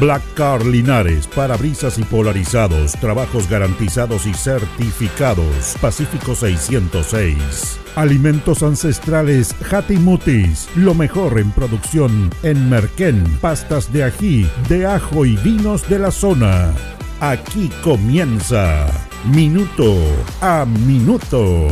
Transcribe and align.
Black 0.00 0.22
Car 0.34 0.64
Linares, 0.64 1.26
parabrisas 1.26 1.98
y 1.98 2.02
polarizados, 2.02 2.92
trabajos 2.92 3.48
garantizados 3.48 4.26
y 4.26 4.34
certificados. 4.34 5.76
Pacífico 5.80 6.34
606. 6.34 7.80
Alimentos 7.96 8.62
ancestrales 8.62 9.54
Hatimutis, 9.70 10.68
lo 10.74 10.94
mejor 10.94 11.38
en 11.38 11.50
producción 11.52 12.30
en 12.42 12.68
Merquén, 12.68 13.22
pastas 13.40 13.92
de 13.92 14.04
ají, 14.04 14.50
de 14.68 14.86
ajo 14.86 15.24
y 15.24 15.36
vinos 15.36 15.88
de 15.88 15.98
la 16.00 16.10
zona. 16.10 16.74
Aquí 17.20 17.70
comienza 17.82 18.86
Minuto 19.24 19.96
a 20.40 20.64
Minuto. 20.66 21.68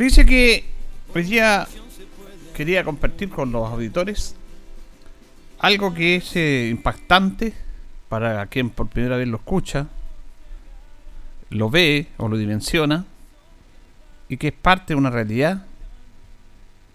Fíjese 0.00 0.24
que 0.24 0.64
hoy 1.14 1.24
día 1.24 1.68
quería 2.54 2.82
compartir 2.84 3.28
con 3.28 3.52
los 3.52 3.68
auditores 3.68 4.34
algo 5.58 5.92
que 5.92 6.16
es 6.16 6.36
eh, 6.36 6.68
impactante 6.70 7.52
para 8.08 8.46
quien 8.46 8.70
por 8.70 8.88
primera 8.88 9.18
vez 9.18 9.28
lo 9.28 9.36
escucha, 9.36 9.88
lo 11.50 11.68
ve 11.68 12.06
o 12.16 12.28
lo 12.28 12.38
dimensiona 12.38 13.04
y 14.30 14.38
que 14.38 14.48
es 14.48 14.54
parte 14.54 14.94
de 14.94 14.98
una 14.98 15.10
realidad 15.10 15.66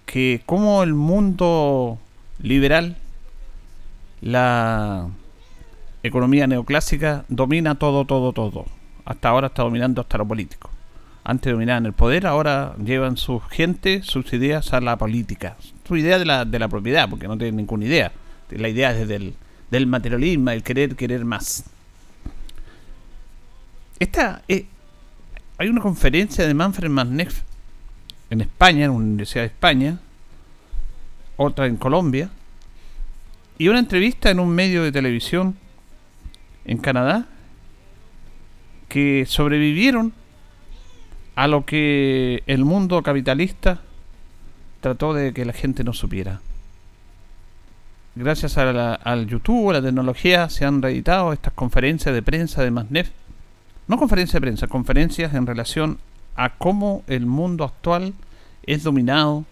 que 0.07 0.41
como 0.47 0.81
el 0.81 0.95
mundo 0.95 1.99
liberal, 2.39 2.97
la 4.21 5.09
economía 6.01 6.47
neoclásica 6.47 7.23
domina 7.27 7.75
todo, 7.75 8.05
todo, 8.05 8.33
todo. 8.33 8.65
Hasta 9.05 9.29
ahora 9.29 9.45
está 9.45 9.61
dominando 9.61 10.01
hasta 10.01 10.17
lo 10.17 10.27
político 10.27 10.71
antes 11.27 11.51
dominaban 11.51 11.87
el 11.87 11.93
poder, 11.93 12.27
ahora 12.27 12.75
llevan 12.77 13.17
su 13.17 13.39
gente, 13.39 14.03
sus 14.03 14.31
ideas 14.31 14.73
a 14.73 14.79
la 14.79 14.95
política. 14.95 15.57
Su 15.87 15.97
idea 15.97 16.19
de 16.19 16.25
la, 16.25 16.45
de 16.45 16.59
la 16.59 16.67
propiedad, 16.67 17.09
porque 17.09 17.27
no 17.27 17.35
tienen 17.35 17.55
ninguna 17.55 17.83
idea. 17.85 18.11
La 18.51 18.69
idea 18.69 18.91
es 18.91 19.07
del, 19.07 19.33
del 19.71 19.87
materialismo, 19.87 20.51
el 20.51 20.61
querer, 20.61 20.95
querer 20.95 21.25
más. 21.25 21.65
Esta, 23.97 24.43
eh, 24.47 24.67
hay 25.57 25.67
una 25.67 25.81
conferencia 25.81 26.45
de 26.45 26.53
Manfred 26.53 26.89
Manneff 26.89 27.41
en 28.29 28.41
España, 28.41 28.85
en 28.85 28.91
la 28.91 28.97
Universidad 28.97 29.41
de 29.41 29.47
España, 29.47 29.99
otra 31.37 31.65
en 31.65 31.77
Colombia, 31.77 32.29
y 33.57 33.67
una 33.67 33.79
entrevista 33.79 34.29
en 34.29 34.39
un 34.39 34.49
medio 34.49 34.83
de 34.83 34.91
televisión 34.91 35.55
en 36.65 36.77
Canadá 36.77 37.25
que 38.89 39.25
sobrevivieron 39.27 40.13
a 41.35 41.47
lo 41.47 41.65
que 41.65 42.43
el 42.47 42.65
mundo 42.65 43.01
capitalista 43.03 43.81
trató 44.81 45.13
de 45.13 45.33
que 45.33 45.45
la 45.45 45.53
gente 45.53 45.83
no 45.83 45.93
supiera. 45.93 46.41
Gracias 48.15 48.57
a 48.57 48.95
al 48.95 49.27
YouTube, 49.27 49.71
a 49.71 49.73
la 49.73 49.81
tecnología, 49.81 50.49
se 50.49 50.63
han 50.63 50.81
reeditado 50.81 51.33
estas 51.33 51.53
conferencias 51.53 52.15
de 52.15 52.21
prensa 52.21 52.63
de 52.63 52.71
Masnef. 52.71 53.09
No 53.87 53.97
conferencias 53.97 54.35
de 54.35 54.41
prensa, 54.41 54.67
conferencias 54.67 55.33
en 55.33 55.45
relación 55.45 55.99
a 56.35 56.55
cómo 56.55 57.03
el 57.07 57.25
mundo 57.25 57.65
actual 57.65 58.13
es 58.63 58.83
dominado 58.83 59.45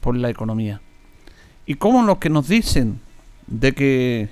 por 0.00 0.16
la 0.16 0.28
economía. 0.28 0.80
Y 1.66 1.76
cómo 1.76 2.02
los 2.02 2.18
que 2.18 2.30
nos 2.30 2.48
dicen 2.48 3.00
de 3.46 3.72
que 3.72 4.30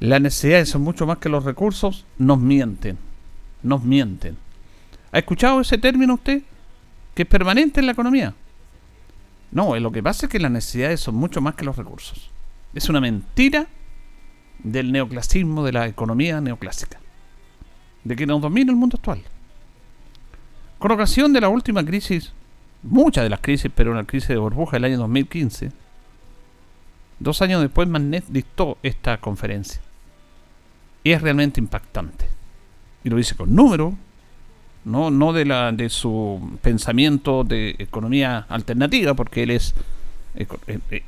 las 0.00 0.20
necesidades 0.20 0.70
son 0.70 0.82
mucho 0.82 1.06
más 1.06 1.18
que 1.18 1.28
los 1.28 1.44
recursos, 1.44 2.06
nos 2.18 2.40
mienten. 2.40 2.98
Nos 3.62 3.84
mienten. 3.84 4.36
¿Ha 5.12 5.18
escuchado 5.18 5.60
ese 5.60 5.78
término 5.78 6.14
usted? 6.14 6.42
Que 7.14 7.22
es 7.22 7.28
permanente 7.28 7.80
en 7.80 7.86
la 7.86 7.92
economía. 7.92 8.34
No, 9.50 9.76
lo 9.78 9.90
que 9.90 10.02
pasa 10.02 10.26
es 10.26 10.32
que 10.32 10.38
las 10.38 10.50
necesidades 10.50 11.00
son 11.00 11.16
mucho 11.16 11.40
más 11.40 11.54
que 11.56 11.64
los 11.64 11.76
recursos. 11.76 12.30
Es 12.72 12.88
una 12.88 13.00
mentira 13.00 13.66
del 14.62 14.92
neoclasismo, 14.92 15.64
de 15.64 15.72
la 15.72 15.88
economía 15.88 16.40
neoclásica. 16.40 17.00
De 18.04 18.14
que 18.14 18.26
nos 18.26 18.40
domina 18.40 18.70
el 18.70 18.76
mundo 18.76 18.96
actual. 18.96 19.22
Con 20.78 20.92
ocasión 20.92 21.32
de 21.32 21.40
la 21.40 21.48
última 21.48 21.84
crisis, 21.84 22.32
muchas 22.82 23.24
de 23.24 23.30
las 23.30 23.40
crisis, 23.40 23.70
pero 23.74 23.90
una 23.90 24.04
crisis 24.04 24.28
de 24.28 24.38
burbuja 24.38 24.76
del 24.76 24.84
año 24.84 24.98
2015, 24.98 25.72
dos 27.18 27.42
años 27.42 27.60
después 27.60 27.88
Magnet 27.88 28.24
dictó 28.28 28.78
esta 28.82 29.18
conferencia. 29.18 29.80
Y 31.02 31.10
es 31.10 31.20
realmente 31.20 31.60
impactante. 31.60 32.26
Y 33.02 33.10
lo 33.10 33.16
dice 33.16 33.34
con 33.34 33.54
números, 33.54 33.94
no, 34.84 35.10
no 35.10 35.32
de, 35.32 35.44
la, 35.44 35.72
de 35.72 35.88
su 35.88 36.58
pensamiento 36.62 37.44
de 37.44 37.76
economía 37.78 38.46
alternativa, 38.48 39.14
porque 39.14 39.42
él 39.42 39.50
es 39.50 39.74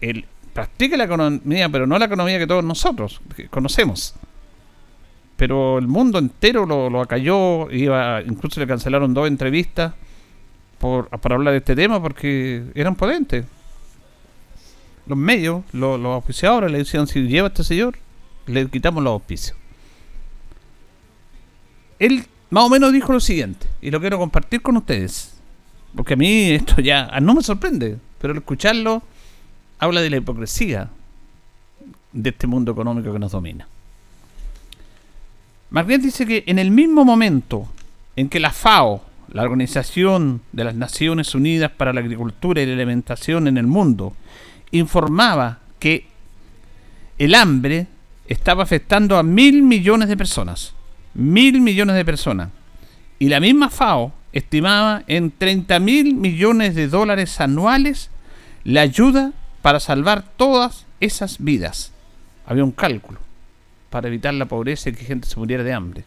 él, 0.01 0.25
practica 0.53 0.97
la 0.97 1.05
economía, 1.05 1.69
pero 1.69 1.87
no 1.87 1.99
la 1.99 2.07
economía 2.07 2.39
que 2.39 2.47
todos 2.47 2.65
nosotros 2.65 3.21
conocemos. 3.51 4.15
Pero 5.37 5.79
el 5.79 5.89
mundo 5.89 6.19
entero 6.19 6.67
lo, 6.67 6.91
lo 6.91 7.01
acalló, 7.01 7.71
iba, 7.71 8.23
incluso 8.23 8.61
le 8.61 8.67
cancelaron 8.67 9.15
dos 9.15 9.27
entrevistas 9.27 9.95
por, 10.79 11.09
para 11.09 11.37
hablar 11.37 11.53
de 11.53 11.59
este 11.59 11.75
tema 11.75 12.01
porque 12.01 12.65
eran 12.75 12.95
potentes. 12.95 13.47
Los 15.07 15.19
medios, 15.19 15.65
los, 15.73 15.99
los 15.99 16.15
auspiciadores 16.15 16.71
le 16.71 16.79
decían, 16.79 17.07
si 17.07 17.23
lleva 17.23 17.49
a 17.49 17.51
este 17.51 17.65
señor, 17.65 17.97
le 18.47 18.69
quitamos 18.69 19.03
los 19.03 19.13
auspicios. 19.13 19.57
Él 21.99 22.27
más 22.53 22.65
o 22.65 22.69
menos 22.69 22.93
dijo 22.93 23.15
lo 23.15 23.21
siguiente, 23.21 23.67
y 23.81 23.91
lo 23.91 23.99
quiero 23.99 24.19
compartir 24.19 24.61
con 24.61 24.77
ustedes, 24.77 25.33
porque 25.97 26.13
a 26.13 26.17
mí 26.19 26.51
esto 26.51 26.83
ya 26.83 27.19
no 27.19 27.33
me 27.33 27.43
sorprende, 27.43 27.97
pero 28.21 28.33
al 28.33 28.41
escucharlo 28.41 29.03
habla 29.79 30.03
de 30.03 30.11
la 30.11 30.19
hipocresía 30.19 30.91
de 32.13 32.29
este 32.29 32.47
mundo 32.47 32.73
económico 32.73 33.11
que 33.11 33.19
nos 33.19 33.33
domina. 33.33 33.67
Marguerite 35.71 36.05
dice 36.05 36.27
que 36.27 36.45
en 36.47 36.59
el 36.59 36.71
mismo 36.71 37.07
momento 37.07 37.69
en 38.17 38.29
que 38.29 38.39
la 38.39 38.53
FAO, 38.53 39.03
la 39.33 39.45
Organización 39.45 40.43
de 40.53 40.65
las 40.65 40.75
Naciones 40.75 41.35
Unidas 41.35 41.71
para 41.71 41.95
la 41.95 42.01
Agricultura 42.01 42.61
y 42.61 42.67
la 42.67 42.75
Alimentación 42.75 43.49
en 43.49 43.57
el 43.57 43.67
mundo, 43.67 44.15
informaba 44.73 45.61
que 45.79 46.07
el 47.17 47.35
hambre 47.35 47.87
estaba 48.29 48.63
afectando 48.63 49.17
a 49.17 49.23
mil 49.23 49.63
millones 49.63 50.11
de 50.11 50.19
personas 50.19 50.75
mil 51.15 51.61
millones 51.61 51.97
de 51.97 52.05
personas. 52.05 52.51
Y 53.19 53.29
la 53.29 53.41
misma 53.41 53.71
FAO 53.71 54.13
estimaba 54.33 55.05
en 55.07 55.31
30 55.31 55.79
mil 55.79 56.15
millones 56.15 56.75
de 56.75 56.89
dólares 56.89 57.41
anuales 57.41 58.11
la 58.65 58.81
ayuda 58.81 59.33
para 59.61 59.81
salvar 59.81 60.25
todas 60.37 60.87
esas 61.01 61.43
vidas. 61.43 61.93
Había 62.47 62.65
un 62.65 62.73
cálculo 62.73 63.21
para 63.91 64.09
evitar 64.09 64.35
la 64.35 64.47
pobreza 64.47 64.89
y 64.89 64.95
que 64.95 65.05
gente 65.05 65.29
se 65.29 65.39
muriera 65.39 65.63
de 65.63 65.73
hambre. 65.73 66.05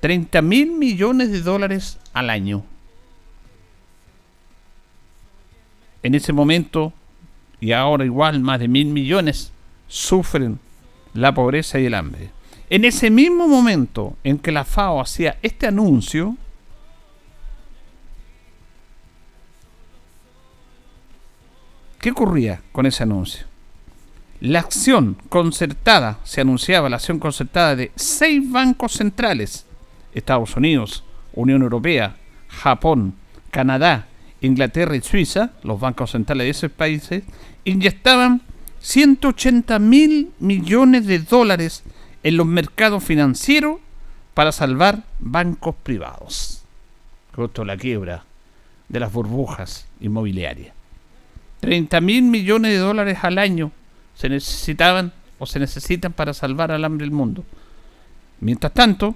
30 0.00 0.42
mil 0.42 0.72
millones 0.72 1.30
de 1.30 1.40
dólares 1.42 1.98
al 2.12 2.30
año. 2.30 2.64
En 6.02 6.14
ese 6.14 6.32
momento, 6.32 6.92
y 7.60 7.72
ahora 7.72 8.04
igual, 8.04 8.40
más 8.40 8.60
de 8.60 8.68
mil 8.68 8.86
millones 8.88 9.52
sufren 9.88 10.58
la 11.14 11.32
pobreza 11.32 11.78
y 11.78 11.86
el 11.86 11.94
hambre. 11.94 12.30
En 12.70 12.84
ese 12.84 13.10
mismo 13.10 13.46
momento 13.46 14.16
en 14.24 14.38
que 14.38 14.52
la 14.52 14.64
FAO 14.64 15.00
hacía 15.00 15.38
este 15.42 15.66
anuncio, 15.66 16.36
¿qué 22.00 22.10
ocurría 22.10 22.62
con 22.72 22.86
ese 22.86 23.02
anuncio? 23.02 23.46
La 24.40 24.60
acción 24.60 25.16
concertada, 25.28 26.18
se 26.24 26.40
anunciaba 26.40 26.88
la 26.88 26.96
acción 26.96 27.18
concertada 27.18 27.76
de 27.76 27.92
seis 27.96 28.50
bancos 28.50 28.92
centrales, 28.92 29.66
Estados 30.14 30.56
Unidos, 30.56 31.04
Unión 31.34 31.62
Europea, 31.62 32.16
Japón, 32.48 33.14
Canadá, 33.50 34.06
Inglaterra 34.40 34.96
y 34.96 35.00
Suiza, 35.00 35.52
los 35.62 35.80
bancos 35.80 36.12
centrales 36.12 36.44
de 36.46 36.50
esos 36.50 36.70
países, 36.70 37.24
inyectaban 37.64 38.42
180 38.80 39.78
mil 39.78 40.32
millones 40.40 41.06
de 41.06 41.20
dólares 41.20 41.84
en 42.24 42.36
los 42.36 42.46
mercados 42.46 43.04
financieros 43.04 43.78
para 44.32 44.50
salvar 44.50 45.04
bancos 45.20 45.76
privados. 45.82 46.64
Justo 47.36 47.64
la 47.64 47.76
quiebra 47.76 48.24
de 48.88 49.00
las 49.00 49.12
burbujas 49.12 49.86
inmobiliarias. 50.00 50.74
30 51.60 52.00
mil 52.00 52.22
millones 52.24 52.72
de 52.72 52.78
dólares 52.78 53.18
al 53.22 53.38
año 53.38 53.70
se 54.14 54.28
necesitaban 54.28 55.12
o 55.38 55.46
se 55.46 55.58
necesitan 55.58 56.12
para 56.12 56.34
salvar 56.34 56.72
al 56.72 56.84
hambre 56.84 57.04
del 57.04 57.14
mundo. 57.14 57.44
Mientras 58.40 58.72
tanto, 58.72 59.14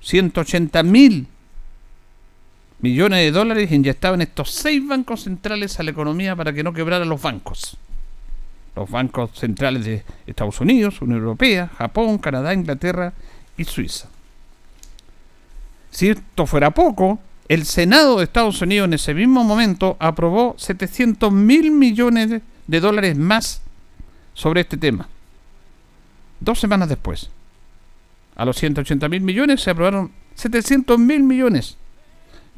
180 0.00 0.82
mil 0.82 1.26
millones 2.80 3.18
de 3.20 3.32
dólares 3.32 3.70
inyectaban 3.70 4.22
estos 4.22 4.50
seis 4.50 4.86
bancos 4.86 5.24
centrales 5.24 5.78
a 5.78 5.82
la 5.82 5.90
economía 5.90 6.34
para 6.36 6.52
que 6.52 6.62
no 6.62 6.72
quebraran 6.72 7.08
los 7.08 7.20
bancos. 7.20 7.76
Los 8.78 8.90
bancos 8.90 9.32
centrales 9.34 9.84
de 9.84 10.04
Estados 10.28 10.60
Unidos, 10.60 11.02
Unión 11.02 11.18
Europea, 11.18 11.68
Japón, 11.76 12.18
Canadá, 12.18 12.54
Inglaterra 12.54 13.12
y 13.56 13.64
Suiza. 13.64 14.08
Si 15.90 16.10
esto 16.10 16.46
fuera 16.46 16.70
poco, 16.70 17.18
el 17.48 17.66
Senado 17.66 18.18
de 18.18 18.24
Estados 18.24 18.62
Unidos 18.62 18.86
en 18.86 18.94
ese 18.94 19.14
mismo 19.14 19.42
momento 19.42 19.96
aprobó 19.98 20.54
700 20.58 21.32
mil 21.32 21.72
millones 21.72 22.40
de 22.68 22.80
dólares 22.80 23.18
más 23.18 23.62
sobre 24.32 24.60
este 24.60 24.76
tema. 24.76 25.08
Dos 26.38 26.60
semanas 26.60 26.88
después. 26.88 27.30
A 28.36 28.44
los 28.44 28.56
180 28.58 29.08
mil 29.08 29.22
millones 29.22 29.60
se 29.60 29.70
aprobaron 29.70 30.12
700 30.36 31.00
mil 31.00 31.24
millones. 31.24 31.76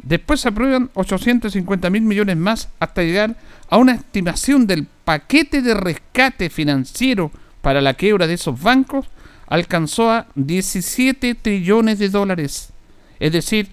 Después 0.02 0.40
se 0.40 0.48
aprueban 0.48 0.90
850 0.94 1.90
mil 1.90 2.02
millones 2.02 2.36
más 2.36 2.68
hasta 2.78 3.02
llegar 3.02 3.36
a 3.68 3.76
una 3.76 3.92
estimación 3.92 4.66
del 4.66 4.86
paquete 5.04 5.62
de 5.62 5.74
rescate 5.74 6.48
financiero 6.48 7.30
para 7.60 7.80
la 7.80 7.94
quiebra 7.94 8.26
de 8.26 8.34
esos 8.34 8.60
bancos 8.60 9.06
alcanzó 9.46 10.10
a 10.10 10.26
17 10.36 11.34
trillones 11.34 11.98
de 11.98 12.08
dólares. 12.08 12.72
Es 13.18 13.32
decir, 13.32 13.68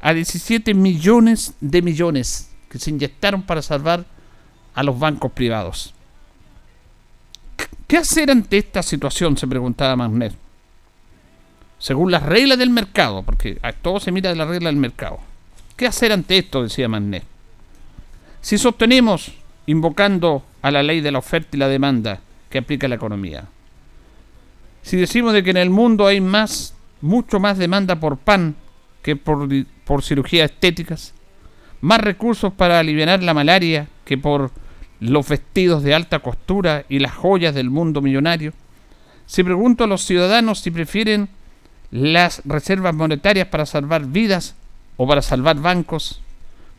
a 0.00 0.12
17 0.12 0.74
millones 0.74 1.54
de 1.60 1.82
millones 1.82 2.50
que 2.68 2.78
se 2.78 2.90
inyectaron 2.90 3.42
para 3.42 3.62
salvar 3.62 4.04
a 4.74 4.82
los 4.82 4.98
bancos 4.98 5.32
privados. 5.32 5.94
¿Qué 7.88 7.96
hacer 7.96 8.30
ante 8.30 8.58
esta 8.58 8.82
situación? 8.82 9.36
se 9.36 9.46
preguntaba 9.46 9.96
Magnet. 9.96 10.34
Según 11.78 12.10
las 12.10 12.22
reglas 12.22 12.58
del 12.58 12.70
mercado, 12.70 13.22
porque 13.22 13.58
a 13.62 13.72
todo 13.72 14.00
se 14.00 14.12
mira 14.12 14.30
de 14.30 14.36
la 14.36 14.44
regla 14.44 14.68
del 14.68 14.76
mercado. 14.76 15.20
¿Qué 15.76 15.86
hacer 15.86 16.12
ante 16.12 16.38
esto? 16.38 16.62
decía 16.62 16.88
Magnet. 16.88 17.24
Si 18.40 18.58
sostenemos, 18.58 19.32
invocando 19.66 20.44
a 20.62 20.70
la 20.70 20.82
ley 20.82 21.00
de 21.00 21.10
la 21.10 21.18
oferta 21.18 21.56
y 21.56 21.60
la 21.60 21.68
demanda 21.68 22.20
que 22.50 22.58
aplica 22.58 22.86
la 22.88 22.94
economía, 22.94 23.46
si 24.82 24.96
decimos 24.96 25.32
de 25.32 25.42
que 25.42 25.50
en 25.50 25.56
el 25.56 25.70
mundo 25.70 26.06
hay 26.06 26.20
más, 26.20 26.74
mucho 27.00 27.40
más 27.40 27.58
demanda 27.58 27.98
por 27.98 28.18
pan 28.18 28.54
que 29.02 29.16
por, 29.16 29.48
por 29.84 30.02
cirugías 30.02 30.50
estéticas, 30.50 31.14
más 31.80 32.00
recursos 32.00 32.52
para 32.52 32.78
aliviar 32.78 33.22
la 33.22 33.34
malaria 33.34 33.88
que 34.04 34.16
por 34.16 34.50
los 35.00 35.28
vestidos 35.28 35.82
de 35.82 35.94
alta 35.94 36.20
costura 36.20 36.84
y 36.88 36.98
las 36.98 37.12
joyas 37.12 37.54
del 37.54 37.70
mundo 37.70 38.00
millonario. 38.00 38.52
Si 39.26 39.42
pregunto 39.42 39.84
a 39.84 39.86
los 39.86 40.04
ciudadanos 40.04 40.60
si 40.60 40.70
prefieren 40.70 41.28
las 41.90 42.42
reservas 42.44 42.94
monetarias 42.94 43.48
para 43.48 43.66
salvar 43.66 44.06
vidas 44.06 44.54
o 44.96 45.06
para 45.06 45.22
salvar 45.22 45.56
bancos, 45.56 46.20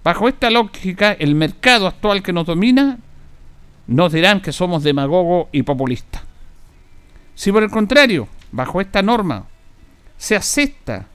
bajo 0.04 0.28
esta 0.28 0.50
lógica 0.50 1.14
el 1.14 1.36
mercado 1.36 1.88
actual 1.88 2.24
que 2.24 2.34
nos 2.34 2.46
domina 2.46 3.00
nos 3.88 4.14
dirán 4.14 4.42
que 4.42 4.52
somos 4.52 4.84
demagogo 4.84 5.50
y 5.52 5.64
populista. 5.64 6.24
Si 7.36 7.52
por 7.52 7.64
el 7.64 7.70
contrario, 7.70 8.28
bajo 8.52 8.82
esta 8.82 9.02
norma, 9.02 9.46
se 10.18 10.36
acepta 10.36 11.08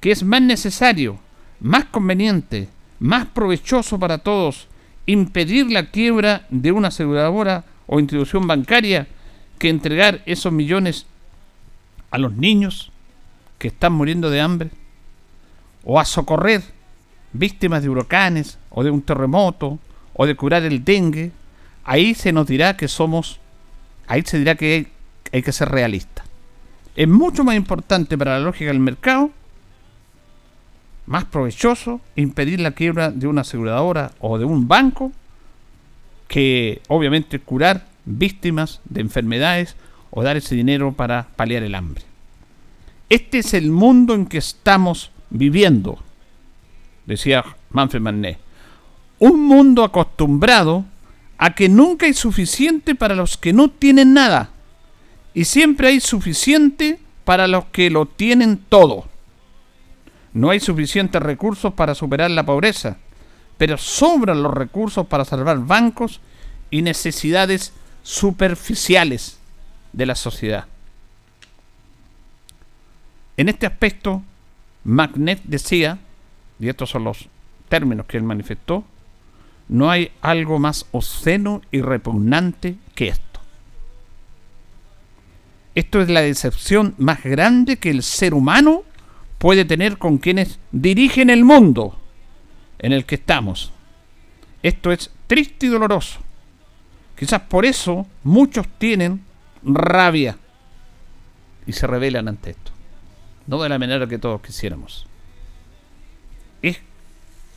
que 0.00 0.10
es 0.10 0.22
más 0.22 0.42
necesario, 0.42 1.18
más 1.60 1.86
conveniente, 1.86 2.68
más 2.98 3.26
provechoso 3.26 3.98
para 3.98 4.18
todos 4.18 4.68
impedir 5.06 5.70
la 5.70 5.90
quiebra 5.90 6.46
de 6.50 6.72
una 6.72 6.88
aseguradora 6.88 7.64
o 7.86 8.00
institución 8.00 8.46
bancaria 8.46 9.06
que 9.58 9.68
entregar 9.68 10.22
esos 10.26 10.52
millones 10.52 11.06
a 12.10 12.18
los 12.18 12.34
niños 12.34 12.90
que 13.58 13.68
están 13.68 13.92
muriendo 13.92 14.30
de 14.30 14.40
hambre 14.40 14.70
o 15.84 16.00
a 16.00 16.04
socorrer 16.04 16.62
víctimas 17.32 17.82
de 17.82 17.88
huracanes 17.90 18.58
o 18.70 18.82
de 18.82 18.90
un 18.90 19.02
terremoto 19.02 19.78
o 20.14 20.26
de 20.26 20.36
curar 20.36 20.62
el 20.62 20.84
dengue, 20.84 21.32
ahí 21.84 22.14
se 22.14 22.32
nos 22.32 22.46
dirá 22.46 22.76
que 22.76 22.88
somos, 22.88 23.40
ahí 24.06 24.22
se 24.22 24.38
dirá 24.38 24.54
que 24.54 24.88
hay, 25.32 25.42
que 25.42 25.52
ser 25.52 25.68
realista. 25.68 26.24
Es 26.96 27.08
mucho 27.08 27.44
más 27.44 27.56
importante 27.56 28.16
para 28.16 28.38
la 28.38 28.44
lógica 28.44 28.70
del 28.70 28.80
mercado 28.80 29.30
más 31.06 31.24
provechoso 31.24 32.00
impedir 32.16 32.60
la 32.60 32.70
quiebra 32.70 33.10
de 33.10 33.26
una 33.26 33.42
aseguradora 33.42 34.12
o 34.20 34.38
de 34.38 34.46
un 34.46 34.68
banco 34.68 35.12
que 36.28 36.80
obviamente 36.88 37.40
curar 37.40 37.86
víctimas 38.06 38.80
de 38.84 39.02
enfermedades 39.02 39.76
o 40.10 40.22
dar 40.22 40.36
ese 40.36 40.54
dinero 40.54 40.92
para 40.92 41.26
paliar 41.36 41.62
el 41.62 41.74
hambre. 41.74 42.04
Este 43.10 43.38
es 43.38 43.52
el 43.52 43.70
mundo 43.70 44.14
en 44.14 44.26
que 44.26 44.38
estamos 44.38 45.10
viviendo, 45.34 45.98
decía 47.06 47.44
Manfred 47.70 48.00
Mannet. 48.00 48.38
Un 49.18 49.44
mundo 49.44 49.84
acostumbrado 49.84 50.84
a 51.36 51.54
que 51.54 51.68
nunca 51.68 52.06
hay 52.06 52.14
suficiente 52.14 52.94
para 52.94 53.14
los 53.14 53.36
que 53.36 53.52
no 53.52 53.68
tienen 53.68 54.14
nada 54.14 54.50
y 55.34 55.44
siempre 55.44 55.88
hay 55.88 56.00
suficiente 56.00 57.00
para 57.24 57.48
los 57.48 57.66
que 57.66 57.90
lo 57.90 58.06
tienen 58.06 58.58
todo. 58.68 59.06
No 60.32 60.50
hay 60.50 60.60
suficientes 60.60 61.20
recursos 61.20 61.74
para 61.74 61.94
superar 61.94 62.30
la 62.30 62.46
pobreza, 62.46 62.98
pero 63.58 63.76
sobran 63.76 64.42
los 64.42 64.54
recursos 64.54 65.06
para 65.06 65.24
salvar 65.24 65.58
bancos 65.58 66.20
y 66.70 66.82
necesidades 66.82 67.72
superficiales 68.02 69.38
de 69.92 70.06
la 70.06 70.14
sociedad. 70.14 70.66
En 73.36 73.48
este 73.48 73.66
aspecto, 73.66 74.22
Magnet 74.84 75.40
decía, 75.44 75.98
y 76.60 76.68
estos 76.68 76.90
son 76.90 77.04
los 77.04 77.28
términos 77.68 78.06
que 78.06 78.16
él 78.16 78.22
manifestó, 78.22 78.84
no 79.68 79.90
hay 79.90 80.12
algo 80.20 80.58
más 80.58 80.86
obsceno 80.92 81.62
y 81.70 81.80
repugnante 81.80 82.76
que 82.94 83.08
esto. 83.08 83.40
Esto 85.74 86.00
es 86.00 86.08
la 86.08 86.20
decepción 86.20 86.94
más 86.98 87.22
grande 87.24 87.78
que 87.78 87.90
el 87.90 88.02
ser 88.02 88.34
humano 88.34 88.84
puede 89.38 89.64
tener 89.64 89.98
con 89.98 90.18
quienes 90.18 90.60
dirigen 90.70 91.30
el 91.30 91.44
mundo 91.44 91.98
en 92.78 92.92
el 92.92 93.04
que 93.04 93.16
estamos. 93.16 93.72
Esto 94.62 94.92
es 94.92 95.10
triste 95.26 95.66
y 95.66 95.68
doloroso. 95.70 96.20
Quizás 97.18 97.40
por 97.42 97.64
eso 97.64 98.06
muchos 98.22 98.66
tienen 98.78 99.24
rabia 99.62 100.36
y 101.66 101.72
se 101.72 101.86
rebelan 101.86 102.28
ante 102.28 102.50
esto. 102.50 102.73
No 103.46 103.62
de 103.62 103.68
la 103.68 103.78
manera 103.78 104.06
que 104.06 104.18
todos 104.18 104.40
quisiéramos. 104.40 105.06
Es 106.62 106.78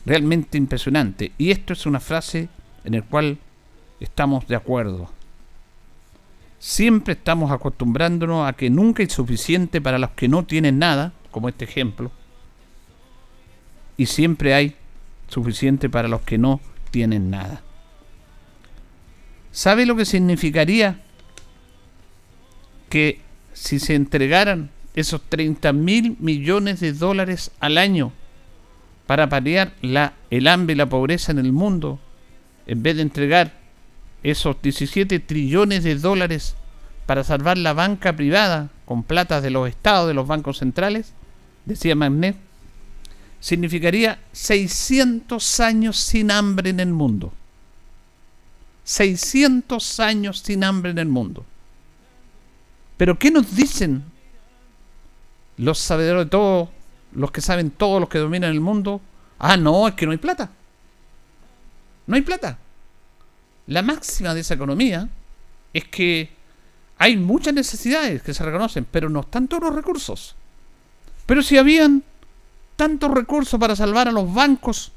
realmente 0.04 0.58
impresionante. 0.58 1.32
Y 1.38 1.50
esto 1.50 1.72
es 1.72 1.86
una 1.86 2.00
frase 2.00 2.48
en 2.84 2.94
la 2.94 3.02
cual 3.02 3.38
estamos 4.00 4.46
de 4.46 4.56
acuerdo. 4.56 5.10
Siempre 6.58 7.14
estamos 7.14 7.52
acostumbrándonos 7.52 8.48
a 8.48 8.52
que 8.52 8.68
nunca 8.68 9.02
hay 9.02 9.08
suficiente 9.08 9.80
para 9.80 9.98
los 9.98 10.10
que 10.10 10.28
no 10.28 10.44
tienen 10.44 10.78
nada 10.78 11.12
como 11.30 11.48
este 11.48 11.64
ejemplo, 11.64 12.10
y 13.96 14.06
siempre 14.06 14.54
hay 14.54 14.76
suficiente 15.28 15.90
para 15.90 16.08
los 16.08 16.22
que 16.22 16.38
no 16.38 16.60
tienen 16.90 17.30
nada. 17.30 17.62
¿Sabe 19.52 19.86
lo 19.86 19.96
que 19.96 20.04
significaría 20.04 21.00
que 22.88 23.20
si 23.52 23.78
se 23.78 23.94
entregaran 23.94 24.70
esos 25.00 25.22
30 25.28 25.72
mil 25.72 26.16
millones 26.18 26.80
de 26.80 26.92
dólares 26.92 27.52
al 27.60 27.78
año 27.78 28.12
para 29.06 29.28
paliar 29.28 29.72
el 29.80 30.46
hambre 30.48 30.74
y 30.74 30.76
la 30.76 30.88
pobreza 30.88 31.30
en 31.30 31.38
el 31.38 31.52
mundo, 31.52 32.00
en 32.66 32.82
vez 32.82 32.96
de 32.96 33.02
entregar 33.02 33.58
esos 34.24 34.60
17 34.60 35.20
trillones 35.20 35.84
de 35.84 35.94
dólares 35.94 36.56
para 37.06 37.22
salvar 37.22 37.58
la 37.58 37.74
banca 37.74 38.16
privada 38.16 38.70
con 38.84 39.04
plata 39.04 39.40
de 39.40 39.50
los 39.50 39.68
estados, 39.68 40.08
de 40.08 40.14
los 40.14 40.26
bancos 40.26 40.58
centrales, 40.58 41.12
decía 41.64 41.94
Magnet, 41.94 42.36
significaría 43.38 44.18
600 44.32 45.60
años 45.60 45.96
sin 45.96 46.32
hambre 46.32 46.70
en 46.70 46.80
el 46.80 46.92
mundo. 46.92 47.32
600 48.82 50.00
años 50.00 50.40
sin 50.40 50.64
hambre 50.64 50.90
en 50.90 50.98
el 50.98 51.08
mundo. 51.08 51.46
Pero 52.96 53.16
¿qué 53.16 53.30
nos 53.30 53.54
dicen 53.54 54.02
los 55.58 55.78
sabedores 55.78 56.24
de 56.24 56.30
todo, 56.30 56.70
los 57.12 57.30
que 57.30 57.40
saben 57.40 57.70
todo, 57.70 58.00
los 58.00 58.08
que 58.08 58.18
dominan 58.18 58.50
el 58.50 58.60
mundo, 58.60 59.00
Ah, 59.38 59.56
no, 59.56 59.86
es 59.86 59.94
que 59.94 60.04
no 60.04 60.12
hay 60.12 60.18
plata. 60.18 60.50
No 62.06 62.16
hay 62.16 62.22
plata. 62.22 62.58
La 63.66 63.82
máxima 63.82 64.34
de 64.34 64.40
esa 64.40 64.54
economía 64.54 65.08
es 65.72 65.84
que 65.84 66.30
hay 66.98 67.16
muchas 67.16 67.54
necesidades 67.54 68.22
que 68.22 68.34
se 68.34 68.44
reconocen, 68.44 68.86
pero 68.90 69.08
no 69.08 69.20
están 69.20 69.46
todos 69.46 69.62
los 69.64 69.74
recursos. 69.74 70.34
Pero 71.26 71.42
si 71.42 71.56
habían 71.56 72.02
tantos 72.76 73.10
recursos 73.10 73.60
para 73.60 73.76
salvar 73.76 74.08
a 74.08 74.12
los 74.12 74.32
bancos 74.32 74.92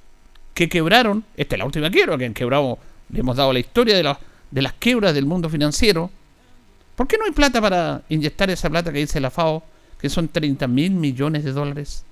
que 0.53 0.69
quebraron, 0.69 1.23
esta 1.35 1.55
es 1.55 1.59
la 1.59 1.65
última 1.65 1.91
quiebra 1.91 2.17
que 2.17 2.25
han 2.25 2.33
quebrado, 2.33 2.79
le 3.09 3.19
hemos 3.19 3.35
dado 3.35 3.53
la 3.53 3.59
historia 3.59 3.95
de, 3.95 4.15
de 4.51 4.61
las 4.61 4.73
quiebras 4.73 5.13
del 5.13 5.25
mundo 5.25 5.49
financiero, 5.49 6.09
¿por 6.95 7.07
qué 7.07 7.17
no 7.17 7.25
hay 7.25 7.31
plata 7.31 7.61
para 7.61 8.01
inyectar 8.09 8.49
esa 8.49 8.69
plata 8.69 8.91
que 8.91 8.99
dice 8.99 9.19
la 9.19 9.29
FAO, 9.29 9.63
que 10.01 10.09
son 10.09 10.27
30 10.27 10.67
mil 10.67 10.91
millones 10.91 11.43
de 11.43 11.51
dólares? 11.51 12.03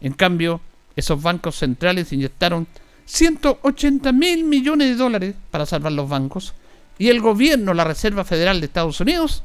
En 0.00 0.12
cambio, 0.12 0.60
esos 0.94 1.20
bancos 1.22 1.56
centrales 1.56 2.12
inyectaron 2.12 2.66
180 3.06 4.12
mil 4.12 4.44
millones 4.44 4.88
de 4.88 4.94
dólares 4.94 5.34
para 5.50 5.66
salvar 5.66 5.92
los 5.92 6.08
bancos 6.08 6.54
y 6.98 7.08
el 7.08 7.20
gobierno, 7.20 7.72
la 7.72 7.84
Reserva 7.84 8.24
Federal 8.24 8.60
de 8.60 8.66
Estados 8.66 9.00
Unidos, 9.00 9.42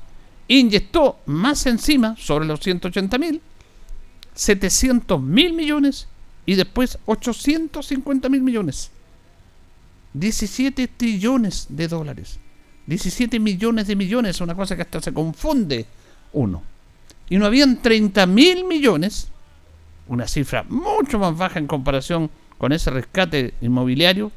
inyectó 0.49 1.19
más 1.25 1.65
encima, 1.65 2.15
sobre 2.17 2.45
los 2.45 2.59
180 2.59 3.17
mil, 3.17 3.41
700 4.33 5.21
mil 5.21 5.53
millones 5.53 6.09
y 6.45 6.55
después 6.55 6.99
850 7.05 8.27
mil 8.27 8.41
millones. 8.41 8.91
17 10.13 10.87
trillones 10.89 11.67
de 11.69 11.87
dólares. 11.87 12.39
17 12.87 13.39
millones 13.39 13.87
de 13.87 13.95
millones, 13.95 14.41
una 14.41 14.53
cosa 14.53 14.75
que 14.75 14.83
hasta 14.83 15.01
se 15.01 15.13
confunde 15.13 15.85
uno. 16.33 16.61
Y 17.29 17.37
no 17.37 17.45
habían 17.45 17.81
30 17.81 18.25
mil 18.27 18.65
millones, 18.65 19.29
una 20.07 20.27
cifra 20.27 20.63
mucho 20.69 21.17
más 21.17 21.35
baja 21.35 21.59
en 21.59 21.67
comparación 21.67 22.29
con 22.57 22.71
ese 22.71 22.91
rescate 22.91 23.53
inmobiliario, 23.61 24.31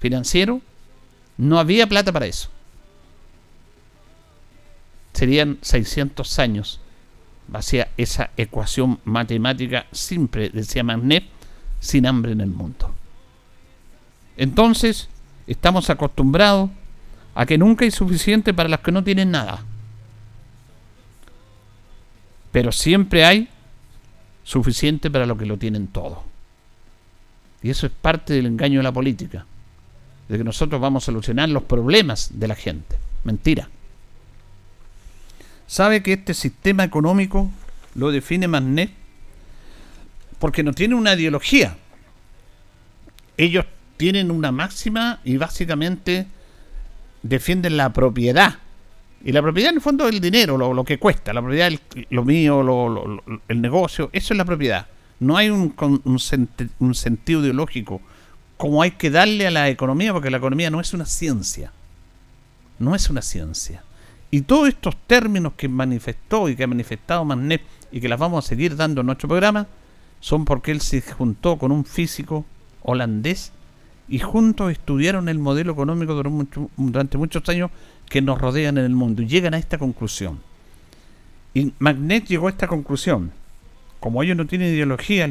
financiero, 0.00 0.60
no 1.36 1.58
había 1.58 1.86
plata 1.86 2.12
para 2.12 2.26
eso. 2.26 2.48
Serían 5.12 5.58
600 5.62 6.38
años. 6.38 6.80
Vacía 7.48 7.88
esa 7.96 8.30
ecuación 8.36 9.00
matemática 9.04 9.86
simple, 9.90 10.50
decía 10.50 10.84
Magnet, 10.84 11.24
sin 11.80 12.06
hambre 12.06 12.32
en 12.32 12.40
el 12.40 12.50
mundo. 12.50 12.94
Entonces, 14.36 15.08
estamos 15.46 15.88
acostumbrados 15.90 16.70
a 17.34 17.46
que 17.46 17.56
nunca 17.56 17.84
hay 17.84 17.90
suficiente 17.90 18.52
para 18.52 18.68
los 18.68 18.80
que 18.80 18.92
no 18.92 19.02
tienen 19.02 19.30
nada. 19.30 19.64
Pero 22.58 22.72
siempre 22.72 23.24
hay 23.24 23.48
suficiente 24.42 25.12
para 25.12 25.26
los 25.26 25.38
que 25.38 25.46
lo 25.46 25.58
tienen 25.58 25.86
todo. 25.86 26.24
Y 27.62 27.70
eso 27.70 27.86
es 27.86 27.92
parte 27.92 28.32
del 28.32 28.46
engaño 28.46 28.80
de 28.80 28.82
la 28.82 28.90
política 28.90 29.46
de 30.28 30.38
que 30.38 30.42
nosotros 30.42 30.80
vamos 30.80 31.04
a 31.04 31.06
solucionar 31.06 31.48
los 31.50 31.62
problemas 31.62 32.30
de 32.32 32.48
la 32.48 32.56
gente. 32.56 32.96
Mentira. 33.22 33.68
¿Sabe 35.68 36.02
que 36.02 36.14
este 36.14 36.34
sistema 36.34 36.82
económico 36.82 37.48
lo 37.94 38.10
define 38.10 38.48
Magnet? 38.48 38.90
Porque 40.40 40.64
no 40.64 40.72
tiene 40.72 40.96
una 40.96 41.14
ideología. 41.14 41.76
Ellos 43.36 43.66
tienen 43.96 44.32
una 44.32 44.50
máxima 44.50 45.20
y 45.22 45.36
básicamente 45.36 46.26
defienden 47.22 47.76
la 47.76 47.92
propiedad. 47.92 48.58
Y 49.24 49.32
la 49.32 49.42
propiedad 49.42 49.70
en 49.70 49.76
el 49.76 49.82
fondo 49.82 50.06
es 50.06 50.14
el 50.14 50.20
dinero, 50.20 50.56
lo, 50.56 50.84
que 50.84 50.98
cuesta. 50.98 51.32
La 51.32 51.42
propiedad, 51.42 51.72
lo 52.10 52.24
mío, 52.24 53.20
el 53.48 53.60
negocio, 53.60 54.10
eso 54.12 54.34
es 54.34 54.38
la 54.38 54.44
propiedad. 54.44 54.86
No 55.20 55.36
hay 55.36 55.50
un, 55.50 55.74
un 56.78 56.94
sentido 56.94 57.40
ideológico 57.40 58.00
como 58.58 58.82
hay 58.82 58.90
que 58.90 59.08
darle 59.08 59.46
a 59.46 59.50
la 59.50 59.68
economía, 59.68 60.12
porque 60.12 60.30
la 60.30 60.36
economía 60.36 60.68
no 60.68 60.80
es 60.80 60.92
una 60.92 61.06
ciencia. 61.06 61.72
No 62.78 62.94
es 62.94 63.08
una 63.08 63.22
ciencia. 63.22 63.84
Y 64.30 64.42
todos 64.42 64.68
estos 64.68 64.96
términos 65.06 65.54
que 65.56 65.68
manifestó 65.68 66.48
y 66.48 66.56
que 66.56 66.64
ha 66.64 66.66
manifestado 66.66 67.24
Mannet 67.24 67.62
y 67.90 68.00
que 68.00 68.08
las 68.08 68.18
vamos 68.18 68.44
a 68.44 68.48
seguir 68.48 68.76
dando 68.76 69.00
en 69.00 69.06
nuestro 69.06 69.28
programa, 69.28 69.68
son 70.20 70.44
porque 70.44 70.72
él 70.72 70.80
se 70.80 71.00
juntó 71.00 71.56
con 71.56 71.70
un 71.72 71.84
físico 71.84 72.44
holandés 72.82 73.52
y 74.08 74.18
juntos 74.18 74.72
estudiaron 74.72 75.28
el 75.28 75.38
modelo 75.38 75.72
económico 75.72 76.20
durante 76.76 77.16
muchos 77.16 77.48
años 77.48 77.70
que 78.08 78.22
nos 78.22 78.40
rodean 78.40 78.78
en 78.78 78.84
el 78.84 78.94
mundo 78.94 79.22
y 79.22 79.26
llegan 79.26 79.54
a 79.54 79.58
esta 79.58 79.78
conclusión. 79.78 80.40
Y 81.54 81.72
Magnet 81.78 82.26
llegó 82.26 82.46
a 82.46 82.50
esta 82.50 82.66
conclusión. 82.66 83.32
Como 84.00 84.22
ellos 84.22 84.36
no 84.36 84.46
tienen 84.46 84.72
ideología, 84.72 85.28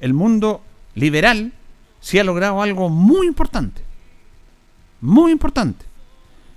el 0.00 0.14
mundo 0.14 0.62
liberal 0.94 1.52
sí 2.00 2.18
ha 2.18 2.24
logrado 2.24 2.62
algo 2.62 2.88
muy 2.88 3.26
importante. 3.26 3.82
Muy 5.00 5.32
importante. 5.32 5.84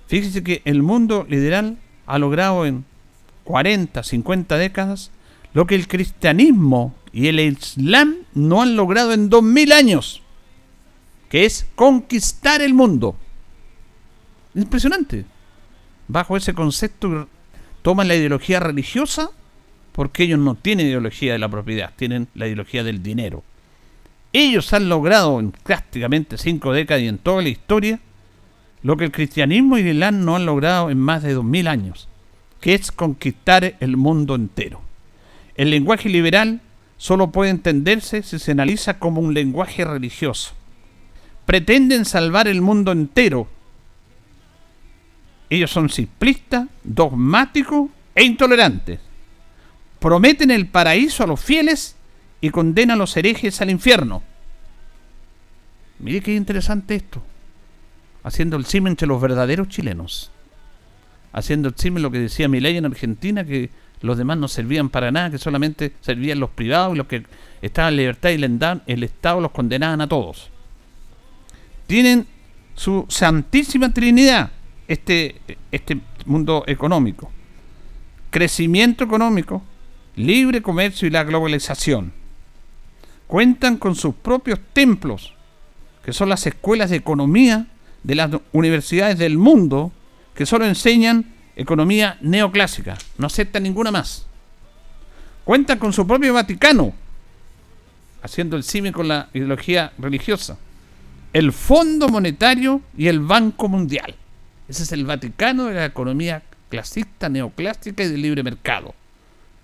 Fíjese 0.06 0.42
que 0.42 0.62
el 0.64 0.82
mundo 0.82 1.26
liberal 1.28 1.78
ha 2.06 2.18
logrado 2.18 2.66
en 2.66 2.84
40, 3.44 4.02
50 4.02 4.58
décadas 4.58 5.10
lo 5.54 5.66
que 5.66 5.74
el 5.74 5.88
cristianismo 5.88 6.94
y 7.12 7.28
el 7.28 7.40
islam 7.40 8.16
no 8.34 8.62
han 8.62 8.76
logrado 8.76 9.12
en 9.12 9.28
2000 9.28 9.72
años, 9.72 10.22
que 11.28 11.44
es 11.44 11.66
conquistar 11.74 12.62
el 12.62 12.74
mundo. 12.74 13.16
Impresionante. 14.54 15.26
Bajo 16.08 16.36
ese 16.36 16.54
concepto 16.54 17.28
toman 17.82 18.08
la 18.08 18.14
ideología 18.14 18.60
religiosa 18.60 19.30
porque 19.92 20.24
ellos 20.24 20.38
no 20.38 20.54
tienen 20.54 20.86
ideología 20.86 21.32
de 21.32 21.38
la 21.38 21.48
propiedad, 21.48 21.92
tienen 21.96 22.28
la 22.34 22.46
ideología 22.46 22.82
del 22.82 23.02
dinero. 23.02 23.42
Ellos 24.32 24.72
han 24.72 24.88
logrado 24.88 25.38
en 25.38 25.52
prácticamente 25.52 26.38
cinco 26.38 26.72
décadas 26.72 27.02
y 27.02 27.08
en 27.08 27.18
toda 27.18 27.42
la 27.42 27.50
historia 27.50 28.00
lo 28.82 28.96
que 28.96 29.04
el 29.04 29.12
cristianismo 29.12 29.76
y 29.76 29.82
el 29.82 29.88
islam 29.88 30.24
no 30.24 30.36
han 30.36 30.46
logrado 30.46 30.90
en 30.90 30.98
más 30.98 31.22
de 31.22 31.34
dos 31.34 31.44
mil 31.44 31.68
años, 31.68 32.08
que 32.60 32.74
es 32.74 32.90
conquistar 32.90 33.76
el 33.78 33.96
mundo 33.96 34.34
entero. 34.34 34.80
El 35.54 35.70
lenguaje 35.70 36.08
liberal 36.08 36.60
solo 36.96 37.30
puede 37.30 37.50
entenderse 37.50 38.22
si 38.22 38.38
se 38.38 38.52
analiza 38.52 38.98
como 38.98 39.20
un 39.20 39.34
lenguaje 39.34 39.84
religioso. 39.84 40.54
Pretenden 41.44 42.04
salvar 42.04 42.48
el 42.48 42.62
mundo 42.62 42.92
entero. 42.92 43.48
Ellos 45.52 45.70
son 45.70 45.90
simplistas, 45.90 46.66
dogmáticos 46.82 47.90
e 48.14 48.24
intolerantes. 48.24 49.00
Prometen 49.98 50.50
el 50.50 50.66
paraíso 50.66 51.24
a 51.24 51.26
los 51.26 51.40
fieles 51.40 51.94
y 52.40 52.48
condena 52.48 52.94
a 52.94 52.96
los 52.96 53.14
herejes 53.18 53.60
al 53.60 53.68
infierno. 53.68 54.22
Mire 55.98 56.22
qué 56.22 56.34
interesante 56.34 56.94
esto. 56.94 57.22
Haciendo 58.24 58.56
el 58.56 58.64
cime 58.64 58.88
entre 58.88 59.06
los 59.06 59.20
verdaderos 59.20 59.68
chilenos. 59.68 60.30
Haciendo 61.34 61.68
el 61.68 61.74
cime 61.76 62.00
lo 62.00 62.10
que 62.10 62.20
decía 62.20 62.48
mi 62.48 62.58
ley 62.58 62.78
en 62.78 62.86
Argentina, 62.86 63.44
que 63.44 63.68
los 64.00 64.16
demás 64.16 64.38
no 64.38 64.48
servían 64.48 64.88
para 64.88 65.12
nada, 65.12 65.32
que 65.32 65.38
solamente 65.38 65.92
servían 66.00 66.40
los 66.40 66.48
privados 66.48 66.94
y 66.94 66.96
los 66.96 67.08
que 67.08 67.26
estaban 67.60 67.92
en 67.92 67.98
libertad 67.98 68.30
y 68.30 68.92
el 68.92 69.04
Estado 69.04 69.42
los 69.42 69.50
condenaban 69.50 70.00
a 70.00 70.08
todos. 70.08 70.48
Tienen 71.86 72.26
su 72.74 73.04
santísima 73.10 73.92
trinidad, 73.92 74.50
este, 74.92 75.40
este 75.70 76.00
mundo 76.26 76.64
económico. 76.66 77.30
Crecimiento 78.30 79.04
económico, 79.04 79.62
libre 80.16 80.62
comercio 80.62 81.06
y 81.06 81.10
la 81.10 81.24
globalización 81.24 82.12
cuentan 83.32 83.78
con 83.78 83.94
sus 83.94 84.14
propios 84.14 84.60
templos, 84.74 85.32
que 86.04 86.12
son 86.12 86.28
las 86.28 86.46
escuelas 86.46 86.90
de 86.90 86.96
economía 86.96 87.66
de 88.02 88.14
las 88.14 88.30
universidades 88.52 89.16
del 89.16 89.38
mundo, 89.38 89.90
que 90.34 90.44
solo 90.44 90.66
enseñan 90.66 91.32
economía 91.56 92.18
neoclásica, 92.20 92.98
no 93.16 93.28
aceptan 93.28 93.62
ninguna 93.62 93.90
más. 93.90 94.26
Cuentan 95.44 95.78
con 95.78 95.94
su 95.94 96.06
propio 96.06 96.34
Vaticano, 96.34 96.92
haciendo 98.22 98.54
el 98.54 98.64
cine 98.64 98.92
con 98.92 99.08
la 99.08 99.30
ideología 99.32 99.94
religiosa, 99.96 100.58
el 101.32 101.52
Fondo 101.52 102.10
Monetario 102.10 102.82
y 102.98 103.06
el 103.06 103.20
Banco 103.20 103.66
Mundial. 103.66 104.14
Ese 104.68 104.84
es 104.84 104.92
el 104.92 105.04
Vaticano 105.04 105.66
de 105.66 105.74
la 105.74 105.84
economía 105.84 106.42
clasista, 106.68 107.28
neoclásica 107.28 108.02
y 108.02 108.08
de 108.08 108.18
libre 108.18 108.42
mercado. 108.42 108.94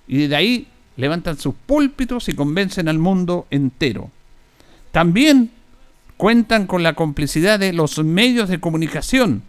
Y 0.06 0.26
de 0.26 0.36
ahí 0.36 0.68
levantan 0.96 1.38
sus 1.38 1.54
púlpitos 1.54 2.28
y 2.28 2.34
convencen 2.34 2.88
al 2.88 2.98
mundo 2.98 3.46
entero. 3.50 4.10
También 4.92 5.50
cuentan 6.16 6.66
con 6.66 6.82
la 6.82 6.94
complicidad 6.94 7.58
de 7.58 7.72
los 7.72 7.98
medios 7.98 8.48
de 8.48 8.60
comunicación, 8.60 9.42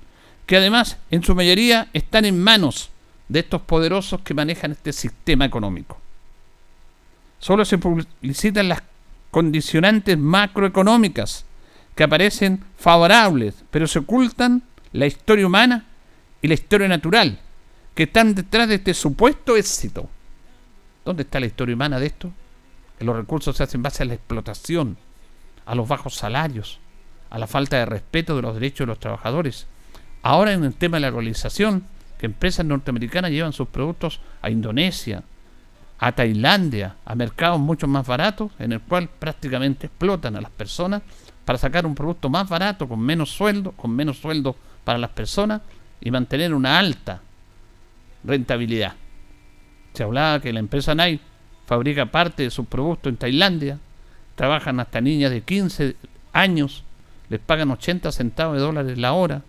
que 0.46 0.58
además 0.58 0.98
en 1.12 1.24
su 1.24 1.36
mayoría 1.36 1.90
están 1.94 2.26
en 2.26 2.42
manos 2.42 2.92
de 3.28 3.40
estos 3.40 3.62
poderosos 3.62 4.22
que 4.22 4.34
manejan 4.34 4.72
este 4.72 4.94
sistema 4.94 5.46
económico. 5.46 6.00
Solo 7.40 7.66
se 7.66 7.78
publicitan 7.78 8.70
las 8.70 8.84
condicionantes 9.32 10.18
macroeconómicas 10.18 11.46
que 11.96 12.04
aparecen 12.04 12.64
favorables, 12.78 13.64
pero 13.72 13.88
se 13.88 14.00
ocultan 14.00 14.64
la 14.94 15.06
historia 15.06 15.46
humana 15.46 15.86
y 16.42 16.48
la 16.48 16.54
historia 16.54 16.88
natural 16.88 17.40
que 17.96 18.04
están 18.04 18.34
detrás 18.36 18.68
de 18.68 18.76
este 18.76 18.94
supuesto 18.94 19.58
éxito. 19.58 20.10
¿Dónde 21.04 21.24
está 21.24 21.40
la 21.40 21.48
historia 21.48 21.76
humana 21.76 22.00
de 22.00 22.08
esto? 22.08 22.32
que 23.00 23.06
los 23.06 23.16
recursos 23.16 23.56
se 23.56 23.64
hacen 23.64 23.80
en 23.80 23.84
base 23.84 24.04
a 24.04 24.06
la 24.06 24.14
explotación, 24.14 24.98
a 25.66 25.74
los 25.74 25.88
bajos 25.88 26.16
salarios, 26.16 26.80
a 27.30 27.40
la 27.40 27.48
falta 27.48 27.78
de 27.78 27.86
respeto 27.86 28.36
de 28.36 28.42
los 28.42 28.56
derechos 28.56 28.80
de 28.80 28.88
los 28.88 29.00
trabajadores. 29.00 29.68
Ahora 30.22 30.52
en 30.52 30.66
el 30.66 30.74
tema 30.74 30.98
de 30.98 31.02
la 31.02 31.10
globalización, 31.10 31.86
que 32.18 32.26
empresas 32.26 32.66
norteamericanas 32.66 33.32
llevan 33.32 33.54
sus 33.54 33.70
productos 33.70 34.20
a 34.42 34.50
Indonesia, 34.50 35.24
a 35.98 36.12
Tailandia, 36.12 36.98
a 37.06 37.16
mercados 37.16 37.60
mucho 37.60 37.88
más 37.88 38.06
baratos, 38.06 38.52
en 38.60 38.74
el 38.74 38.82
cual 38.82 39.08
prácticamente 39.08 39.88
explotan 39.88 40.36
a 40.36 40.42
las 40.42 40.52
personas 40.52 41.02
para 41.46 41.58
sacar 41.58 41.86
un 41.86 41.96
producto 41.96 42.30
más 42.30 42.50
barato, 42.50 42.90
con 42.90 43.00
menos 43.00 43.32
sueldo, 43.32 43.72
con 43.72 43.92
menos 43.92 44.20
sueldo 44.20 44.58
para 44.84 45.00
las 45.00 45.12
personas 45.12 45.62
y 46.02 46.12
mantener 46.12 46.54
una 46.54 46.80
alta 46.80 47.22
rentabilidad. 48.24 48.94
Se 49.94 50.04
hablaba 50.04 50.40
que 50.40 50.54
la 50.54 50.60
empresa 50.60 50.96
Nike 50.96 51.24
fabrica 51.66 52.06
parte 52.08 52.44
de 52.44 52.52
sus 52.52 52.66
productos 52.68 53.12
en 53.12 53.18
Tailandia, 53.18 53.80
trabajan 54.36 54.80
hasta 54.80 55.02
niñas 55.02 55.32
de 55.32 55.42
15 55.42 55.96
años, 56.34 56.84
les 57.30 57.40
pagan 57.40 57.72
80 57.72 58.12
centavos 58.12 58.56
de 58.56 58.62
dólares 58.62 58.98
la 58.98 59.14
hora. 59.14 59.42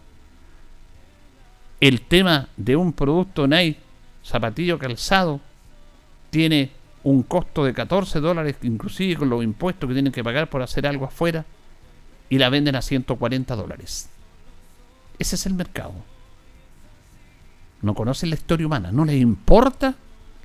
El 1.80 2.02
tema 2.02 2.48
de 2.56 2.76
un 2.76 2.92
producto 2.92 3.46
Nike, 3.46 3.80
zapatillo 4.22 4.78
calzado, 4.78 5.40
tiene 6.30 6.70
un 7.02 7.22
costo 7.22 7.64
de 7.64 7.72
14 7.72 8.20
dólares, 8.20 8.56
inclusive 8.62 9.16
con 9.16 9.30
los 9.30 9.42
impuestos 9.42 9.88
que 9.88 9.94
tienen 9.94 10.12
que 10.12 10.22
pagar 10.22 10.50
por 10.50 10.60
hacer 10.60 10.86
algo 10.86 11.06
afuera, 11.06 11.46
y 12.28 12.38
la 12.38 12.50
venden 12.50 12.76
a 12.76 12.82
140 12.82 13.56
dólares. 13.56 14.10
Ese 15.20 15.36
es 15.36 15.44
el 15.44 15.52
mercado. 15.52 15.92
No 17.82 17.94
conocen 17.94 18.30
la 18.30 18.36
historia 18.36 18.66
humana, 18.66 18.90
no 18.90 19.04
les 19.04 19.20
importa 19.20 19.94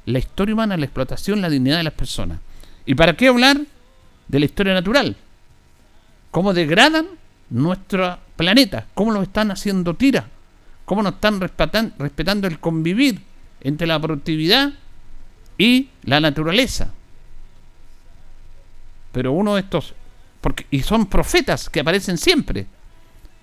la 0.05 0.19
historia 0.19 0.53
humana, 0.53 0.75
la 0.75 0.85
explotación, 0.85 1.41
la 1.41 1.49
dignidad 1.49 1.77
de 1.77 1.83
las 1.83 1.93
personas. 1.93 2.39
¿Y 2.85 2.93
para 2.93 3.15
qué 3.15 3.29
hablar 3.29 3.57
de 4.27 4.39
la 4.39 4.45
historia 4.45 4.73
natural? 4.73 5.15
¿Cómo 6.29 6.53
degradan 6.53 7.07
nuestro 7.49 8.19
planeta? 8.35 8.85
¿Cómo 8.93 9.13
lo 9.13 9.21
están 9.21 9.49
haciendo 9.49 9.95
tira? 9.95 10.27
¿Cómo 10.83 11.01
nos 11.01 11.13
están 11.13 11.39
respetando 11.39 12.47
el 12.47 12.59
convivir 12.59 13.21
entre 13.61 13.87
la 13.87 13.99
productividad 13.99 14.73
y 15.57 15.89
la 16.03 16.19
naturaleza? 16.19 16.91
Pero 19.13 19.31
uno 19.31 19.55
de 19.55 19.61
estos, 19.61 19.93
porque, 20.41 20.67
y 20.69 20.81
son 20.81 21.05
profetas 21.05 21.69
que 21.69 21.79
aparecen 21.79 22.17
siempre. 22.17 22.67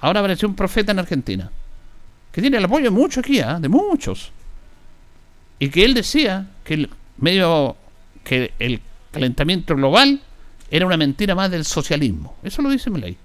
Ahora 0.03 0.21
apareció 0.21 0.49
un 0.49 0.55
profeta 0.55 0.93
en 0.93 0.99
Argentina 0.99 1.51
que 2.33 2.41
tiene 2.41 2.57
el 2.57 2.65
apoyo 2.65 2.85
de 2.85 2.91
muchos 2.91 3.19
aquí, 3.19 3.41
¿ah? 3.41 3.59
de 3.61 3.69
muchos. 3.69 4.33
Y 5.59 5.69
que 5.69 5.85
él 5.85 5.95
decía 5.95 6.49
que 6.65 6.75
el 6.75 6.91
medio 7.19 7.77
que 8.25 8.53
el 8.59 8.81
calentamiento 9.13 9.77
global 9.77 10.21
era 10.71 10.87
una 10.87 10.97
mentira 10.97 11.35
más 11.35 11.51
del 11.51 11.65
socialismo. 11.65 12.37
Eso 12.43 12.63
lo 12.63 12.71
dice 12.71 12.91
ley. 12.91 13.17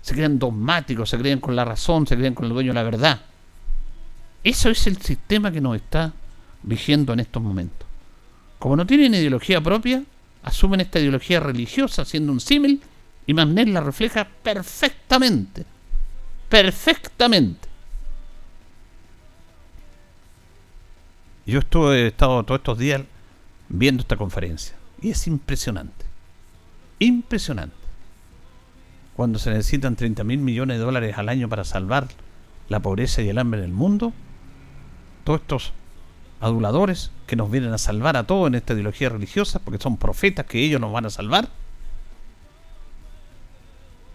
Se 0.00 0.14
creen 0.14 0.38
dogmáticos, 0.38 1.10
se 1.10 1.18
creen 1.18 1.38
con 1.38 1.54
la 1.54 1.64
razón, 1.64 2.06
se 2.06 2.16
creen 2.16 2.34
con 2.34 2.46
el 2.46 2.52
dueño 2.52 2.70
de 2.70 2.74
la 2.74 2.82
verdad. 2.82 3.20
Eso 4.42 4.70
es 4.70 4.86
el 4.86 4.96
sistema 5.02 5.50
que 5.50 5.60
nos 5.60 5.76
está 5.76 6.12
rigiendo 6.64 7.12
en 7.12 7.20
estos 7.20 7.42
momentos. 7.42 7.86
Como 8.58 8.76
no 8.76 8.86
tienen 8.86 9.14
ideología 9.14 9.60
propia, 9.60 10.02
asumen 10.44 10.80
esta 10.80 10.98
ideología 10.98 11.40
religiosa 11.40 12.06
siendo 12.06 12.32
un 12.32 12.40
símil 12.40 12.80
y 13.28 13.34
Magnet 13.34 13.68
la 13.68 13.82
refleja 13.82 14.26
perfectamente. 14.42 15.66
Perfectamente. 16.48 17.68
Yo 21.44 21.58
estuve, 21.58 22.04
he 22.04 22.06
estado 22.06 22.42
todos 22.44 22.60
estos 22.60 22.78
días 22.78 23.02
viendo 23.68 24.00
esta 24.00 24.16
conferencia 24.16 24.74
y 25.02 25.10
es 25.10 25.26
impresionante. 25.26 26.06
Impresionante. 27.00 27.76
Cuando 29.14 29.38
se 29.38 29.50
necesitan 29.50 29.94
30 29.94 30.24
mil 30.24 30.38
millones 30.38 30.78
de 30.78 30.84
dólares 30.84 31.18
al 31.18 31.28
año 31.28 31.50
para 31.50 31.64
salvar 31.64 32.08
la 32.70 32.80
pobreza 32.80 33.20
y 33.20 33.28
el 33.28 33.36
hambre 33.36 33.60
en 33.60 33.66
el 33.66 33.72
mundo, 33.72 34.14
todos 35.24 35.42
estos 35.42 35.72
aduladores 36.40 37.10
que 37.26 37.36
nos 37.36 37.50
vienen 37.50 37.74
a 37.74 37.78
salvar 37.78 38.16
a 38.16 38.24
todos 38.26 38.46
en 38.48 38.54
esta 38.54 38.72
ideología 38.72 39.10
religiosa, 39.10 39.58
porque 39.58 39.82
son 39.82 39.98
profetas 39.98 40.46
que 40.46 40.64
ellos 40.64 40.80
nos 40.80 40.92
van 40.94 41.04
a 41.04 41.10
salvar, 41.10 41.50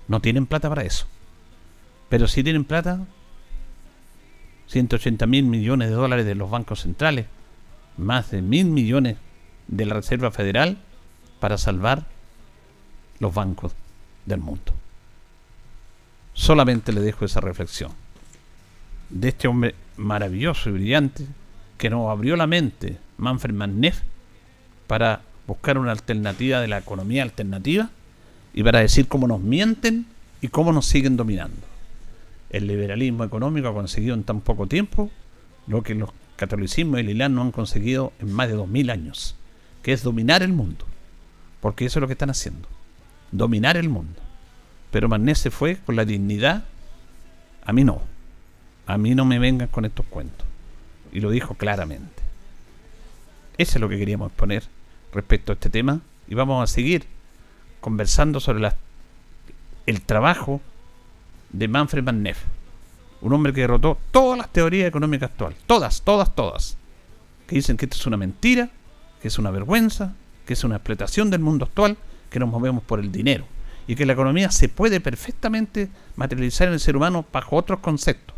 no 0.08 0.20
tienen 0.20 0.46
plata 0.46 0.70
para 0.70 0.84
eso. 0.84 1.06
Pero 2.10 2.28
si 2.28 2.44
tienen 2.44 2.66
plata 2.66 3.06
180 4.68 5.26
mil 5.28 5.46
millones 5.46 5.90
de 5.90 5.96
dólares 5.96 6.26
de 6.26 6.36
los 6.36 6.50
bancos 6.50 6.82
centrales, 6.82 7.28
más 7.98 8.32
de 8.32 8.42
mil 8.42 8.66
millones 8.66 9.18
de 9.68 9.86
la 9.86 9.96
Reserva 9.96 10.32
Federal 10.32 10.78
para 11.40 11.58
salvar 11.58 12.06
los 13.20 13.34
bancos 13.34 13.74
del 14.26 14.40
mundo. 14.40 14.74
Solamente 16.34 16.92
le 16.92 17.02
dejo 17.02 17.26
esa 17.26 17.42
reflexión 17.42 17.92
de 19.10 19.30
este 19.30 19.48
hombre 19.48 19.76
maravilloso 19.98 20.70
y 20.70 20.74
brillante 20.74 21.28
que 21.78 21.90
nos 21.90 22.10
abrió 22.10 22.36
la 22.36 22.48
mente, 22.48 22.98
Manfred 23.18 23.54
Manneff, 23.54 24.02
para 24.88 25.22
buscar 25.46 25.78
una 25.78 25.92
alternativa 25.92 26.60
de 26.62 26.68
la 26.68 26.80
economía 26.80 27.24
alternativa 27.24 27.90
y 28.54 28.64
para 28.64 28.80
decir 28.80 29.08
cómo 29.08 29.28
nos 29.28 29.42
mienten 29.42 30.06
y 30.42 30.48
cómo 30.50 30.72
nos 30.72 30.86
siguen 30.86 31.18
dominando 31.18 31.74
el 32.54 32.68
liberalismo 32.68 33.24
económico 33.26 33.68
ha 33.68 33.74
conseguido 33.74 34.14
en 34.14 34.24
tan 34.24 34.40
poco 34.40 34.68
tiempo 34.68 35.12
lo 35.68 35.82
que 35.82 35.96
los 35.96 36.12
catolicismos 36.38 37.00
y 37.00 37.02
el 37.02 37.10
Islam 37.10 37.34
no 37.34 37.42
han 37.42 37.52
conseguido 37.52 38.14
en 38.20 38.32
más 38.32 38.48
de 38.48 38.54
dos 38.54 38.68
mil 38.68 38.90
años, 38.92 39.36
que 39.82 39.92
es 39.92 40.04
dominar 40.04 40.44
el 40.44 40.54
mundo. 40.54 40.86
Porque 41.60 41.86
eso 41.86 42.00
es 42.00 42.02
lo 42.02 42.08
que 42.08 42.14
están 42.14 42.30
haciendo, 42.30 42.68
dominar 43.32 43.76
el 43.76 43.90
mundo. 43.90 44.22
Pero 44.92 45.10
Magnés 45.10 45.40
se 45.40 45.50
fue 45.50 45.78
con 45.78 45.96
la 45.96 46.06
dignidad, 46.06 46.66
a 47.66 47.74
mí 47.74 47.84
no, 47.84 48.02
a 48.86 48.98
mí 48.98 49.16
no 49.16 49.26
me 49.26 49.40
vengan 49.40 49.68
con 49.68 49.86
estos 49.86 50.06
cuentos. 50.06 50.46
Y 51.12 51.22
lo 51.22 51.32
dijo 51.32 51.56
claramente. 51.56 52.22
Eso 53.58 53.78
es 53.78 53.82
lo 53.82 53.90
que 53.90 53.98
queríamos 53.98 54.30
exponer 54.30 54.64
respecto 55.12 55.52
a 55.52 55.56
este 55.56 55.70
tema 55.70 56.02
y 56.28 56.36
vamos 56.36 56.64
a 56.64 56.72
seguir 56.72 57.06
conversando 57.84 58.40
sobre 58.40 58.72
el 59.86 60.02
trabajo 60.04 60.62
de 61.52 61.68
Manfred 61.68 62.02
Van 62.02 62.24
Neff. 62.24 62.40
Un 63.22 63.34
hombre 63.34 63.52
que 63.52 63.60
derrotó 63.60 63.98
todas 64.10 64.38
las 64.38 64.50
teorías 64.54 64.88
económicas 64.88 65.30
actuales. 65.30 65.60
Todas, 65.68 66.02
todas, 66.02 66.34
todas. 66.34 66.78
Que 67.46 67.56
dicen 67.56 67.76
que 67.76 67.86
esto 67.86 67.98
es 67.98 68.08
una 68.08 68.16
mentira, 68.16 68.70
que 69.22 69.28
es 69.28 69.38
una 69.38 69.52
vergüenza, 69.52 70.14
que 70.46 70.54
es 70.54 70.64
una 70.64 70.78
explotación 70.78 71.30
del 71.30 71.42
mundo 71.42 71.66
actual, 71.66 71.98
que 72.30 72.40
nos 72.40 72.50
movemos 72.50 72.84
por 72.84 73.02
el 73.02 73.12
dinero. 73.12 73.46
Y 73.86 73.96
que 73.96 74.06
la 74.06 74.14
economía 74.14 74.50
se 74.50 74.70
puede 74.70 75.02
perfectamente 75.02 75.90
materializar 76.16 76.70
en 76.70 76.76
el 76.76 76.80
ser 76.80 76.96
humano 76.96 77.26
bajo 77.34 77.58
otros 77.58 77.80
conceptos. 77.80 78.34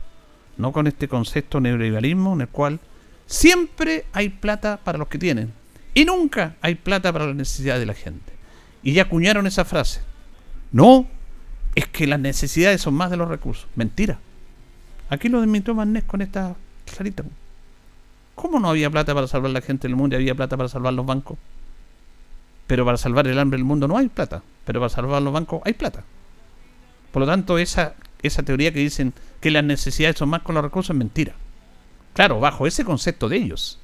No 0.58 0.72
con 0.72 0.88
este 0.88 1.08
concepto 1.08 1.62
neoliberalismo 1.62 2.34
en 2.34 2.42
el 2.42 2.48
cual 2.48 2.80
siempre 3.28 4.06
hay 4.12 4.30
plata 4.30 4.78
para 4.84 4.98
los 4.98 5.08
que 5.08 5.20
tienen. 5.20 5.54
Y 5.94 6.04
nunca 6.04 6.56
hay 6.62 6.74
plata 6.74 7.14
para 7.14 7.28
la 7.28 7.36
necesidad 7.36 7.78
de 7.78 7.86
la 7.86 7.94
gente. 7.94 8.35
Y 8.86 8.94
ya 8.94 9.02
acuñaron 9.02 9.48
esa 9.48 9.66
frase. 9.66 10.00
No, 10.72 11.08
es 11.74 11.88
que 11.88 12.06
las 12.06 12.20
necesidades 12.20 12.82
son 12.82 12.94
más 12.94 13.10
de 13.10 13.18
los 13.18 13.28
recursos. 13.28 13.68
Mentira. 13.76 14.20
Aquí 15.10 15.28
lo 15.28 15.42
desmintió 15.42 15.74
Manés 15.74 16.04
con 16.04 16.22
esta 16.22 16.56
clarita. 16.86 17.24
¿Cómo 18.36 18.60
no 18.60 18.70
había 18.70 18.92
plata 18.92 19.16
para 19.16 19.28
salvar 19.28 19.50
la 19.50 19.62
gente 19.62 19.88
del 19.88 19.96
mundo 19.96 20.16
y 20.16 20.18
había 20.18 20.36
plata 20.36 20.56
para 20.56 20.70
salvar 20.70 20.94
los 20.94 21.04
bancos? 21.04 21.40
Pero 22.68 22.86
para 22.86 22.98
salvar 22.98 23.28
el 23.28 23.40
hambre 23.40 23.58
del 23.58 23.66
mundo 23.66 23.88
no 23.88 23.98
hay 23.98 24.08
plata. 24.08 24.44
Pero 24.66 24.80
para 24.80 24.90
salvar 24.90 25.20
los 25.24 25.34
bancos 25.34 25.64
hay 25.66 25.74
plata. 25.74 26.04
Por 27.12 27.22
lo 27.22 27.26
tanto, 27.26 27.58
esa, 27.58 27.96
esa 28.22 28.44
teoría 28.44 28.72
que 28.72 28.80
dicen 28.80 29.14
que 29.42 29.50
las 29.50 29.64
necesidades 29.64 30.18
son 30.18 30.30
más 30.30 30.44
con 30.44 30.54
los 30.54 30.64
recursos 30.64 30.92
es 30.92 30.98
mentira. 31.00 31.34
Claro, 32.14 32.40
bajo 32.40 32.68
ese 32.68 32.86
concepto 32.86 33.30
de 33.30 33.38
ellos. 33.38 33.80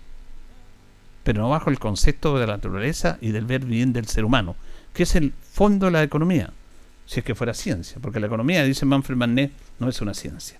Pero 1.23 1.41
no 1.41 1.49
bajo 1.49 1.71
el 1.71 1.79
concepto 1.79 2.37
de 2.37 2.45
la 2.45 2.53
naturaleza 2.53 3.17
y 3.19 3.31
del 3.31 3.45
ver 3.45 3.65
bien 3.65 3.93
del 3.93 4.05
ser 4.05 4.25
humano, 4.25 4.55
que 4.93 5.03
es 5.03 5.15
el 5.15 5.33
fondo 5.53 5.87
de 5.87 5.91
la 5.91 6.03
economía 6.03 6.51
si 7.11 7.19
es 7.19 7.25
que 7.25 7.35
fuera 7.35 7.53
ciencia, 7.53 7.97
porque 8.01 8.21
la 8.21 8.27
economía, 8.27 8.63
dice 8.63 8.85
Manfred 8.85 9.17
Mannet, 9.17 9.51
no 9.79 9.89
es 9.89 9.99
una 9.99 10.13
ciencia. 10.13 10.57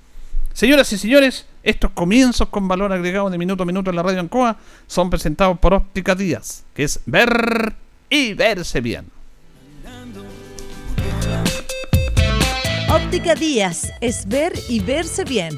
Señoras 0.51 0.91
y 0.91 0.97
señores, 0.97 1.45
estos 1.63 1.91
comienzos 1.91 2.49
con 2.49 2.67
valor 2.67 2.91
agregado 2.91 3.29
de 3.29 3.37
minuto 3.37 3.63
a 3.63 3.65
minuto 3.65 3.89
en 3.89 3.95
la 3.95 4.03
radio 4.03 4.19
Ancoa 4.19 4.57
son 4.85 5.09
presentados 5.09 5.57
por 5.59 5.73
Óptica 5.73 6.13
Díaz, 6.13 6.65
que 6.73 6.83
es 6.83 6.99
ver 7.05 7.73
y 8.09 8.33
verse 8.33 8.81
bien. 8.81 9.05
Óptica 12.89 13.33
Díaz 13.33 13.93
es 14.01 14.27
ver 14.27 14.51
y 14.67 14.81
verse 14.81 15.23
bien. 15.23 15.57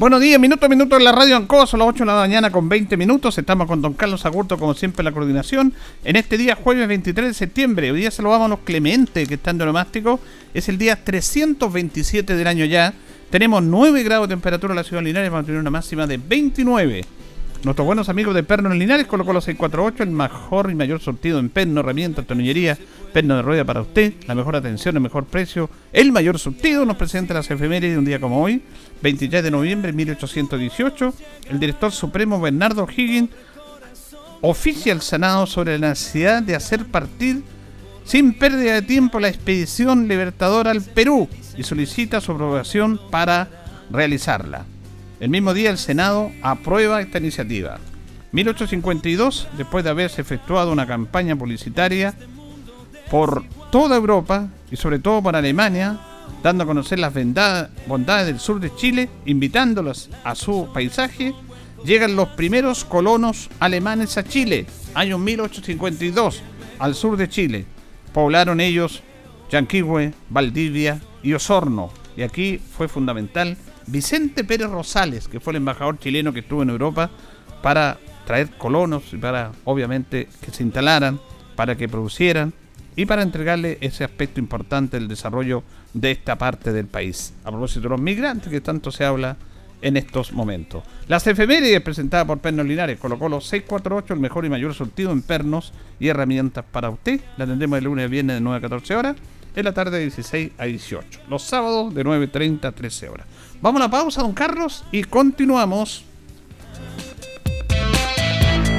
Buenos 0.00 0.22
días, 0.22 0.40
minuto 0.40 0.64
a 0.64 0.68
minuto 0.70 0.96
en 0.96 1.04
la 1.04 1.12
radio 1.12 1.36
Ancoa, 1.36 1.66
son 1.66 1.80
las 1.80 1.88
8 1.90 2.04
de 2.04 2.06
la 2.06 2.14
mañana 2.14 2.50
con 2.50 2.70
20 2.70 2.96
minutos. 2.96 3.36
Estamos 3.36 3.66
con 3.66 3.82
don 3.82 3.92
Carlos 3.92 4.24
Agurto, 4.24 4.56
como 4.56 4.72
siempre, 4.72 5.02
en 5.02 5.04
la 5.04 5.12
coordinación. 5.12 5.74
En 6.04 6.16
este 6.16 6.38
día, 6.38 6.54
jueves 6.54 6.88
23 6.88 7.26
de 7.26 7.34
septiembre, 7.34 7.92
hoy 7.92 8.00
día 8.00 8.10
saludamos 8.10 8.46
a 8.46 8.48
los 8.48 8.60
Clemente, 8.60 9.26
que 9.26 9.34
están 9.34 9.58
de 9.58 9.66
nomástico. 9.66 10.18
Es 10.54 10.70
el 10.70 10.78
día 10.78 11.04
327 11.04 12.34
del 12.34 12.46
año 12.46 12.64
ya. 12.64 12.94
Tenemos 13.28 13.62
9 13.62 14.02
grados 14.02 14.26
de 14.26 14.36
temperatura 14.36 14.72
en 14.72 14.76
la 14.76 14.84
ciudad 14.84 15.02
de 15.02 15.08
Linares, 15.08 15.30
vamos 15.30 15.42
a 15.42 15.46
tener 15.48 15.60
una 15.60 15.68
máxima 15.68 16.06
de 16.06 16.16
29. 16.16 17.04
Nuestros 17.62 17.84
buenos 17.84 18.08
amigos 18.08 18.34
de 18.34 18.42
Perno 18.42 18.72
en 18.72 18.78
Linares 18.78 19.06
colocó 19.06 19.34
los 19.34 19.44
648, 19.44 20.02
el 20.04 20.10
mejor 20.10 20.70
y 20.70 20.74
mayor 20.74 20.98
sortido 20.98 21.38
en 21.38 21.50
perno, 21.50 21.80
herramientas, 21.80 22.26
tornillería, 22.26 22.78
perno 23.12 23.36
de 23.36 23.42
rueda 23.42 23.66
para 23.66 23.82
usted, 23.82 24.14
la 24.26 24.34
mejor 24.34 24.56
atención, 24.56 24.96
el 24.96 25.02
mejor 25.02 25.26
precio, 25.26 25.68
el 25.92 26.10
mayor 26.10 26.38
surtido. 26.38 26.86
Nos 26.86 26.96
presenta 26.96 27.34
las 27.34 27.50
efemérides 27.50 27.92
de 27.92 27.98
un 27.98 28.06
día 28.06 28.18
como 28.18 28.42
hoy, 28.42 28.62
23 29.02 29.44
de 29.44 29.50
noviembre 29.50 29.92
de 29.92 29.96
1818. 29.96 31.12
El 31.50 31.60
director 31.60 31.92
supremo 31.92 32.40
Bernardo 32.40 32.88
Higgins 32.88 33.28
oficia 34.40 34.94
al 34.94 35.02
Senado 35.02 35.46
sobre 35.46 35.78
la 35.78 35.90
necesidad 35.90 36.42
de 36.42 36.54
hacer 36.54 36.86
partir 36.86 37.42
sin 38.04 38.38
pérdida 38.38 38.72
de 38.72 38.82
tiempo 38.82 39.20
la 39.20 39.28
expedición 39.28 40.08
libertadora 40.08 40.70
al 40.70 40.80
Perú 40.80 41.28
y 41.58 41.62
solicita 41.62 42.22
su 42.22 42.32
aprobación 42.32 42.98
para 43.10 43.48
realizarla. 43.90 44.64
El 45.20 45.28
mismo 45.28 45.52
día 45.52 45.68
el 45.68 45.76
Senado 45.76 46.32
aprueba 46.40 47.02
esta 47.02 47.18
iniciativa. 47.18 47.78
1852, 48.32 49.48
después 49.58 49.84
de 49.84 49.90
haberse 49.90 50.22
efectuado 50.22 50.72
una 50.72 50.86
campaña 50.86 51.36
publicitaria 51.36 52.14
por 53.10 53.44
toda 53.70 53.96
Europa 53.96 54.48
y 54.70 54.76
sobre 54.76 54.98
todo 54.98 55.22
por 55.22 55.36
Alemania, 55.36 56.00
dando 56.42 56.64
a 56.64 56.66
conocer 56.66 56.98
las 56.98 57.12
bondades 57.86 58.28
del 58.28 58.40
sur 58.40 58.60
de 58.60 58.74
Chile, 58.74 59.10
invitándolas 59.26 60.08
a 60.24 60.34
su 60.34 60.70
paisaje, 60.72 61.34
llegan 61.84 62.16
los 62.16 62.28
primeros 62.30 62.86
colonos 62.86 63.50
alemanes 63.60 64.16
a 64.16 64.24
Chile, 64.24 64.64
año 64.94 65.18
1852, 65.18 66.42
al 66.78 66.94
sur 66.94 67.18
de 67.18 67.28
Chile. 67.28 67.66
Poblaron 68.14 68.58
ellos 68.58 69.02
Yanquihue, 69.50 70.14
Valdivia 70.30 70.98
y 71.22 71.34
Osorno. 71.34 71.90
Y 72.16 72.22
aquí 72.22 72.58
fue 72.58 72.88
fundamental 72.88 73.58
Vicente 73.90 74.44
Pérez 74.44 74.70
Rosales, 74.70 75.26
que 75.26 75.40
fue 75.40 75.52
el 75.52 75.56
embajador 75.56 75.98
chileno 75.98 76.32
que 76.32 76.40
estuvo 76.40 76.62
en 76.62 76.70
Europa 76.70 77.10
para 77.60 77.98
traer 78.24 78.50
colonos 78.56 79.12
y 79.12 79.16
para, 79.16 79.50
obviamente, 79.64 80.28
que 80.40 80.52
se 80.52 80.62
instalaran, 80.62 81.18
para 81.56 81.76
que 81.76 81.88
producieran 81.88 82.52
y 82.94 83.06
para 83.06 83.22
entregarle 83.22 83.78
ese 83.80 84.04
aspecto 84.04 84.38
importante 84.38 84.98
del 84.98 85.08
desarrollo 85.08 85.64
de 85.92 86.12
esta 86.12 86.38
parte 86.38 86.72
del 86.72 86.86
país. 86.86 87.34
A 87.44 87.50
propósito 87.50 87.82
de 87.82 87.88
los 87.88 88.00
migrantes 88.00 88.48
que 88.48 88.60
tanto 88.60 88.92
se 88.92 89.04
habla 89.04 89.36
en 89.82 89.96
estos 89.96 90.32
momentos. 90.32 90.84
Las 91.08 91.26
efemérides 91.26 91.80
presentadas 91.80 92.26
por 92.26 92.38
Pernos 92.38 92.66
Linares 92.66 93.00
colocó 93.00 93.28
los 93.28 93.46
648, 93.46 94.14
el 94.14 94.20
mejor 94.20 94.44
y 94.44 94.50
mayor 94.50 94.72
surtido 94.72 95.10
en 95.10 95.22
pernos 95.22 95.72
y 95.98 96.08
herramientas 96.08 96.64
para 96.70 96.90
usted. 96.90 97.20
La 97.36 97.46
tendremos 97.46 97.78
de 97.78 97.82
lunes 97.82 98.08
viernes 98.08 98.36
de 98.36 98.40
9 98.40 98.58
a 98.58 98.60
14 98.60 98.94
horas, 98.94 99.16
en 99.56 99.64
la 99.64 99.72
tarde 99.72 99.98
de 99.98 100.02
16 100.04 100.52
a 100.58 100.64
18. 100.64 101.20
Los 101.28 101.42
sábados 101.42 101.94
de 101.94 102.04
9.30 102.04 102.64
a 102.66 102.72
13 102.72 103.08
horas. 103.08 103.26
Vamos 103.62 103.80
a 103.80 103.84
la 103.84 103.90
pausa, 103.90 104.22
don 104.22 104.32
Carlos, 104.32 104.84
y 104.90 105.04
continuamos. 105.04 106.04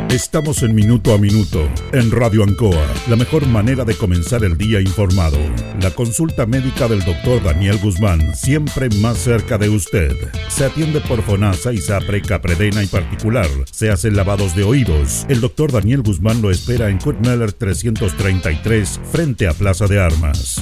Estamos 0.10 0.62
en 0.64 0.76
Minuto 0.76 1.14
a 1.14 1.18
Minuto, 1.18 1.70
en 1.94 2.12
Radio 2.12 2.44
Ancoa, 2.44 2.86
la 3.08 3.16
mejor 3.16 3.48
manera 3.48 3.86
de 3.86 3.96
comenzar 3.96 4.44
el 4.44 4.58
día 4.58 4.82
informado. 4.82 5.38
La 5.80 5.92
consulta 5.92 6.46
médica 6.46 6.90
del 6.90 7.02
doctor 7.06 7.42
Daniel 7.42 7.78
Guzmán, 7.78 8.36
siempre 8.36 8.90
más 9.02 9.20
cerca 9.20 9.58
de 9.58 9.70
usted. 9.70 10.14
Se 10.50 10.66
atiende 10.66 11.00
por 11.00 11.22
FONASA, 11.22 11.72
ISAPRE, 11.72 12.24
CAPREDENA 12.24 12.84
y 12.84 12.88
particular. 12.88 13.48
Se 13.72 13.90
hacen 13.90 14.18
lavados 14.18 14.54
de 14.54 14.64
oídos. 14.64 15.26
El 15.30 15.40
doctor 15.40 15.72
Daniel 15.72 16.02
Guzmán 16.02 16.42
lo 16.42 16.52
espera 16.52 16.90
en 16.90 16.98
Kurt 16.98 17.22
333, 17.22 19.00
frente 19.12 19.48
a 19.48 19.54
Plaza 19.54 19.88
de 19.88 20.02
Armas. 20.02 20.62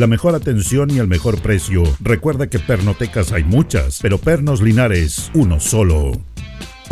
La 0.00 0.06
mejor 0.06 0.34
atención 0.34 0.90
y 0.90 0.98
el 0.98 1.08
mejor 1.08 1.42
precio. 1.42 1.82
Recuerda 2.00 2.48
que 2.48 2.58
pernotecas 2.58 3.32
hay 3.32 3.44
muchas, 3.44 3.98
pero 4.00 4.16
Pernos 4.16 4.62
Linares, 4.62 5.30
uno 5.34 5.60
solo. 5.60 6.12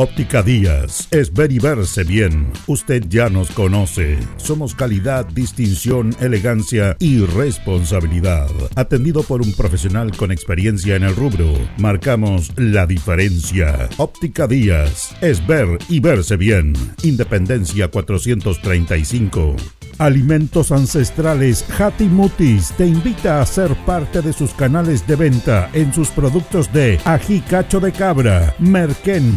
Óptica 0.01 0.45
Díaz 0.45 1.09
es 1.11 1.33
ver 1.33 1.51
y 1.51 1.59
verse 1.59 2.05
bien. 2.05 2.53
Usted 2.69 3.03
ya 3.09 3.29
nos 3.29 3.51
conoce. 3.51 4.17
Somos 4.37 4.73
calidad, 4.77 5.27
distinción, 5.27 6.15
elegancia 6.21 6.97
y 7.01 7.27
responsabilidad. 7.27 8.49
Atendido 8.77 9.25
por 9.25 9.43
un 9.43 9.53
profesional 9.55 10.17
con 10.17 10.31
experiencia 10.31 10.95
en 10.95 11.03
el 11.03 11.17
rubro, 11.17 11.53
marcamos 11.79 12.53
la 12.55 12.87
diferencia. 12.87 13.89
Óptica 13.97 14.47
Díaz 14.47 15.17
es 15.21 15.45
ver 15.45 15.67
y 15.89 15.99
verse 15.99 16.37
bien. 16.37 16.75
Independencia 17.03 17.89
435. 17.89 19.57
Alimentos 19.99 20.71
Ancestrales 20.71 21.65
Mutis 22.11 22.73
te 22.77 22.87
invita 22.87 23.41
a 23.41 23.47
ser 23.47 23.75
parte 23.85 24.23
de 24.23 24.33
sus 24.33 24.53
canales 24.53 25.05
de 25.09 25.17
venta 25.17 25.69
en 25.73 25.93
sus 25.93 26.11
productos 26.11 26.73
de 26.73 27.01
ají 27.05 27.41
cacho 27.41 27.81
de 27.81 27.91
cabra, 27.91 28.55
merquén, 28.61 29.35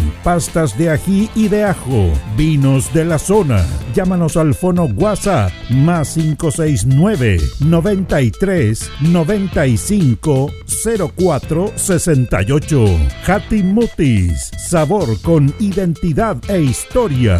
de 0.51 0.89
ají 0.89 1.29
y 1.33 1.47
de 1.47 1.63
ajo, 1.63 2.11
vinos 2.35 2.93
de 2.93 3.05
la 3.05 3.17
zona. 3.17 3.65
Llámanos 3.95 4.35
al 4.35 4.53
fono 4.53 4.83
WhatsApp 4.83 5.49
más 5.69 6.15
569 6.15 7.37
93 7.61 8.91
95 8.99 10.51
04 11.15 11.71
68. 11.73 12.85
Mutis, 13.63 14.51
sabor 14.69 15.21
con 15.21 15.53
identidad 15.59 16.37
e 16.49 16.61
historia. 16.61 17.39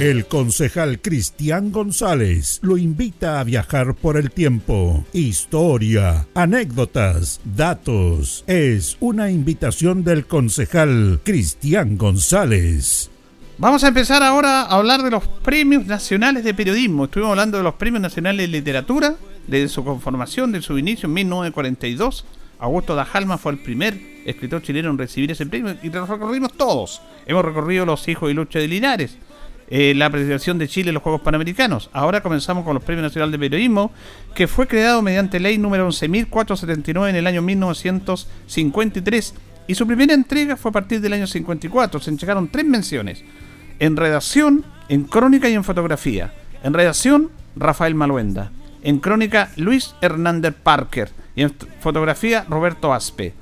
El 0.00 0.24
concejal 0.24 0.98
Cristian 1.02 1.72
González 1.72 2.58
lo 2.62 2.78
invita 2.78 3.38
a 3.38 3.44
viajar 3.44 3.94
por 3.94 4.16
el 4.16 4.30
tiempo. 4.30 5.04
Historia, 5.12 6.26
anécdotas, 6.32 7.38
datos. 7.44 8.42
Es 8.46 8.96
una 9.00 9.30
invitación 9.30 10.02
del 10.02 10.24
concejal 10.24 11.20
Cristian 11.22 11.98
González. 11.98 13.10
Vamos 13.58 13.84
a 13.84 13.88
empezar 13.88 14.22
ahora 14.22 14.62
a 14.62 14.76
hablar 14.76 15.02
de 15.02 15.10
los 15.10 15.28
premios 15.28 15.84
nacionales 15.84 16.44
de 16.44 16.54
periodismo. 16.54 17.04
Estuvimos 17.04 17.32
hablando 17.32 17.58
de 17.58 17.64
los 17.64 17.74
premios 17.74 18.00
nacionales 18.00 18.46
de 18.46 18.56
literatura, 18.56 19.16
de 19.48 19.68
su 19.68 19.84
conformación, 19.84 20.50
de 20.50 20.62
su 20.62 20.78
inicio 20.78 21.08
en 21.08 21.12
1942. 21.12 22.24
Augusto 22.58 22.94
Dajalma 22.94 23.36
fue 23.36 23.52
el 23.52 23.58
primer 23.58 24.00
escritor 24.24 24.62
chileno 24.62 24.88
en 24.88 24.96
recibir 24.96 25.30
ese 25.30 25.44
premio 25.44 25.76
y 25.82 25.90
lo 25.90 26.06
recorrimos 26.06 26.54
todos. 26.54 27.02
Hemos 27.26 27.44
recorrido 27.44 27.84
Los 27.84 28.08
Hijos 28.08 28.30
y 28.30 28.34
Lucha 28.34 28.58
de 28.58 28.68
Linares, 28.68 29.18
eh, 29.70 29.94
la 29.94 30.10
presentación 30.10 30.58
de 30.58 30.66
Chile 30.68 30.90
en 30.90 30.94
los 30.94 31.02
Juegos 31.02 31.20
Panamericanos. 31.20 31.90
Ahora 31.92 32.20
comenzamos 32.22 32.64
con 32.64 32.74
los 32.74 32.82
Premios 32.82 33.04
Nacional 33.04 33.30
de 33.30 33.38
Periodismo, 33.38 33.92
que 34.34 34.48
fue 34.48 34.66
creado 34.66 35.00
mediante 35.00 35.38
ley 35.38 35.58
número 35.58 35.88
11.479 35.88 37.10
en 37.10 37.16
el 37.16 37.26
año 37.26 37.40
1953 37.40 39.34
y 39.70 39.76
su 39.76 39.86
primera 39.86 40.12
entrega 40.12 40.56
fue 40.56 40.70
a 40.70 40.72
partir 40.72 41.00
del 41.00 41.12
año 41.12 41.28
54. 41.28 42.00
Se 42.00 42.10
entregaron 42.10 42.48
tres 42.48 42.64
menciones, 42.64 43.22
en 43.78 43.96
redacción, 43.96 44.64
en 44.88 45.04
crónica 45.04 45.48
y 45.48 45.54
en 45.54 45.62
fotografía. 45.62 46.34
En 46.64 46.74
redacción, 46.74 47.30
Rafael 47.54 47.94
Maluenda. 47.94 48.50
En 48.82 48.98
crónica, 48.98 49.52
Luis 49.54 49.94
Hernández 50.00 50.54
Parker. 50.60 51.10
Y 51.36 51.42
en 51.42 51.54
fotografía, 51.78 52.44
Roberto 52.48 52.92
Aspe. 52.92 53.34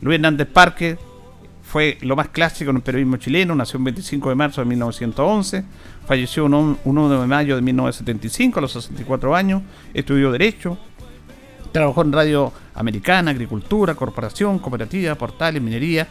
Luis 0.00 0.14
Hernández 0.14 0.46
Parker 0.46 0.98
fue 1.72 1.96
lo 2.02 2.16
más 2.16 2.28
clásico 2.28 2.68
en 2.70 2.76
el 2.76 2.82
periodismo 2.82 3.16
chileno, 3.16 3.54
nació 3.54 3.78
el 3.78 3.84
25 3.84 4.28
de 4.28 4.34
marzo 4.34 4.60
de 4.60 4.66
1911, 4.66 5.64
falleció 6.06 6.44
un 6.44 6.78
1 6.84 7.20
de 7.22 7.26
mayo 7.26 7.56
de 7.56 7.62
1975 7.62 8.58
a 8.58 8.60
los 8.60 8.72
64 8.72 9.34
años, 9.34 9.62
estudió 9.94 10.30
Derecho, 10.30 10.76
trabajó 11.72 12.02
en 12.02 12.12
Radio 12.12 12.52
Americana, 12.74 13.30
Agricultura, 13.30 13.94
Corporación, 13.94 14.58
Cooperativa, 14.58 15.14
Portales, 15.14 15.62
Minería, 15.62 16.06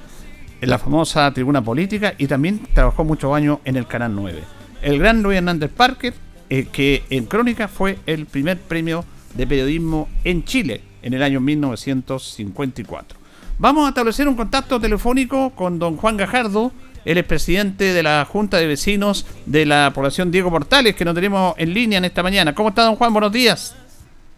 en 0.62 0.68
la 0.68 0.80
famosa 0.80 1.32
Tribuna 1.32 1.64
Política 1.64 2.16
y 2.18 2.26
también 2.26 2.62
trabajó 2.74 3.04
muchos 3.04 3.32
años 3.32 3.60
en 3.64 3.76
el 3.76 3.86
Canal 3.86 4.16
9. 4.16 4.42
El 4.82 4.98
gran 4.98 5.22
Luis 5.22 5.38
Hernández 5.38 5.70
Parker, 5.70 6.16
eh, 6.50 6.70
que 6.72 7.04
en 7.12 7.26
Crónica 7.26 7.68
fue 7.68 8.00
el 8.08 8.26
primer 8.26 8.58
premio 8.58 9.06
de 9.36 9.46
periodismo 9.46 10.10
en 10.24 10.44
Chile 10.44 10.82
en 11.04 11.14
el 11.14 11.22
año 11.22 11.40
1954. 11.40 13.21
Vamos 13.62 13.86
a 13.86 13.90
establecer 13.90 14.28
un 14.28 14.34
contacto 14.34 14.80
telefónico 14.80 15.52
con 15.52 15.78
don 15.78 15.96
Juan 15.96 16.18
Gajardo, 16.18 16.72
el 17.06 17.20
expresidente 17.20 17.94
de 17.94 18.02
la 18.02 18.26
Junta 18.26 18.58
de 18.58 18.66
Vecinos 18.66 19.28
de 19.46 19.68
la 19.68 19.92
población 19.94 20.32
Diego 20.32 20.50
Portales, 20.50 20.96
que 20.96 21.06
nos 21.06 21.14
tenemos 21.14 21.54
en 21.60 21.72
línea 21.72 22.00
en 22.00 22.06
esta 22.06 22.24
mañana. 22.24 22.56
¿Cómo 22.56 22.70
está, 22.70 22.86
don 22.86 22.96
Juan? 22.96 23.14
Buenos 23.14 23.32
días. 23.32 23.78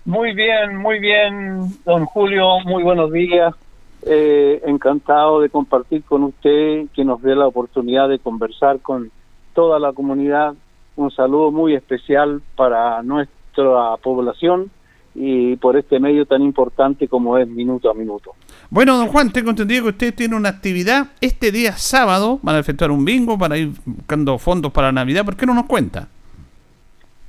Muy 0.03 0.33
bien, 0.33 0.75
muy 0.75 0.99
bien, 0.99 1.69
don 1.86 2.03
Julio, 2.03 2.59
muy 2.65 2.83
buenos 2.83 3.13
días. 3.13 3.55
Eh, 4.05 4.62
encantado 4.65 5.39
de 5.39 5.49
compartir 5.49 6.03
con 6.03 6.23
usted, 6.23 6.88
que 6.93 7.05
nos 7.05 7.21
dé 7.21 7.33
la 7.33 7.47
oportunidad 7.47 8.09
de 8.09 8.19
conversar 8.19 8.81
con 8.81 9.09
toda 9.53 9.79
la 9.79 9.93
comunidad. 9.93 10.53
Un 10.97 11.12
saludo 11.12 11.49
muy 11.49 11.75
especial 11.75 12.41
para 12.57 13.01
nuestra 13.03 13.95
población 14.03 14.69
y 15.15 15.55
por 15.55 15.77
este 15.77 16.01
medio 16.01 16.25
tan 16.25 16.41
importante 16.41 17.07
como 17.07 17.38
es 17.38 17.47
Minuto 17.47 17.89
a 17.89 17.93
Minuto. 17.93 18.33
Bueno, 18.69 18.97
don 18.97 19.08
Juan, 19.08 19.32
tengo 19.32 19.52
entendido 19.52 19.84
que 19.84 19.89
usted 19.89 20.15
tiene 20.15 20.36
una 20.36 20.49
actividad 20.49 21.08
este 21.21 21.52
día 21.52 21.73
sábado, 21.73 22.39
van 22.41 22.56
a 22.56 22.60
efectuar 22.60 22.91
un 22.91 23.06
bingo 23.06 23.38
para 23.38 23.58
ir 23.58 23.71
buscando 23.86 24.38
fondos 24.38 24.71
para 24.71 24.91
Navidad, 24.91 25.26
¿por 25.26 25.36
qué 25.36 25.45
no 25.45 25.54
nos 25.54 25.65
cuenta? 25.65 26.08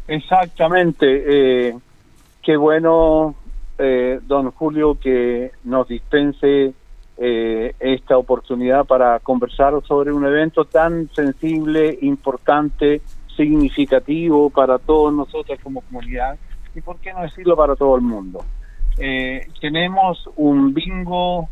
Exactamente, 0.09 1.25
eh, 1.27 1.75
qué 2.43 2.57
bueno, 2.57 3.35
eh, 3.79 4.21
don 4.27 4.51
Julio, 4.53 4.99
que 5.01 5.53
nos 5.65 5.89
dispense 5.89 6.73
eh, 7.17 7.75
esta 7.79 8.19
oportunidad 8.19 8.85
para 8.85 9.21
conversar 9.21 9.75
sobre 9.87 10.13
un 10.13 10.25
evento 10.25 10.65
tan 10.65 11.09
sensible, 11.15 11.99
importante, 12.03 13.03
significativo 13.37 14.51
para 14.51 14.79
todos 14.79 15.13
nosotros 15.13 15.59
como 15.63 15.81
comunidad 15.83 16.37
y 16.75 16.81
por 16.81 16.99
qué 16.99 17.13
no 17.13 17.23
decirlo 17.23 17.57
para 17.57 17.77
todo 17.77 17.97
el 17.97 18.03
mundo. 18.03 18.45
Eh, 18.99 19.49
tenemos 19.61 20.29
un 20.37 20.73
bingo 20.73 21.49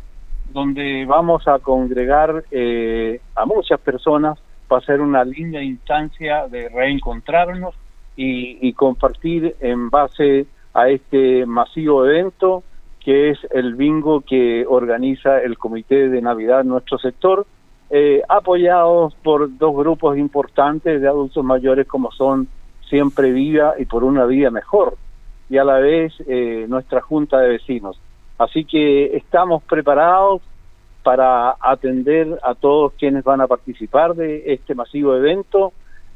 donde 0.51 1.05
vamos 1.05 1.47
a 1.47 1.59
congregar 1.59 2.45
eh, 2.51 3.19
a 3.35 3.45
muchas 3.45 3.79
personas 3.79 4.39
para 4.67 4.81
hacer 4.81 5.01
una 5.01 5.25
linda 5.25 5.61
instancia 5.61 6.47
de 6.47 6.69
reencontrarnos 6.69 7.75
y, 8.15 8.71
compartir 8.73 9.55
en 9.59 9.89
base 9.89 10.45
a 10.73 10.87
este 10.87 11.45
masivo 11.47 12.05
evento 12.05 12.63
que 12.99 13.31
es 13.31 13.39
el 13.51 13.73
bingo 13.75 14.21
que 14.21 14.65
organiza 14.67 15.39
el 15.39 15.57
Comité 15.57 16.09
de 16.09 16.21
Navidad 16.21 16.61
en 16.61 16.69
nuestro 16.69 16.97
sector, 16.99 17.45
eh, 17.89 18.21
apoyados 18.29 19.13
por 19.15 19.57
dos 19.57 19.75
grupos 19.75 20.17
importantes 20.17 21.01
de 21.01 21.07
adultos 21.07 21.43
mayores 21.43 21.87
como 21.87 22.11
son 22.11 22.47
Siempre 22.87 23.31
Viva 23.31 23.73
y 23.77 23.85
Por 23.85 24.03
una 24.03 24.25
Vida 24.25 24.51
Mejor 24.51 24.95
y 25.53 25.57
a 25.59 25.63
la 25.63 25.77
vez 25.77 26.11
eh, 26.25 26.65
nuestra 26.67 26.99
junta 26.99 27.37
de 27.37 27.49
vecinos. 27.49 27.99
Así 28.39 28.65
que 28.65 29.15
estamos 29.15 29.61
preparados 29.61 30.41
para 31.03 31.55
atender 31.59 32.39
a 32.41 32.55
todos 32.55 32.93
quienes 32.93 33.23
van 33.23 33.39
a 33.39 33.45
participar 33.45 34.15
de 34.15 34.51
este 34.51 34.73
masivo 34.73 35.15
evento 35.15 35.71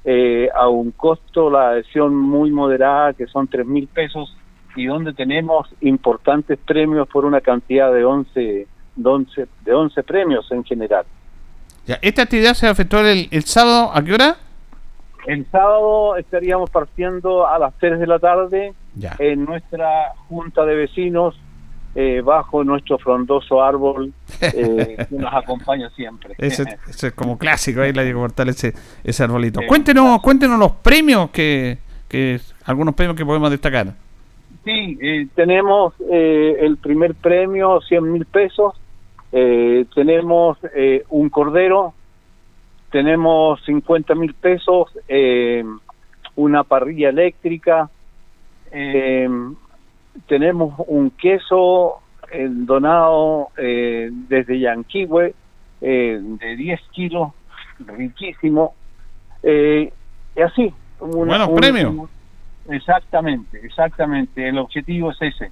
eh, 0.05 0.49
a 0.55 0.67
un 0.69 0.89
costo, 0.89 1.51
la 1.51 1.69
adhesión 1.69 2.15
muy 2.15 2.49
moderada, 2.49 3.13
que 3.13 3.27
son 3.27 3.47
tres 3.47 3.67
mil 3.67 3.87
pesos, 3.87 4.35
y 4.75 4.87
donde 4.87 5.13
tenemos 5.13 5.67
importantes 5.81 6.57
premios 6.65 7.07
por 7.07 7.23
una 7.23 7.39
cantidad 7.39 7.93
de 7.93 8.05
11, 8.05 8.67
de 8.95 9.07
11, 9.07 9.47
de 9.63 9.71
11 9.71 10.01
premios 10.01 10.51
en 10.51 10.63
general. 10.63 11.05
Ya, 11.85 11.99
¿Esta 12.01 12.23
actividad 12.23 12.55
se 12.55 12.65
va 12.65 12.71
a 12.71 12.73
efectuar 12.73 13.05
el, 13.05 13.27
el 13.29 13.43
sábado 13.43 13.91
a 13.93 14.03
qué 14.03 14.13
hora? 14.15 14.37
El 15.27 15.45
sábado 15.51 16.15
estaríamos 16.15 16.71
partiendo 16.71 17.47
a 17.47 17.59
las 17.59 17.77
3 17.77 17.99
de 17.99 18.07
la 18.07 18.17
tarde 18.17 18.73
en 19.19 19.45
nuestra 19.45 20.13
junta 20.27 20.65
de 20.65 20.75
vecinos 20.75 21.39
eh, 21.95 22.21
bajo 22.21 22.63
nuestro 22.63 22.97
frondoso 22.99 23.61
árbol 23.61 24.13
eh, 24.41 25.05
que 25.09 25.15
nos 25.15 25.33
acompaña 25.33 25.89
siempre. 25.91 26.35
Ese, 26.37 26.63
es 26.87 27.13
como 27.13 27.37
clásico, 27.37 27.81
ahí 27.81 27.93
la 27.93 28.03
Diego 28.03 28.21
Portal, 28.21 28.49
ese, 28.49 28.73
ese 29.03 29.23
arbolito. 29.23 29.61
cuéntenos, 29.67 30.21
cuéntenos 30.21 30.59
los 30.59 30.71
premios 30.73 31.31
que, 31.31 31.77
que, 32.07 32.39
algunos 32.65 32.93
premios 32.93 33.15
que 33.15 33.25
podemos 33.25 33.49
destacar. 33.49 33.93
Sí, 34.63 34.97
eh, 35.01 35.27
tenemos 35.33 35.93
el 36.09 36.77
primer 36.77 37.15
premio, 37.15 37.79
100 37.81 38.11
mil 38.11 38.25
pesos. 38.25 38.75
tenemos 39.31 40.57
un 41.09 41.29
cordero 41.29 41.93
tenemos 42.91 43.61
50 43.65 44.15
mil 44.15 44.33
pesos, 44.33 44.89
eh, 45.07 45.63
una 46.35 46.63
parrilla 46.63 47.09
eléctrica, 47.09 47.89
eh, 48.71 49.29
tenemos 50.27 50.73
un 50.87 51.11
queso 51.11 51.99
eh, 52.31 52.47
donado 52.49 53.49
desde 53.55 54.59
Yanquihue 54.59 55.33
de 55.79 56.55
10 56.57 56.81
kilos, 56.91 57.31
riquísimo, 57.79 58.73
y 59.43 59.91
así. 60.41 60.73
Buenos 60.99 61.49
premios. 61.49 62.09
Exactamente, 62.69 63.59
exactamente, 63.63 64.49
el 64.49 64.57
objetivo 64.57 65.11
es 65.11 65.21
ese. 65.21 65.51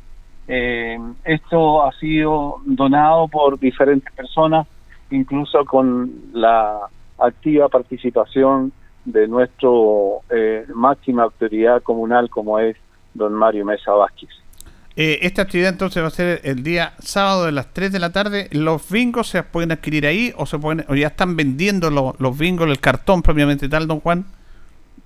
esto 1.23 1.85
ha 1.85 1.91
sido 1.93 2.57
donado 2.65 3.27
por 3.29 3.57
diferentes 3.57 4.11
personas, 4.13 4.67
incluso 5.11 5.63
con 5.63 6.11
la 6.33 6.89
activa 7.17 7.69
participación 7.69 8.73
de 9.05 9.27
nuestro 9.27 10.21
eh, 10.29 10.65
máxima 10.73 11.23
autoridad 11.23 11.81
comunal 11.83 12.29
como 12.29 12.59
es 12.59 12.75
don 13.15 13.33
Mario 13.33 13.65
Mesa 13.65 13.91
Vázquez. 13.91 14.29
Eh, 14.95 15.19
esta 15.23 15.41
actividad 15.41 15.71
entonces 15.71 16.01
va 16.01 16.07
a 16.07 16.11
ser 16.11 16.39
el 16.43 16.63
día 16.63 16.93
sábado 16.99 17.45
de 17.45 17.51
las 17.51 17.73
3 17.73 17.91
de 17.91 17.99
la 17.99 18.11
tarde. 18.11 18.47
¿Los 18.51 18.89
bingos 18.89 19.27
se 19.27 19.41
pueden 19.43 19.71
adquirir 19.71 20.05
ahí 20.05 20.31
o 20.37 20.45
se 20.45 20.59
pueden 20.59 20.85
o 20.87 20.95
ya 20.95 21.07
están 21.07 21.35
vendiendo 21.35 21.89
los 21.89 22.37
bingos, 22.37 22.69
el 22.69 22.79
cartón 22.79 23.21
propiamente 23.21 23.67
tal, 23.67 23.87
don 23.87 23.99
Juan? 23.99 24.25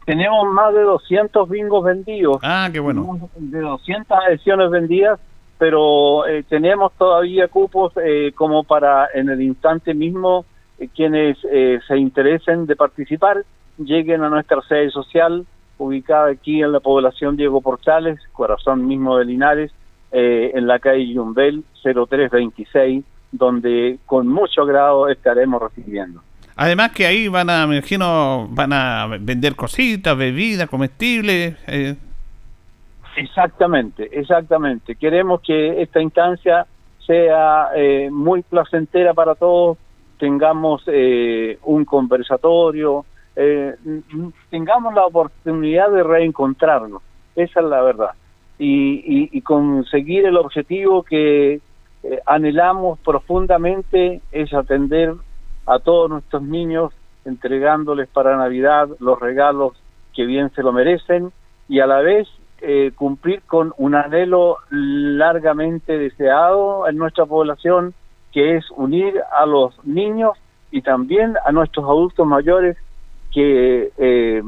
Tenemos 0.06 0.52
más 0.54 0.74
de 0.74 0.82
200 0.82 1.50
bingos 1.50 1.84
vendidos. 1.86 2.39
Ah, 2.43 2.69
qué 2.72 2.80
bueno. 2.80 3.30
De 3.38 3.60
200 3.60 4.17
ediciones 4.30 4.69
vendidas, 4.69 5.19
pero 5.58 6.28
eh, 6.28 6.43
tenemos 6.50 6.91
todavía 6.93 7.48
cupos 7.48 7.93
como 8.36 8.63
para 8.63 9.08
en 9.13 9.30
el 9.30 9.41
instante 9.41 9.93
mismo 9.93 10.45
quienes 10.88 11.38
eh, 11.52 11.80
se 11.88 11.98
interesen 11.98 12.65
de 12.65 12.76
participar 12.76 13.43
lleguen 13.78 14.24
a 14.24 14.30
nuestra 14.30 14.62
sede 14.62 14.89
social 14.91 15.45
ubicada 15.80 16.30
aquí 16.30 16.62
en 16.62 16.72
la 16.72 16.80
población 16.80 17.36
Diego 17.36 17.62
Portales, 17.62 18.20
corazón 18.34 18.88
mismo 18.88 19.18
de 19.18 19.26
Linares, 19.26 19.72
eh, 20.12 20.52
en 20.54 20.68
la 20.68 20.78
calle 20.78 21.12
Yumbel 21.12 21.63
0326, 21.84 23.04
donde 23.32 23.98
con 24.06 24.28
mucho 24.28 24.62
agrado 24.62 25.10
estaremos 25.10 25.62
recibiendo. 25.62 26.22
Además 26.56 26.92
que 26.92 27.08
ahí 27.08 27.28
van 27.28 27.50
a, 27.50 27.65
me 27.65 27.78
imagino, 27.78 28.48
van 28.52 28.74
a 28.74 29.08
vender 29.20 29.56
cositas, 29.56 30.15
bebidas, 30.15 30.70
comestibles. 30.70 31.56
Eh. 31.68 31.96
Exactamente, 33.15 34.10
exactamente. 34.12 34.96
Queremos 34.96 35.42
que 35.42 35.82
esta 35.82 36.02
instancia 36.02 36.68
sea 37.08 37.70
muy 38.12 38.44
placentera 38.44 39.15
para 39.15 39.34
todos, 39.34 39.78
tengamos 40.20 40.84
eh, 40.88 41.58
un 41.63 41.86
conversatorio, 41.86 43.06
eh, 43.41 43.75
tengamos 44.49 44.93
la 44.93 45.06
oportunidad 45.06 45.89
de 45.91 46.04
reencontrarnos, 46.04 47.02
esa 47.38 47.62
es 47.62 47.65
la 47.65 47.82
verdad, 47.82 48.12
y, 48.58 49.39
conseguir 49.41 50.25
el 50.25 50.36
objetivo 50.36 51.04
que 51.04 51.62
eh, 52.04 52.19
anhelamos 52.25 52.99
profundamente 52.99 54.21
es 54.34 54.54
atender 54.54 55.13
a 55.65 55.80
todos 55.80 56.10
nuestros 56.10 56.43
niños, 56.43 56.91
entregándoles 57.23 58.10
para 58.10 58.36
Navidad 58.36 58.89
los 58.99 59.17
regalos 59.17 59.71
que 60.13 60.25
bien 60.25 60.52
se 60.52 60.62
lo 60.62 60.73
merecen 60.73 61.32
y 61.69 61.80
a 61.80 61.88
la 61.88 62.02
vez 62.02 62.28
cumplir 62.95 63.41
con 63.43 63.73
un 63.78 63.95
anhelo 63.95 64.58
largamente 64.69 65.97
deseado 65.97 66.89
en 66.89 66.97
nuestra 66.97 67.25
población 67.25 67.93
que 68.34 68.58
es 68.58 68.65
unir 68.71 69.13
a 69.32 69.45
los 69.45 69.73
niños 69.86 70.34
y 70.69 70.82
también 70.82 71.36
a 71.45 71.54
nuestros 71.54 71.86
adultos 71.86 72.28
mayores 72.28 72.75
que 73.32 73.92
eh, 73.98 74.44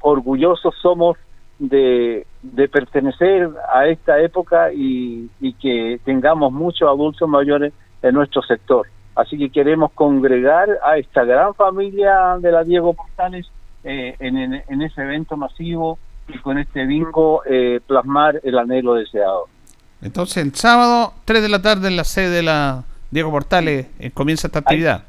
orgullosos 0.00 0.74
somos 0.80 1.16
de, 1.58 2.26
pertenecer 2.72 3.50
a 3.72 3.86
esta 3.86 4.20
época 4.20 4.72
y, 4.72 5.28
que 5.60 6.00
tengamos 6.04 6.52
muchos 6.52 6.88
adultos 6.88 7.28
mayores 7.28 7.72
en 8.02 8.14
nuestro 8.14 8.42
sector. 8.42 8.86
Así 9.14 9.38
que 9.38 9.50
queremos 9.50 9.92
congregar 9.92 10.68
a 10.84 10.98
esta 10.98 11.24
gran 11.24 11.54
familia 11.54 12.36
de 12.38 12.52
la 12.52 12.64
Diego 12.64 12.92
Portales 12.92 13.46
eh, 13.84 14.14
en, 14.18 14.82
ese 14.82 15.00
evento 15.00 15.36
masivo 15.36 15.98
y 16.28 16.38
con 16.38 16.58
este 16.58 16.84
bingo 16.84 17.42
eh, 17.46 17.80
plasmar 17.86 18.40
el 18.42 18.58
anhelo 18.58 18.94
deseado. 18.94 19.46
Entonces, 20.02 20.44
el 20.44 20.54
sábado, 20.54 21.14
3 21.24 21.42
de 21.42 21.48
la 21.48 21.62
tarde, 21.62 21.88
en 21.88 21.96
la 21.96 22.04
sede 22.04 22.28
de 22.28 22.42
la 22.42 22.84
Diego 23.10 23.30
Portales, 23.30 23.86
eh, 23.98 24.10
comienza 24.10 24.48
esta 24.48 24.58
actividad. 24.58 25.04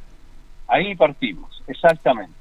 Ahí, 0.68 0.96
partimos, 0.96 1.62
exactamente. 1.68 2.37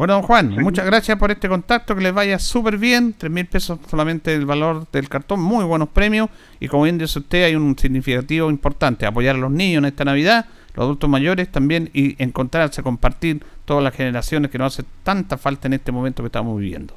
Bueno, 0.00 0.14
don 0.14 0.22
Juan, 0.22 0.48
muchas 0.62 0.86
gracias 0.86 1.18
por 1.18 1.30
este 1.30 1.46
contacto, 1.46 1.94
que 1.94 2.00
les 2.00 2.14
vaya 2.14 2.38
súper 2.38 2.78
bien, 2.78 3.12
tres 3.12 3.30
mil 3.30 3.44
pesos 3.44 3.78
solamente 3.86 4.34
el 4.34 4.46
valor 4.46 4.90
del 4.90 5.10
cartón, 5.10 5.42
muy 5.42 5.62
buenos 5.62 5.90
premios. 5.90 6.30
Y 6.58 6.68
como 6.68 6.84
bien 6.84 6.96
dice 6.96 7.18
usted 7.18 7.44
hay 7.44 7.54
un 7.54 7.76
significativo 7.76 8.48
importante, 8.48 9.04
apoyar 9.04 9.36
a 9.36 9.38
los 9.38 9.50
niños 9.50 9.80
en 9.80 9.84
esta 9.84 10.06
Navidad, 10.06 10.46
los 10.74 10.84
adultos 10.84 11.10
mayores 11.10 11.52
también 11.52 11.90
y 11.92 12.16
encontrarse, 12.22 12.82
compartir 12.82 13.44
todas 13.66 13.84
las 13.84 13.94
generaciones 13.94 14.50
que 14.50 14.56
nos 14.56 14.72
hace 14.72 14.88
tanta 15.02 15.36
falta 15.36 15.68
en 15.68 15.74
este 15.74 15.92
momento 15.92 16.22
que 16.22 16.28
estamos 16.28 16.58
viviendo. 16.58 16.94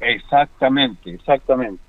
Exactamente, 0.00 1.12
exactamente. 1.12 1.82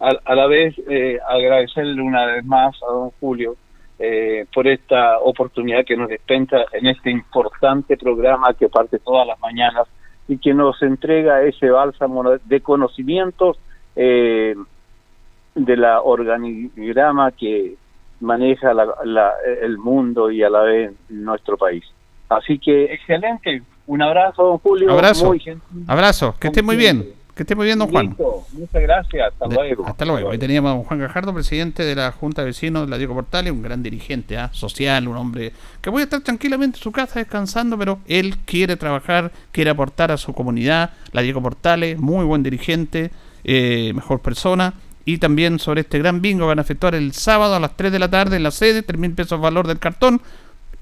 A, 0.00 0.34
la 0.34 0.46
vez 0.46 0.74
eh, 0.88 1.18
agradecerle 1.28 2.00
una 2.00 2.24
vez 2.24 2.46
más 2.46 2.74
a 2.82 2.90
don 2.94 3.10
Julio 3.20 3.56
eh, 3.98 4.46
por 4.54 4.66
esta 4.68 5.18
oportunidad 5.18 5.84
que 5.84 5.98
nos 5.98 6.08
dispensa 6.08 6.64
en 6.72 6.86
este 6.86 7.10
importante 7.10 7.98
programa 7.98 8.54
que 8.54 8.70
parte 8.70 9.00
todas 9.00 9.26
las 9.26 9.38
mañanas 9.40 9.86
y 10.28 10.38
que 10.38 10.54
nos 10.54 10.80
entrega 10.82 11.42
ese 11.42 11.70
bálsamo 11.70 12.22
de 12.44 12.60
conocimientos 12.60 13.58
eh, 13.96 14.54
de 15.54 15.76
la 15.76 16.02
organigrama 16.02 17.32
que 17.32 17.74
maneja 18.20 18.72
el 19.62 19.78
mundo 19.78 20.30
y 20.30 20.42
a 20.42 20.50
la 20.50 20.62
vez 20.62 20.92
nuestro 21.08 21.56
país. 21.56 21.84
Así 22.28 22.58
que 22.58 22.84
excelente. 22.92 23.62
Un 23.86 24.02
abrazo, 24.02 24.44
don 24.44 24.58
Julio. 24.58 24.92
Abrazo. 24.92 25.34
Abrazo. 25.86 26.34
Que 26.38 26.48
esté 26.48 26.62
muy 26.62 26.76
bien. 26.76 27.17
Que 27.38 27.44
esté 27.44 27.54
muy 27.54 27.66
bien, 27.66 27.78
don 27.78 27.88
Juan. 27.88 28.16
Muchas 28.50 28.82
gracias. 28.82 29.32
Hasta 29.32 29.46
luego. 29.46 29.86
Hasta 29.86 30.04
luego. 30.04 30.32
Ahí 30.32 30.38
teníamos 30.38 30.72
a 30.72 30.74
don 30.74 30.82
Juan 30.82 30.98
Gajardo, 30.98 31.32
presidente 31.32 31.84
de 31.84 31.94
la 31.94 32.10
Junta 32.10 32.42
de 32.42 32.46
Vecinos 32.46 32.86
de 32.86 32.90
la 32.90 32.98
Diego 32.98 33.14
Portales, 33.14 33.52
un 33.52 33.62
gran 33.62 33.80
dirigente 33.80 34.36
¿ah? 34.36 34.50
social, 34.52 35.06
un 35.06 35.16
hombre 35.16 35.52
que 35.80 35.88
puede 35.88 36.02
estar 36.02 36.20
tranquilamente 36.20 36.78
en 36.78 36.82
su 36.82 36.90
casa 36.90 37.20
descansando, 37.20 37.78
pero 37.78 38.00
él 38.08 38.38
quiere 38.44 38.76
trabajar, 38.76 39.30
quiere 39.52 39.70
aportar 39.70 40.10
a 40.10 40.16
su 40.16 40.32
comunidad. 40.32 40.90
La 41.12 41.22
Diego 41.22 41.40
Portales, 41.40 41.96
muy 41.96 42.24
buen 42.24 42.42
dirigente, 42.42 43.12
eh, 43.44 43.92
mejor 43.94 44.18
persona. 44.18 44.74
Y 45.04 45.18
también 45.18 45.60
sobre 45.60 45.82
este 45.82 46.00
gran 46.00 46.20
bingo 46.20 46.48
van 46.48 46.58
a 46.58 46.62
efectuar 46.62 46.96
el 46.96 47.12
sábado 47.12 47.54
a 47.54 47.60
las 47.60 47.76
3 47.76 47.92
de 47.92 48.00
la 48.00 48.10
tarde 48.10 48.34
en 48.34 48.42
la 48.42 48.50
sede, 48.50 48.82
3 48.82 48.98
mil 48.98 49.12
pesos 49.12 49.40
valor 49.40 49.68
del 49.68 49.78
cartón. 49.78 50.20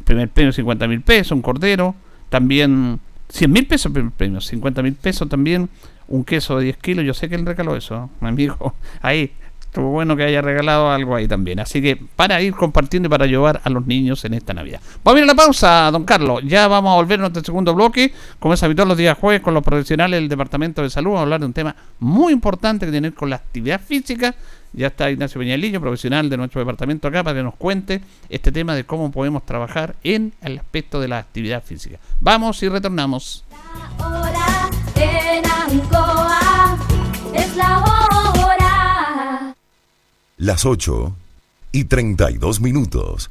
Primer 0.05 0.31
premio 0.31 0.55
50 0.55 0.89
mil 0.89 1.03
pesos, 1.03 1.33
un 1.33 1.43
cordero. 1.43 1.95
También 2.31 2.99
100 3.29 3.53
mil 3.53 3.67
pesos 3.67 3.93
primer 3.93 4.13
premio, 4.13 4.41
50 4.41 4.83
mil 4.83 4.95
pesos 4.95 5.29
también 5.29 5.69
un 6.09 6.25
queso 6.25 6.59
de 6.59 6.65
10 6.65 6.77
kilos. 6.79 7.05
Yo 7.05 7.15
sé 7.15 7.29
que 7.29 7.35
él 7.35 7.47
regaló 7.47 7.77
eso, 7.77 8.11
mi 8.21 8.29
amigo. 8.29 8.75
Ahí, 9.03 9.33
estuvo 9.61 9.91
bueno 9.91 10.17
que 10.17 10.25
haya 10.25 10.41
regalado 10.41 10.91
algo 10.91 11.15
ahí 11.15 11.29
también. 11.29 11.61
Así 11.61 11.83
que 11.83 11.97
para 11.97 12.41
ir 12.41 12.55
compartiendo 12.55 13.09
y 13.09 13.11
para 13.11 13.25
ayudar 13.25 13.61
a 13.63 13.71
los 13.71 13.87
niños 13.87 14.25
en 14.25 14.35
esta 14.35 14.55
Navidad. 14.55 14.81
Vamos 15.05 15.17
a 15.17 15.19
ir 15.19 15.25
a 15.25 15.27
la 15.27 15.35
pausa, 15.35 15.91
don 15.91 16.05
Carlos. 16.05 16.43
Ya 16.45 16.67
vamos 16.69 16.93
a 16.93 16.97
volver 16.97 17.19
a 17.19 17.23
nuestro 17.23 17.45
segundo 17.45 17.75
bloque, 17.75 18.13
como 18.39 18.55
es 18.55 18.63
habitual 18.63 18.89
los 18.89 18.97
días 18.97 19.19
jueves, 19.19 19.43
con 19.43 19.53
los 19.53 19.63
profesionales 19.63 20.19
del 20.19 20.29
Departamento 20.29 20.83
de 20.83 20.91
Salud. 20.91 21.11
Vamos 21.11 21.21
a 21.21 21.23
hablar 21.25 21.41
de 21.41 21.47
un 21.47 21.53
tema 21.53 21.77
muy 21.99 22.33
importante 22.33 22.87
que 22.87 22.93
tiene 22.93 23.09
que 23.09 23.11
ver 23.11 23.19
con 23.19 23.31
la 23.31 23.37
actividad 23.37 23.81
física. 23.81 24.35
Ya 24.77 24.89
está 24.89 25.11
Ignacio 25.11 25.41
Peñalillo, 25.41 25.81
profesional 25.81 26.29
de 26.29 26.37
nuestro 26.37 26.61
departamento 26.61 27.09
acá, 27.09 27.25
para 27.25 27.39
que 27.39 27.43
nos 27.43 27.55
cuente 27.55 28.03
este 28.29 28.53
tema 28.53 28.75
de 28.75 28.85
cómo 28.85 29.11
podemos 29.11 29.47
trabajar 29.47 29.97
en 30.05 30.35
el 30.43 30.59
aspecto 30.59 31.01
de 31.01 31.09
la 31.09 31.19
actividad 31.19 31.65
física. 31.65 31.99
Vamos 32.21 32.63
y 32.63 32.69
retornamos. 32.69 33.43
es 37.35 37.57
la 37.57 37.79
hora. 37.79 39.55
Las 40.37 40.67
8 40.67 41.17
y 41.73 41.85
32 41.85 42.61
minutos. 42.61 43.31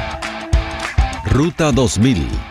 Ruta 1.25 1.71
2000. 1.71 2.50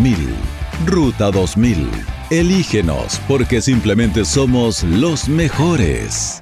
Ruta 0.87 1.29
2000. 1.29 1.87
Elígenos 2.31 3.21
porque 3.27 3.61
simplemente 3.61 4.25
somos 4.25 4.83
los 4.83 5.29
mejores. 5.29 6.41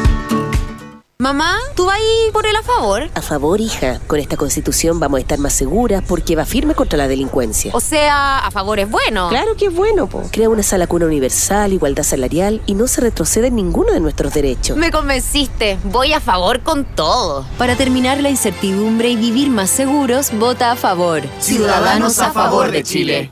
Mamá, 1.21 1.55
¿tú 1.75 1.85
vas 1.85 1.97
ahí 1.97 2.31
por 2.33 2.47
el 2.47 2.55
a 2.55 2.63
favor? 2.63 3.03
A 3.13 3.21
favor, 3.21 3.61
hija. 3.61 3.99
Con 4.07 4.19
esta 4.19 4.37
constitución 4.37 4.99
vamos 4.99 5.19
a 5.19 5.21
estar 5.21 5.37
más 5.37 5.53
seguras 5.53 6.03
porque 6.07 6.35
va 6.35 6.45
firme 6.45 6.73
contra 6.73 6.97
la 6.97 7.07
delincuencia. 7.07 7.69
O 7.75 7.79
sea, 7.79 8.39
a 8.39 8.49
favor 8.49 8.79
es 8.79 8.89
bueno. 8.89 9.29
Claro 9.29 9.55
que 9.55 9.67
es 9.67 9.75
bueno, 9.75 10.07
po. 10.07 10.23
Crea 10.31 10.49
una 10.49 10.63
sala 10.63 10.87
cuna 10.87 11.05
universal, 11.05 11.73
igualdad 11.73 12.01
salarial 12.01 12.63
y 12.65 12.73
no 12.73 12.87
se 12.87 13.01
retrocede 13.01 13.49
en 13.49 13.55
ninguno 13.57 13.93
de 13.93 13.99
nuestros 13.99 14.33
derechos. 14.33 14.75
Me 14.77 14.89
convenciste. 14.89 15.77
Voy 15.83 16.13
a 16.13 16.19
favor 16.19 16.61
con 16.61 16.85
todo. 16.85 17.45
Para 17.59 17.75
terminar 17.75 18.19
la 18.19 18.31
incertidumbre 18.31 19.09
y 19.09 19.15
vivir 19.15 19.51
más 19.51 19.69
seguros, 19.69 20.31
vota 20.39 20.71
a 20.71 20.75
favor. 20.75 21.21
Ciudadanos 21.39 22.17
a 22.17 22.31
favor 22.31 22.71
de 22.71 22.81
Chile. 22.81 23.31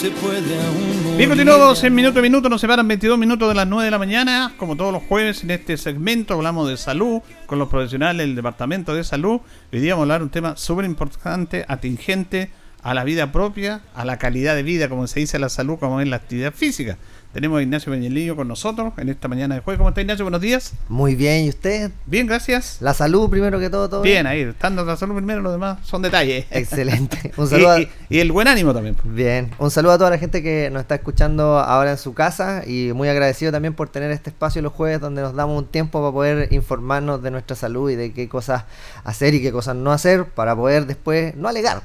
Se 0.00 0.10
puede 0.12 0.58
aún. 0.58 1.18
Bien, 1.18 1.28
continuamos 1.28 1.84
en 1.84 1.94
minuto 1.94 2.20
a 2.20 2.22
minuto, 2.22 2.48
nos 2.48 2.62
separan 2.62 2.88
22 2.88 3.18
minutos 3.18 3.50
de 3.50 3.54
las 3.54 3.66
9 3.66 3.84
de 3.84 3.90
la 3.90 3.98
mañana, 3.98 4.54
como 4.56 4.74
todos 4.74 4.94
los 4.94 5.02
jueves 5.02 5.44
en 5.44 5.50
este 5.50 5.76
segmento 5.76 6.32
hablamos 6.32 6.70
de 6.70 6.78
salud 6.78 7.20
con 7.44 7.58
los 7.58 7.68
profesionales 7.68 8.26
del 8.26 8.34
Departamento 8.34 8.94
de 8.94 9.04
Salud. 9.04 9.42
Hoy 9.70 9.80
día 9.80 9.92
vamos 9.92 10.04
a 10.04 10.04
hablar 10.04 10.20
de 10.20 10.24
un 10.24 10.30
tema 10.30 10.56
súper 10.56 10.86
importante, 10.86 11.66
atingente 11.68 12.50
a 12.82 12.94
la 12.94 13.04
vida 13.04 13.30
propia, 13.30 13.82
a 13.94 14.06
la 14.06 14.16
calidad 14.16 14.54
de 14.54 14.62
vida, 14.62 14.88
como 14.88 15.06
se 15.06 15.20
dice, 15.20 15.36
a 15.36 15.40
la 15.40 15.50
salud, 15.50 15.78
como 15.78 16.00
es 16.00 16.08
la 16.08 16.16
actividad 16.16 16.54
física. 16.54 16.96
Tenemos 17.32 17.60
a 17.60 17.62
Ignacio 17.62 17.92
Peñalillo 17.92 18.34
con 18.34 18.48
nosotros 18.48 18.92
en 18.96 19.08
esta 19.08 19.28
mañana 19.28 19.54
de 19.54 19.60
jueves. 19.60 19.78
¿Cómo 19.78 19.90
está 19.90 20.00
Ignacio? 20.00 20.24
Buenos 20.24 20.40
días. 20.40 20.72
Muy 20.88 21.14
bien, 21.14 21.44
¿y 21.44 21.48
usted? 21.50 21.92
Bien, 22.06 22.26
gracias. 22.26 22.78
La 22.80 22.92
salud 22.92 23.30
primero 23.30 23.60
que 23.60 23.70
todo, 23.70 23.88
todo 23.88 24.02
Bien, 24.02 24.26
ahí, 24.26 24.40
estando 24.40 24.84
la 24.84 24.96
salud 24.96 25.14
primero, 25.14 25.40
los 25.40 25.52
demás 25.52 25.78
son 25.86 26.02
detalles. 26.02 26.46
Excelente. 26.50 27.30
Un 27.36 27.46
saludo 27.46 27.78
y, 27.78 27.82
a- 27.82 27.84
y- 27.84 28.16
y 28.16 28.18
el 28.18 28.32
buen 28.32 28.48
ánimo 28.48 28.74
también. 28.74 28.96
Bien, 29.04 29.52
un 29.60 29.70
saludo 29.70 29.92
a 29.92 29.98
toda 29.98 30.10
la 30.10 30.18
gente 30.18 30.42
que 30.42 30.70
nos 30.72 30.80
está 30.82 30.96
escuchando 30.96 31.60
ahora 31.60 31.92
en 31.92 31.98
su 31.98 32.14
casa 32.14 32.64
y 32.66 32.92
muy 32.94 33.08
agradecido 33.08 33.52
también 33.52 33.74
por 33.74 33.88
tener 33.90 34.10
este 34.10 34.30
espacio 34.30 34.60
los 34.60 34.72
jueves 34.72 34.98
donde 35.00 35.22
nos 35.22 35.32
damos 35.36 35.56
un 35.56 35.68
tiempo 35.68 36.00
para 36.00 36.12
poder 36.12 36.52
informarnos 36.52 37.22
de 37.22 37.30
nuestra 37.30 37.54
salud 37.54 37.88
y 37.90 37.94
de 37.94 38.12
qué 38.12 38.28
cosas 38.28 38.64
hacer 39.04 39.34
y 39.34 39.40
qué 39.40 39.52
cosas 39.52 39.76
no 39.76 39.92
hacer 39.92 40.24
para 40.24 40.56
poder 40.56 40.86
después 40.86 41.36
no 41.36 41.46
alegar. 41.46 41.82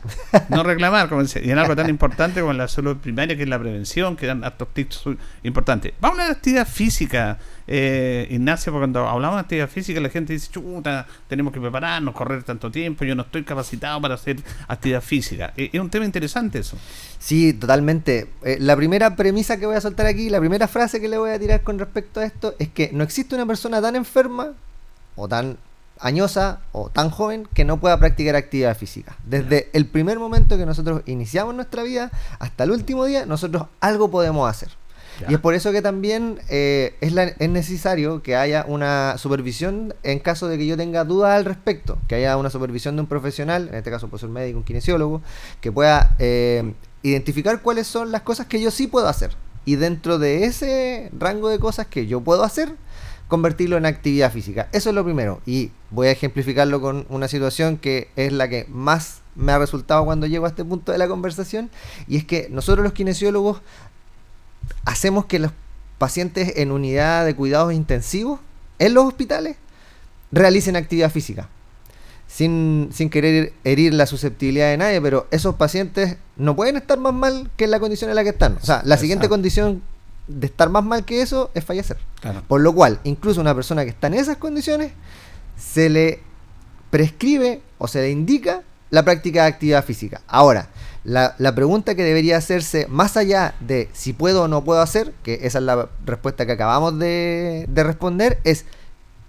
No 0.49 0.63
reclamar, 0.63 1.07
como 1.07 1.21
dice, 1.21 1.39
y 1.45 1.51
en 1.51 1.59
algo 1.59 1.75
tan 1.75 1.87
importante 1.91 2.41
como 2.41 2.53
la 2.53 2.67
salud 2.67 2.97
primaria, 2.97 3.37
que 3.37 3.43
es 3.43 3.49
la 3.49 3.59
prevención, 3.59 4.15
que 4.15 4.25
dan 4.25 4.43
hartos 4.43 4.69
tips 4.73 5.03
importantes. 5.45 5.93
Vamos 5.99 6.19
a 6.19 6.25
de 6.25 6.31
actividad 6.31 6.67
física, 6.67 7.37
eh, 7.67 8.27
Ignacio, 8.29 8.71
porque 8.71 8.83
cuando 8.83 9.07
hablamos 9.07 9.37
de 9.37 9.41
actividad 9.41 9.69
física 9.69 9.99
la 9.99 10.09
gente 10.09 10.33
dice, 10.33 10.51
chuta, 10.51 11.05
tenemos 11.27 11.53
que 11.53 11.59
prepararnos, 11.59 12.13
correr 12.13 12.43
tanto 12.43 12.71
tiempo, 12.71 13.05
yo 13.05 13.15
no 13.15 13.23
estoy 13.23 13.43
capacitado 13.43 14.01
para 14.01 14.15
hacer 14.15 14.37
actividad 14.67 15.01
física. 15.01 15.53
Eh, 15.57 15.69
es 15.71 15.79
un 15.79 15.89
tema 15.89 16.05
interesante 16.05 16.59
eso. 16.59 16.77
Sí, 17.19 17.53
totalmente. 17.53 18.29
Eh, 18.43 18.57
la 18.59 18.75
primera 18.75 19.15
premisa 19.15 19.57
que 19.57 19.65
voy 19.65 19.75
a 19.75 19.81
soltar 19.81 20.05
aquí, 20.05 20.29
la 20.29 20.39
primera 20.39 20.67
frase 20.67 20.99
que 20.99 21.07
le 21.07 21.17
voy 21.17 21.31
a 21.31 21.39
tirar 21.39 21.61
con 21.61 21.79
respecto 21.79 22.19
a 22.19 22.25
esto 22.25 22.55
es 22.59 22.69
que 22.69 22.89
no 22.93 23.03
existe 23.03 23.35
una 23.35 23.45
persona 23.45 23.81
tan 23.81 23.95
enferma 23.95 24.53
o 25.15 25.27
tan 25.27 25.57
añosa 25.99 26.59
o 26.71 26.89
tan 26.89 27.09
joven 27.09 27.47
que 27.53 27.65
no 27.65 27.79
pueda 27.79 27.97
practicar 27.97 28.35
actividad 28.35 28.77
física. 28.77 29.15
Desde 29.25 29.69
el 29.73 29.87
primer 29.87 30.19
momento 30.19 30.57
que 30.57 30.65
nosotros 30.65 31.01
iniciamos 31.05 31.55
nuestra 31.55 31.83
vida 31.83 32.11
hasta 32.39 32.63
el 32.63 32.71
último 32.71 33.05
día, 33.05 33.25
nosotros 33.25 33.67
algo 33.79 34.11
podemos 34.11 34.49
hacer. 34.49 34.69
Y 35.27 35.33
es 35.33 35.39
por 35.39 35.53
eso 35.53 35.71
que 35.71 35.81
también 35.81 36.39
eh, 36.49 36.95
es, 37.01 37.13
necesario 37.49 38.21
que 38.21 38.35
haya 38.35 38.65
una 38.67 39.17
supervisión 39.17 39.93
en 40.03 40.19
caso 40.19 40.47
de 40.47 40.57
que 40.57 40.67
yo 40.67 40.77
tenga 40.77 41.03
dudas 41.03 41.37
al 41.37 41.45
respecto, 41.45 41.97
que 42.07 42.15
haya 42.15 42.37
una 42.37 42.49
supervisión 42.49 42.95
de 42.95 43.01
un 43.01 43.07
profesional, 43.07 43.69
en 43.69 43.75
este 43.75 43.91
caso 43.91 44.09
un 44.11 44.31
médico, 44.31 44.57
un 44.57 44.63
kinesiólogo, 44.63 45.21
que 45.61 45.71
pueda 45.71 46.15
eh, 46.19 46.73
identificar 47.03 47.61
cuáles 47.61 47.87
son 47.87 48.11
las 48.11 48.21
cosas 48.21 48.47
que 48.47 48.61
yo 48.61 48.71
sí 48.71 48.87
puedo 48.87 49.07
hacer. 49.07 49.31
Y 49.65 49.75
dentro 49.75 50.19
de 50.19 50.45
ese 50.45 51.09
rango 51.17 51.49
de 51.49 51.59
cosas 51.59 51.87
que 51.87 52.07
yo 52.07 52.21
puedo 52.21 52.43
hacer, 52.43 52.75
convertirlo 53.27 53.77
en 53.77 53.85
actividad 53.85 54.31
física. 54.31 54.69
Eso 54.71 54.89
es 54.89 54.95
lo 54.95 55.03
primero. 55.03 55.41
Y 55.45 55.71
voy 55.91 56.07
a 56.07 56.11
ejemplificarlo 56.11 56.81
con 56.81 57.05
una 57.09 57.27
situación 57.27 57.77
que 57.77 58.09
es 58.15 58.31
la 58.31 58.47
que 58.47 58.65
más 58.69 59.21
me 59.35 59.51
ha 59.51 59.59
resultado 59.59 60.05
cuando 60.05 60.27
llego 60.27 60.45
a 60.45 60.49
este 60.49 60.63
punto 60.63 60.91
de 60.91 60.97
la 60.97 61.07
conversación. 61.07 61.69
Y 62.07 62.17
es 62.17 62.25
que 62.25 62.47
nosotros 62.49 62.83
los 62.83 62.93
kinesiólogos 62.93 63.61
hacemos 64.85 65.25
que 65.25 65.39
los 65.39 65.51
pacientes 65.97 66.53
en 66.57 66.71
unidad 66.71 67.25
de 67.25 67.35
cuidados 67.35 67.73
intensivos 67.73 68.39
en 68.79 68.93
los 68.93 69.05
hospitales 69.05 69.57
realicen 70.31 70.75
actividad 70.75 71.11
física. 71.11 71.49
Sin, 72.27 72.89
sin 72.91 73.09
querer 73.09 73.53
herir 73.63 73.93
la 73.93 74.07
susceptibilidad 74.07 74.69
de 74.69 74.77
nadie, 74.77 74.99
pero 74.99 75.27
esos 75.31 75.55
pacientes 75.55 76.17
no 76.35 76.55
pueden 76.55 76.75
estar 76.75 76.97
más 76.97 77.13
mal 77.13 77.49
que 77.55 77.65
en 77.65 77.71
la 77.71 77.79
condición 77.79 78.09
en 78.09 78.15
la 78.15 78.23
que 78.23 78.29
están. 78.29 78.57
O 78.61 78.65
sea, 78.65 78.81
la 78.83 78.97
siguiente 78.97 79.29
condición 79.29 79.83
de 80.27 80.47
estar 80.47 80.69
más 80.69 80.83
mal 80.83 81.05
que 81.05 81.21
eso 81.21 81.51
es 81.53 81.63
fallecer. 81.63 81.97
Por 82.47 82.61
lo 82.61 82.73
cual, 82.73 82.99
incluso 83.03 83.41
una 83.41 83.53
persona 83.53 83.83
que 83.83 83.91
está 83.91 84.07
en 84.07 84.15
esas 84.15 84.37
condiciones, 84.37 84.91
se 85.55 85.89
le 85.89 86.21
prescribe 86.89 87.61
o 87.77 87.87
se 87.87 88.01
le 88.01 88.09
indica 88.09 88.63
la 88.89 89.03
práctica 89.03 89.43
de 89.43 89.49
actividad 89.49 89.85
física. 89.85 90.21
Ahora, 90.27 90.69
la, 91.05 91.35
la, 91.37 91.53
pregunta 91.55 91.95
que 91.95 92.03
debería 92.03 92.37
hacerse, 92.37 92.87
más 92.89 93.15
allá 93.15 93.53
de 93.59 93.89
si 93.93 94.11
puedo 94.11 94.43
o 94.43 94.47
no 94.47 94.63
puedo 94.63 94.81
hacer, 94.81 95.13
que 95.23 95.39
esa 95.43 95.59
es 95.59 95.63
la 95.63 95.87
respuesta 96.03 96.45
que 96.45 96.51
acabamos 96.51 96.97
de, 96.97 97.65
de 97.69 97.83
responder, 97.83 98.39
es 98.43 98.65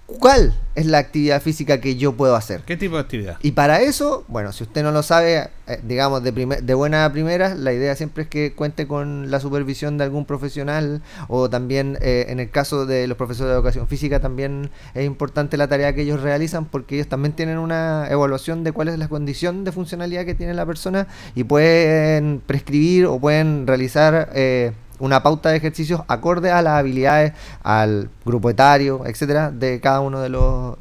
cuál 0.07 0.55
es 0.75 0.87
la 0.87 0.99
actividad 0.99 1.41
física 1.43 1.81
que 1.81 1.97
yo 1.97 2.13
puedo 2.13 2.37
hacer. 2.37 2.61
¿Qué 2.63 2.77
tipo 2.77 2.97
de 2.97 3.03
actividad? 3.03 3.39
Y 3.43 3.53
para 3.53 3.81
eso, 3.81 4.25
bueno, 4.29 4.53
si 4.53 4.63
usted 4.65 4.83
no 4.83 4.93
lo 4.93 5.03
sabe, 5.03 5.49
eh, 5.67 5.81
digamos, 5.83 6.23
de, 6.23 6.33
de 6.33 6.75
buena 6.75 7.11
primera, 7.13 7.55
la 7.55 7.73
idea 7.73 7.95
siempre 7.97 8.25
es 8.25 8.29
que 8.29 8.53
cuente 8.53 8.87
con 8.87 9.31
la 9.31 9.41
supervisión 9.41 9.99
de 9.99 10.05
algún 10.05 10.27
profesional 10.27 11.03
o 11.29 11.49
también 11.51 11.99
eh, 12.03 12.27
en 12.29 12.41
el 12.41 12.51
caso 12.51 12.87
de 12.87 13.07
los 13.07 13.17
profesores 13.17 13.51
de 13.51 13.55
educación 13.55 13.89
física 13.89 14.21
también 14.21 14.71
es 14.95 15.07
importante 15.07 15.57
la 15.57 15.67
tarea 15.69 15.95
que 15.95 16.03
ellos 16.03 16.21
realizan 16.21 16.67
porque 16.67 16.97
ellos 16.97 17.09
también 17.09 17.33
tienen 17.33 17.59
una 17.59 18.07
evaluación 18.11 18.65
de 18.65 18.73
cuál 18.73 18.89
es 18.89 18.99
la 18.99 19.09
condición 19.09 19.65
de 19.65 19.73
funcionalidad 19.73 20.25
que 20.25 20.35
tiene 20.35 20.55
la 20.55 20.67
persona 20.67 21.09
y 21.35 21.45
pueden 21.45 22.43
prescribir 22.47 23.07
o 23.07 23.19
pueden 23.19 23.67
realizar... 23.67 24.31
Eh, 24.35 24.73
una 24.99 25.23
pauta 25.23 25.51
de 25.51 25.57
ejercicios 25.57 26.03
acorde 26.09 26.51
a 26.51 26.63
las 26.63 26.75
habilidades, 26.75 27.33
al 27.63 28.09
grupo 28.25 28.51
etario, 28.51 29.03
etcétera, 29.07 29.51
de 29.51 29.81
cada 29.81 30.01
uno 30.01 30.21
de 30.21 30.29
los, 30.29 30.77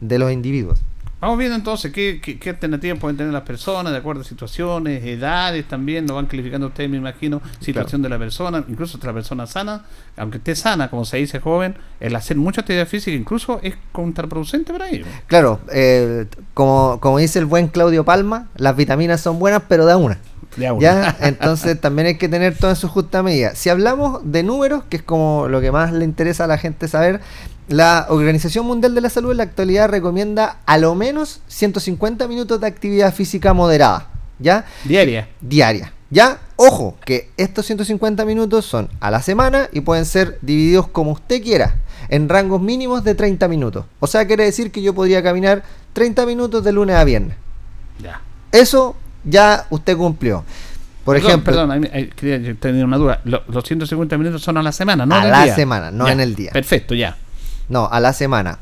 de 0.00 0.18
los 0.18 0.32
individuos. 0.32 0.80
Vamos 1.22 1.38
viendo 1.38 1.54
entonces 1.54 1.92
qué, 1.92 2.20
qué, 2.20 2.50
alternativas 2.50 2.98
pueden 2.98 3.16
tener 3.16 3.32
las 3.32 3.44
personas 3.44 3.92
de 3.92 3.98
acuerdo 4.00 4.22
a 4.22 4.24
situaciones, 4.24 5.04
edades 5.04 5.68
también, 5.68 6.04
lo 6.04 6.16
van 6.16 6.26
calificando 6.26 6.66
ustedes, 6.66 6.90
me 6.90 6.96
imagino, 6.96 7.40
situación 7.60 8.02
de 8.02 8.08
la 8.08 8.18
persona, 8.18 8.64
incluso 8.66 8.96
otra 8.96 9.12
persona 9.12 9.46
sana, 9.46 9.84
aunque 10.16 10.38
esté 10.38 10.56
sana, 10.56 10.90
como 10.90 11.04
se 11.04 11.18
dice 11.18 11.38
joven, 11.38 11.76
el 12.00 12.16
hacer 12.16 12.36
mucha 12.36 12.62
actividad 12.62 12.88
física 12.88 13.16
incluso 13.16 13.60
es 13.62 13.76
contraproducente 13.92 14.72
para 14.72 14.90
ellos. 14.90 15.06
Claro, 15.28 15.60
eh, 15.72 16.26
como, 16.54 16.98
como 16.98 17.18
dice 17.18 17.38
el 17.38 17.46
buen 17.46 17.68
Claudio 17.68 18.04
Palma, 18.04 18.48
las 18.56 18.74
vitaminas 18.74 19.20
son 19.20 19.38
buenas, 19.38 19.62
pero 19.68 19.84
da 19.84 19.96
una. 19.96 20.18
¿Ya? 20.56 21.16
Entonces 21.20 21.80
también 21.80 22.08
hay 22.08 22.18
que 22.18 22.28
tener 22.28 22.56
todo 22.56 22.70
en 22.70 22.76
su 22.76 22.88
justa 22.88 23.22
medida. 23.22 23.54
Si 23.54 23.68
hablamos 23.70 24.20
de 24.24 24.42
números, 24.42 24.84
que 24.84 24.98
es 24.98 25.02
como 25.02 25.48
lo 25.48 25.60
que 25.60 25.72
más 25.72 25.92
le 25.92 26.04
interesa 26.04 26.44
a 26.44 26.46
la 26.46 26.58
gente 26.58 26.88
saber, 26.88 27.20
la 27.68 28.06
Organización 28.08 28.66
Mundial 28.66 28.94
de 28.94 29.00
la 29.00 29.10
Salud 29.10 29.30
en 29.30 29.38
la 29.38 29.44
actualidad 29.44 29.88
recomienda 29.88 30.58
a 30.66 30.78
lo 30.78 30.94
menos 30.94 31.40
150 31.48 32.28
minutos 32.28 32.60
de 32.60 32.66
actividad 32.66 33.14
física 33.14 33.52
moderada. 33.54 34.08
¿Ya? 34.38 34.64
Diaria. 34.84 35.28
Diaria. 35.40 35.92
¿Ya? 36.10 36.40
Ojo, 36.56 36.96
que 37.04 37.30
estos 37.36 37.64
150 37.66 38.24
minutos 38.24 38.66
son 38.66 38.88
a 39.00 39.10
la 39.10 39.22
semana 39.22 39.68
y 39.72 39.80
pueden 39.80 40.04
ser 40.04 40.38
divididos 40.42 40.88
como 40.88 41.12
usted 41.12 41.42
quiera, 41.42 41.76
en 42.08 42.28
rangos 42.28 42.60
mínimos 42.60 43.04
de 43.04 43.14
30 43.14 43.48
minutos. 43.48 43.86
O 44.00 44.06
sea, 44.06 44.26
quiere 44.26 44.44
decir 44.44 44.70
que 44.70 44.82
yo 44.82 44.94
podría 44.94 45.22
caminar 45.22 45.62
30 45.94 46.26
minutos 46.26 46.62
de 46.64 46.72
lunes 46.72 46.96
a 46.96 47.04
viernes. 47.04 47.36
Ya. 48.02 48.20
Eso 48.50 48.96
ya 49.24 49.66
usted 49.70 49.96
cumplió. 49.96 50.44
Por 51.04 51.16
ejemplo. 51.16 51.52
Perdón, 51.52 51.88
quería 52.14 52.54
tener 52.54 52.84
una 52.84 52.96
duda. 52.96 53.20
Los 53.24 53.64
150 53.64 54.16
minutos 54.18 54.42
son 54.42 54.56
a 54.56 54.62
la 54.62 54.72
semana, 54.72 55.04
no 55.04 55.14
a 55.14 55.24
la 55.24 55.54
semana, 55.54 55.90
no 55.90 56.08
en 56.08 56.20
el 56.20 56.34
día. 56.34 56.52
Perfecto, 56.52 56.94
ya. 56.94 57.16
No, 57.68 57.88
a 57.90 58.00
la 58.00 58.12
semana. 58.12 58.58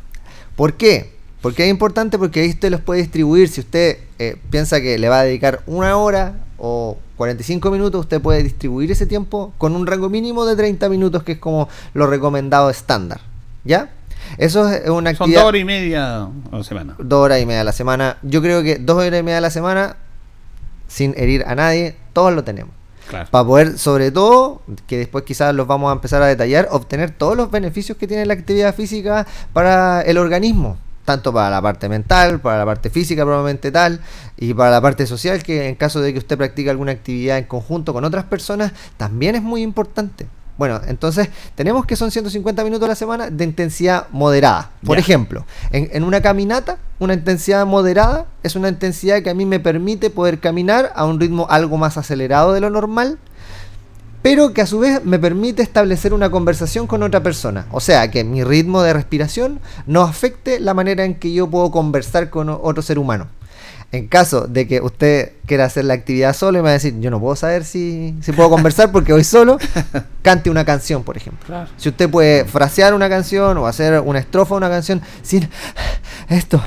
¿Por 0.57 0.75
qué? 0.75 1.15
Porque 1.43 1.65
es 1.65 1.71
importante 1.71 2.19
porque 2.19 2.41
ahí 2.41 2.51
usted 2.51 2.71
los 2.71 2.81
puede 2.81 3.01
distribuir. 3.01 3.49
Si 3.49 3.61
usted 3.61 3.99
eh, 4.19 4.37
piensa 4.51 4.81
que 4.81 4.99
le 4.99 5.09
va 5.09 5.21
a 5.21 5.25
dedicar 5.25 5.63
una 5.67 5.97
hora 5.97 6.35
o 6.59 6.99
45 7.17 7.71
minutos, 7.71 8.01
usted 8.01 8.21
puede 8.21 8.43
distribuir 8.43 8.91
ese 8.91 9.07
tiempo 9.07 9.53
con 9.59 9.75
un 9.75 9.87
rango 9.87 10.09
mínimo 10.11 10.45
de 10.45 10.57
30 10.57 10.89
minutos, 10.89 11.23
que 11.23 11.33
es 11.33 11.39
como 11.39 11.69
lo 11.95 12.07
recomendado 12.07 12.71
estándar. 12.71 13.21
¿Ya? 13.65 13.91
Eso 14.39 14.69
es 14.69 14.89
una 14.89 15.11
actividad. 15.11 15.35
Son 15.41 15.43
dos 15.43 15.45
horas 15.45 15.61
y 15.61 15.65
media 15.65 16.23
a 16.25 16.59
la 16.59 16.65
semana. 16.65 16.95
Dos 16.99 17.25
horas 17.25 17.41
y 17.41 17.47
media 17.47 17.63
a 17.63 17.65
la 17.65 17.73
semana. 17.73 18.17
Yo 18.23 18.43
creo 18.43 18.63
que 18.63 18.77
dos 18.77 18.97
horas 18.99 19.21
y 19.21 19.23
media 19.23 19.39
a 19.39 19.43
la 19.43 19.51
semana 19.51 19.97
sin 20.91 21.15
herir 21.17 21.45
a 21.47 21.55
nadie, 21.55 21.95
todos 22.13 22.35
lo 22.35 22.43
tenemos. 22.43 22.75
Para 23.31 23.45
poder, 23.45 23.79
sobre 23.79 24.11
todo, 24.11 24.63
que 24.87 24.99
después 24.99 25.25
quizás 25.25 25.55
los 25.55 25.67
vamos 25.67 25.91
a 25.91 25.95
empezar 25.95 26.23
a 26.23 26.27
detallar, 26.27 26.69
obtener 26.71 27.11
todos 27.11 27.37
los 27.37 27.51
beneficios 27.51 27.97
que 27.97 28.07
tiene 28.07 28.27
la 28.27 28.35
actividad 28.35 28.75
física 28.75 29.27
para 29.53 30.03
el 30.03 30.17
organismo, 30.19 30.79
tanto 31.05 31.33
para 31.33 31.51
la 31.51 31.61
parte 31.61 31.89
mental, 31.89 32.41
para 32.41 32.59
la 32.59 32.67
parte 32.67 32.89
física 32.91 33.25
probablemente 33.25 33.73
tal, 33.73 34.01
y 34.37 34.55
para 34.55 34.71
la 34.71 34.81
parte 34.81 35.07
social, 35.07 35.43
que 35.43 35.69
en 35.69 35.75
caso 35.75 36.01
de 36.01 36.13
que 36.13 36.19
usted 36.19 36.37
practique 36.37 36.71
alguna 36.71 36.93
actividad 36.93 37.39
en 37.39 37.45
conjunto 37.45 37.93
con 37.93 38.05
otras 38.05 38.25
personas, 38.25 38.73
también 38.97 39.35
es 39.35 39.43
muy 39.43 39.63
importante. 39.63 40.27
Bueno, 40.61 40.79
entonces 40.87 41.31
tenemos 41.55 41.87
que 41.87 41.97
son 41.97 42.11
150 42.11 42.63
minutos 42.65 42.85
a 42.85 42.89
la 42.89 42.95
semana 42.95 43.31
de 43.31 43.45
intensidad 43.45 44.09
moderada. 44.11 44.73
Por 44.85 44.99
ejemplo, 44.99 45.47
en, 45.73 46.05
una 46.05 46.21
caminata, 46.21 46.77
una 46.99 47.15
intensidad 47.15 47.65
moderada 47.65 48.27
es 48.43 48.57
una 48.57 48.69
intensidad 48.69 49.23
que 49.23 49.31
a 49.31 49.35
mí 49.35 49.47
me 49.47 49.59
permite 49.59 50.11
poder 50.11 50.39
caminar 50.39 50.93
a 50.95 51.07
un 51.07 51.19
ritmo 51.19 51.47
algo 51.49 51.79
más 51.79 51.97
acelerado 51.97 52.53
de 52.53 52.61
lo 52.61 52.69
normal, 52.69 53.17
pero 54.21 54.53
que 54.53 54.61
a 54.61 54.67
su 54.67 54.81
vez 54.81 55.03
me 55.03 55.19
permite 55.19 55.63
establecer 55.63 56.13
una 56.13 56.29
conversación 56.29 56.87
con 56.87 57.03
otra 57.03 57.23
persona. 57.23 57.65
O 57.71 57.81
sea, 57.81 58.11
que 58.11 58.23
mi 58.23 58.45
ritmo 58.45 58.83
de 58.83 58.93
respiración 58.93 59.61
no 59.87 60.03
afecte 60.03 60.61
la 60.61 60.75
manera 60.75 61.07
en 61.07 61.15
que 61.15 61.33
yo 61.33 61.49
puedo 61.49 61.71
conversar 61.71 62.29
con 62.29 62.51
otro 62.51 62.83
ser 62.83 62.99
humano. 62.99 63.29
En 63.93 64.07
caso 64.07 64.47
de 64.47 64.69
que 64.69 64.81
usted 64.81 65.33
quiera 65.47 65.65
hacer 65.65 65.85
la 65.85 65.95
actividad 65.95 66.35
solo 66.35 66.59
y 66.59 66.61
me 66.61 66.67
va 66.67 66.71
a 66.71 66.75
decir, 66.75 66.95
yo 67.01 67.11
no 67.11 67.19
puedo 67.19 67.35
saber 67.35 67.65
si, 67.65 68.15
si 68.23 68.31
puedo 68.31 68.49
conversar 68.49 68.93
porque 68.93 69.13
voy 69.13 69.25
solo, 69.25 69.59
cante 70.23 70.49
una 70.49 70.65
canción, 70.65 71.03
por 71.03 71.17
ejemplo. 71.17 71.67
Si 71.77 71.89
usted 71.89 72.09
puede 72.09 72.45
frasear 72.45 72.95
una 72.95 73.09
canción 73.09 73.59
o 73.59 73.67
hacer 73.67 74.01
una 74.01 74.21
estrofa 74.21 74.55
de 74.55 74.59
una 74.59 74.69
canción 74.69 75.03
sin 75.23 75.49
esto, 76.29 76.63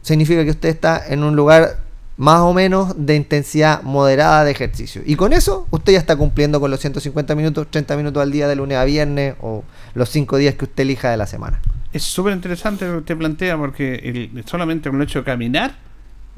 significa 0.00 0.42
que 0.42 0.50
usted 0.50 0.70
está 0.70 1.02
en 1.06 1.22
un 1.22 1.36
lugar 1.36 1.80
más 2.16 2.40
o 2.40 2.52
menos 2.54 2.94
de 2.96 3.14
intensidad 3.14 3.82
moderada 3.82 4.44
de 4.44 4.50
ejercicio. 4.50 5.02
Y 5.04 5.16
con 5.16 5.34
eso 5.34 5.66
usted 5.70 5.92
ya 5.92 5.98
está 5.98 6.16
cumpliendo 6.16 6.60
con 6.60 6.70
los 6.70 6.80
150 6.80 7.34
minutos, 7.34 7.66
30 7.70 7.96
minutos 7.96 8.22
al 8.22 8.32
día 8.32 8.48
de 8.48 8.56
lunes 8.56 8.78
a 8.78 8.84
viernes 8.84 9.34
o 9.42 9.64
los 9.94 10.08
5 10.08 10.38
días 10.38 10.54
que 10.54 10.64
usted 10.64 10.82
elija 10.82 11.10
de 11.10 11.18
la 11.18 11.26
semana. 11.26 11.60
Es 11.92 12.02
súper 12.02 12.32
interesante 12.32 12.86
lo 12.86 12.92
que 12.92 12.98
usted 12.98 13.16
plantea 13.16 13.56
porque 13.56 14.30
solamente 14.46 14.90
con 14.90 15.00
el 15.00 15.06
hecho 15.06 15.20
de 15.20 15.24
caminar 15.26 15.87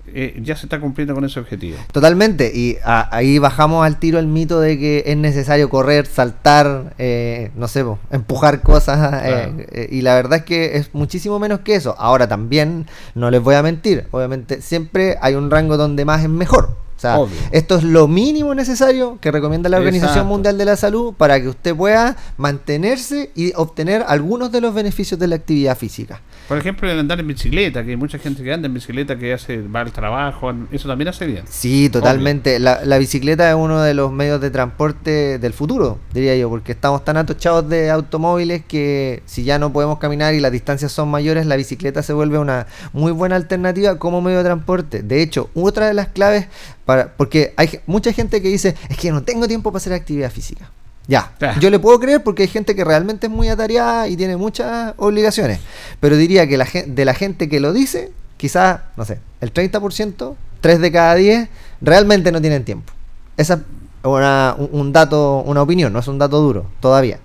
eh, 0.06 0.40
ya 0.42 0.56
se 0.56 0.66
está 0.66 0.80
cumpliendo 0.80 1.14
con 1.14 1.24
ese 1.24 1.40
objetivo. 1.40 1.78
Totalmente, 1.92 2.50
y 2.54 2.78
ahí 2.84 3.38
bajamos 3.38 3.84
al 3.84 3.98
tiro 3.98 4.18
el 4.18 4.26
mito 4.26 4.60
de 4.60 4.78
que 4.78 5.04
es 5.06 5.16
necesario 5.16 5.68
correr, 5.68 6.06
saltar, 6.06 6.94
eh, 6.98 7.50
no 7.56 7.68
sé, 7.68 7.84
empujar 8.10 8.62
cosas, 8.62 9.22
eh, 9.24 9.88
y 9.90 10.02
la 10.02 10.14
verdad 10.14 10.38
es 10.38 10.44
que 10.44 10.76
es 10.76 10.94
muchísimo 10.94 11.38
menos 11.38 11.60
que 11.60 11.74
eso. 11.74 11.94
Ahora 11.98 12.28
también, 12.28 12.86
no 13.14 13.30
les 13.30 13.42
voy 13.42 13.54
a 13.54 13.62
mentir, 13.62 14.06
obviamente 14.10 14.62
siempre 14.62 15.16
hay 15.20 15.34
un 15.34 15.50
rango 15.50 15.76
donde 15.76 16.04
más 16.04 16.22
es 16.22 16.28
mejor. 16.28 16.76
O 17.00 17.02
sea, 17.02 17.18
esto 17.50 17.76
es 17.76 17.82
lo 17.82 18.08
mínimo 18.08 18.54
necesario 18.54 19.16
que 19.22 19.30
recomienda 19.30 19.70
la 19.70 19.78
Organización 19.78 20.26
Mundial 20.26 20.58
de 20.58 20.66
la 20.66 20.76
Salud 20.76 21.14
para 21.14 21.40
que 21.40 21.48
usted 21.48 21.74
pueda 21.74 22.14
mantenerse 22.36 23.30
y 23.34 23.54
obtener 23.56 24.04
algunos 24.06 24.52
de 24.52 24.60
los 24.60 24.74
beneficios 24.74 25.18
de 25.18 25.26
la 25.26 25.36
actividad 25.36 25.78
física. 25.78 26.20
Por 26.46 26.58
ejemplo, 26.58 26.90
el 26.90 26.98
andar 26.98 27.18
en 27.20 27.28
bicicleta, 27.28 27.84
que 27.84 27.90
hay 27.90 27.96
mucha 27.96 28.18
gente 28.18 28.42
que 28.42 28.52
anda 28.52 28.66
en 28.66 28.74
bicicleta, 28.74 29.16
que 29.16 29.32
hace, 29.32 29.62
va 29.62 29.80
al 29.80 29.92
trabajo, 29.92 30.52
eso 30.72 30.88
también 30.88 31.08
hace 31.08 31.24
bien. 31.24 31.44
Sí, 31.48 31.88
totalmente. 31.88 32.58
La, 32.58 32.98
bicicleta 32.98 33.48
es 33.48 33.54
uno 33.54 33.80
de 33.80 33.94
los 33.94 34.12
medios 34.12 34.40
de 34.40 34.50
transporte 34.50 35.38
del 35.38 35.54
futuro, 35.54 36.00
diría 36.12 36.36
yo, 36.36 36.50
porque 36.50 36.72
estamos 36.72 37.02
tan 37.02 37.16
atochados 37.16 37.66
de 37.68 37.88
automóviles 37.88 38.62
que 38.66 39.22
si 39.24 39.44
ya 39.44 39.58
no 39.58 39.72
podemos 39.72 39.98
caminar 39.98 40.34
y 40.34 40.40
las 40.40 40.52
distancias 40.52 40.92
son 40.92 41.08
mayores, 41.08 41.46
la 41.46 41.56
bicicleta 41.56 42.02
se 42.02 42.12
vuelve 42.12 42.36
una 42.36 42.66
muy 42.92 43.12
buena 43.12 43.36
alternativa 43.36 43.98
como 43.98 44.20
medio 44.20 44.38
de 44.38 44.44
transporte. 44.44 45.02
De 45.02 45.22
hecho, 45.22 45.50
otra 45.54 45.86
de 45.86 45.94
las 45.94 46.08
claves, 46.08 46.48
para 46.90 47.12
porque 47.16 47.54
hay 47.56 47.78
mucha 47.86 48.12
gente 48.12 48.42
que 48.42 48.48
dice, 48.48 48.74
es 48.88 48.96
que 48.96 49.12
no 49.12 49.22
tengo 49.22 49.46
tiempo 49.46 49.70
para 49.70 49.76
hacer 49.76 49.92
actividad 49.92 50.28
física. 50.28 50.68
Ya, 51.06 51.32
yo 51.60 51.70
le 51.70 51.78
puedo 51.78 52.00
creer 52.00 52.24
porque 52.24 52.42
hay 52.42 52.48
gente 52.48 52.74
que 52.74 52.84
realmente 52.84 53.28
es 53.28 53.32
muy 53.32 53.48
atareada 53.48 54.08
y 54.08 54.16
tiene 54.16 54.36
muchas 54.36 54.94
obligaciones. 54.96 55.60
Pero 56.00 56.16
diría 56.16 56.48
que 56.48 56.56
la, 56.56 56.66
de 56.86 57.04
la 57.04 57.14
gente 57.14 57.48
que 57.48 57.60
lo 57.60 57.72
dice, 57.72 58.10
quizás, 58.36 58.80
no 58.96 59.04
sé, 59.04 59.20
el 59.40 59.54
30%, 59.54 60.34
3 60.60 60.80
de 60.80 60.92
cada 60.92 61.14
10, 61.14 61.48
realmente 61.80 62.32
no 62.32 62.40
tienen 62.40 62.64
tiempo. 62.64 62.92
Esa 63.36 63.62
una, 64.02 64.56
un, 64.58 64.68
un 64.72 64.92
dato, 64.92 65.44
una 65.46 65.62
opinión, 65.62 65.92
no 65.92 66.00
es 66.00 66.08
un 66.08 66.18
dato 66.18 66.40
duro 66.40 66.66
todavía. 66.80 67.20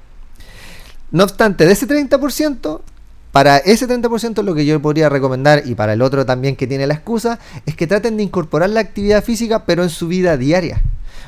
No 1.10 1.24
obstante, 1.24 1.66
de 1.66 1.72
ese 1.72 1.88
30%, 1.88 2.82
para 3.36 3.58
ese 3.58 3.86
30% 3.86 4.44
lo 4.44 4.56
que 4.56 4.66
yo 4.66 4.82
podría 4.82 5.10
recomendar 5.10 5.64
y 5.66 5.76
para 5.76 5.92
el 5.92 6.02
otro 6.02 6.26
también 6.26 6.56
que 6.56 6.68
tiene 6.68 6.88
la 6.88 6.94
excusa 6.94 7.38
es 7.66 7.76
que 7.76 7.86
traten 7.86 8.16
de 8.16 8.24
incorporar 8.24 8.70
la 8.70 8.80
actividad 8.80 9.22
física 9.22 9.66
pero 9.66 9.84
en 9.84 9.90
su 9.90 10.08
vida 10.08 10.38
diaria. 10.38 10.82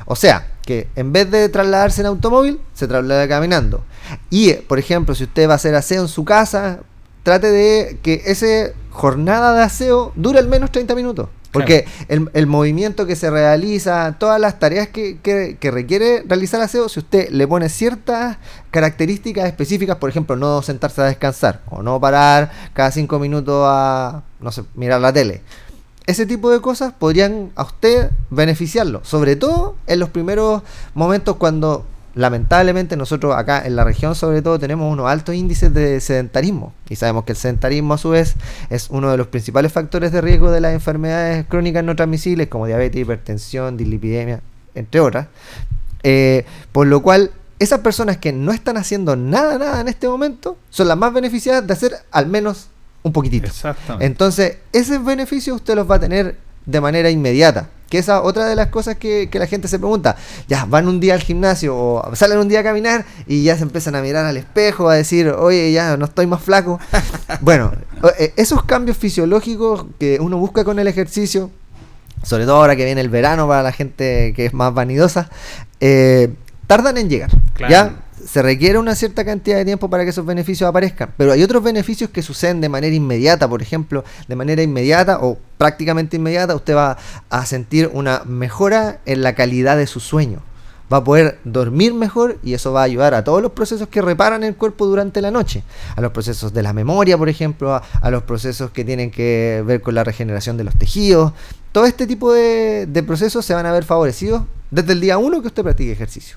O 0.06 0.16
sea, 0.16 0.46
que 0.62 0.88
en 0.96 1.12
vez 1.12 1.30
de 1.30 1.50
trasladarse 1.50 2.00
en 2.00 2.06
automóvil, 2.06 2.60
se 2.72 2.88
traslada 2.88 3.28
caminando. 3.28 3.84
Y, 4.30 4.54
por 4.54 4.78
ejemplo, 4.78 5.14
si 5.14 5.24
usted 5.24 5.50
va 5.50 5.52
a 5.52 5.56
hacer 5.56 5.74
aseo 5.74 6.00
en 6.00 6.08
su 6.08 6.24
casa, 6.24 6.78
trate 7.24 7.50
de 7.50 7.98
que 8.02 8.22
esa 8.24 8.72
jornada 8.88 9.52
de 9.52 9.64
aseo 9.64 10.12
dure 10.16 10.38
al 10.38 10.48
menos 10.48 10.72
30 10.72 10.94
minutos. 10.94 11.28
Porque 11.50 11.86
el, 12.08 12.28
el 12.34 12.46
movimiento 12.46 13.06
que 13.06 13.16
se 13.16 13.30
realiza, 13.30 14.16
todas 14.18 14.38
las 14.40 14.58
tareas 14.58 14.88
que, 14.88 15.18
que- 15.22 15.56
que 15.58 15.70
requiere 15.70 16.22
realizar 16.26 16.60
aseo, 16.60 16.88
si 16.90 16.98
usted 17.00 17.30
le 17.30 17.48
pone 17.48 17.68
ciertas 17.70 18.36
características 18.70 19.46
específicas, 19.46 19.96
por 19.96 20.10
ejemplo, 20.10 20.36
no 20.36 20.60
sentarse 20.62 21.00
a 21.00 21.04
descansar 21.06 21.62
o 21.70 21.82
no 21.82 21.98
parar 22.00 22.50
cada 22.74 22.90
cinco 22.90 23.18
minutos 23.18 23.64
a, 23.66 24.22
no 24.40 24.52
sé, 24.52 24.62
mirar 24.74 25.00
la 25.00 25.12
tele. 25.12 25.40
Ese 26.06 26.26
tipo 26.26 26.50
de 26.50 26.60
cosas 26.60 26.92
podrían 26.98 27.50
a 27.56 27.64
usted 27.64 28.10
beneficiarlo, 28.30 29.00
sobre 29.04 29.36
todo 29.36 29.74
en 29.86 29.98
los 30.00 30.10
primeros 30.10 30.62
momentos 30.94 31.36
cuando 31.36 31.84
lamentablemente 32.18 32.96
nosotros 32.96 33.36
acá 33.36 33.64
en 33.64 33.76
la 33.76 33.84
región 33.84 34.16
sobre 34.16 34.42
todo 34.42 34.58
tenemos 34.58 34.92
unos 34.92 35.08
altos 35.08 35.36
índices 35.36 35.72
de 35.72 36.00
sedentarismo 36.00 36.72
y 36.88 36.96
sabemos 36.96 37.22
que 37.22 37.30
el 37.30 37.38
sedentarismo 37.38 37.94
a 37.94 37.98
su 37.98 38.10
vez 38.10 38.34
es 38.70 38.88
uno 38.90 39.08
de 39.12 39.16
los 39.16 39.28
principales 39.28 39.72
factores 39.72 40.10
de 40.10 40.20
riesgo 40.20 40.50
de 40.50 40.60
las 40.60 40.74
enfermedades 40.74 41.46
crónicas 41.46 41.84
no 41.84 41.94
transmisibles 41.94 42.48
como 42.48 42.66
diabetes, 42.66 43.00
hipertensión, 43.00 43.76
dislipidemia, 43.76 44.40
entre 44.74 45.00
otras. 45.00 45.28
Eh, 46.02 46.44
por 46.72 46.88
lo 46.88 47.02
cual 47.02 47.30
esas 47.60 47.80
personas 47.80 48.16
que 48.16 48.32
no 48.32 48.50
están 48.50 48.78
haciendo 48.78 49.14
nada, 49.14 49.56
nada 49.56 49.80
en 49.80 49.86
este 49.86 50.08
momento 50.08 50.58
son 50.70 50.88
las 50.88 50.98
más 50.98 51.12
beneficiadas 51.12 51.68
de 51.68 51.72
hacer 51.72 51.92
al 52.10 52.26
menos 52.26 52.66
un 53.04 53.12
poquitito. 53.12 53.46
Exactamente. 53.46 54.04
Entonces, 54.04 54.56
esos 54.72 55.04
beneficios 55.04 55.54
usted 55.54 55.76
los 55.76 55.88
va 55.88 55.94
a 55.96 56.00
tener 56.00 56.36
de 56.66 56.80
manera 56.80 57.10
inmediata. 57.10 57.70
Que 57.88 57.98
esa 57.98 58.22
otra 58.22 58.46
de 58.46 58.54
las 58.54 58.68
cosas 58.68 58.96
que, 58.96 59.28
que 59.30 59.38
la 59.38 59.46
gente 59.46 59.68
se 59.68 59.78
pregunta. 59.78 60.16
Ya, 60.46 60.64
van 60.66 60.88
un 60.88 61.00
día 61.00 61.14
al 61.14 61.20
gimnasio 61.20 61.76
o 61.76 62.14
salen 62.14 62.38
un 62.38 62.48
día 62.48 62.60
a 62.60 62.62
caminar 62.62 63.04
y 63.26 63.42
ya 63.42 63.56
se 63.56 63.62
empiezan 63.62 63.94
a 63.94 64.02
mirar 64.02 64.26
al 64.26 64.36
espejo, 64.36 64.88
a 64.90 64.94
decir, 64.94 65.28
oye, 65.28 65.72
ya 65.72 65.96
no 65.96 66.04
estoy 66.04 66.26
más 66.26 66.42
flaco. 66.42 66.78
bueno, 67.40 67.72
eh, 68.18 68.32
esos 68.36 68.62
cambios 68.64 68.96
fisiológicos 68.96 69.86
que 69.98 70.18
uno 70.20 70.38
busca 70.38 70.64
con 70.64 70.78
el 70.78 70.86
ejercicio, 70.86 71.50
sobre 72.22 72.44
todo 72.44 72.56
ahora 72.56 72.76
que 72.76 72.84
viene 72.84 73.00
el 73.00 73.08
verano 73.08 73.48
para 73.48 73.62
la 73.62 73.72
gente 73.72 74.32
que 74.34 74.46
es 74.46 74.54
más 74.54 74.74
vanidosa, 74.74 75.30
eh, 75.80 76.30
tardan 76.66 76.98
en 76.98 77.08
llegar. 77.08 77.30
Claro. 77.54 77.72
¿ya? 77.72 78.07
Se 78.28 78.42
requiere 78.42 78.78
una 78.78 78.94
cierta 78.94 79.24
cantidad 79.24 79.56
de 79.56 79.64
tiempo 79.64 79.88
para 79.88 80.04
que 80.04 80.10
esos 80.10 80.26
beneficios 80.26 80.68
aparezcan, 80.68 81.14
pero 81.16 81.32
hay 81.32 81.42
otros 81.42 81.62
beneficios 81.62 82.10
que 82.10 82.20
suceden 82.20 82.60
de 82.60 82.68
manera 82.68 82.94
inmediata, 82.94 83.48
por 83.48 83.62
ejemplo, 83.62 84.04
de 84.26 84.36
manera 84.36 84.62
inmediata 84.62 85.20
o 85.22 85.38
prácticamente 85.56 86.16
inmediata, 86.16 86.54
usted 86.54 86.76
va 86.76 86.98
a 87.30 87.46
sentir 87.46 87.90
una 87.90 88.24
mejora 88.26 89.00
en 89.06 89.22
la 89.22 89.34
calidad 89.34 89.78
de 89.78 89.86
su 89.86 89.98
sueño. 89.98 90.42
Va 90.92 90.98
a 90.98 91.04
poder 91.04 91.38
dormir 91.44 91.94
mejor 91.94 92.38
y 92.42 92.52
eso 92.52 92.70
va 92.70 92.82
a 92.82 92.84
ayudar 92.84 93.14
a 93.14 93.24
todos 93.24 93.40
los 93.40 93.52
procesos 93.52 93.88
que 93.88 94.02
reparan 94.02 94.44
el 94.44 94.56
cuerpo 94.56 94.84
durante 94.84 95.22
la 95.22 95.30
noche. 95.30 95.62
A 95.96 96.02
los 96.02 96.12
procesos 96.12 96.52
de 96.52 96.62
la 96.62 96.74
memoria, 96.74 97.16
por 97.16 97.30
ejemplo, 97.30 97.74
a, 97.74 98.10
los 98.10 98.24
procesos 98.24 98.70
que 98.72 98.84
tienen 98.84 99.10
que 99.10 99.62
ver 99.66 99.80
con 99.80 99.94
la 99.94 100.04
regeneración 100.04 100.58
de 100.58 100.64
los 100.64 100.74
tejidos. 100.74 101.32
Todo 101.72 101.86
este 101.86 102.06
tipo 102.06 102.30
de, 102.34 102.84
de 102.86 103.02
procesos 103.02 103.46
se 103.46 103.54
van 103.54 103.64
a 103.64 103.72
ver 103.72 103.84
favorecidos 103.84 104.42
desde 104.70 104.92
el 104.92 105.00
día 105.00 105.16
1 105.16 105.40
que 105.40 105.46
usted 105.46 105.62
practique 105.62 105.92
ejercicio. 105.92 106.36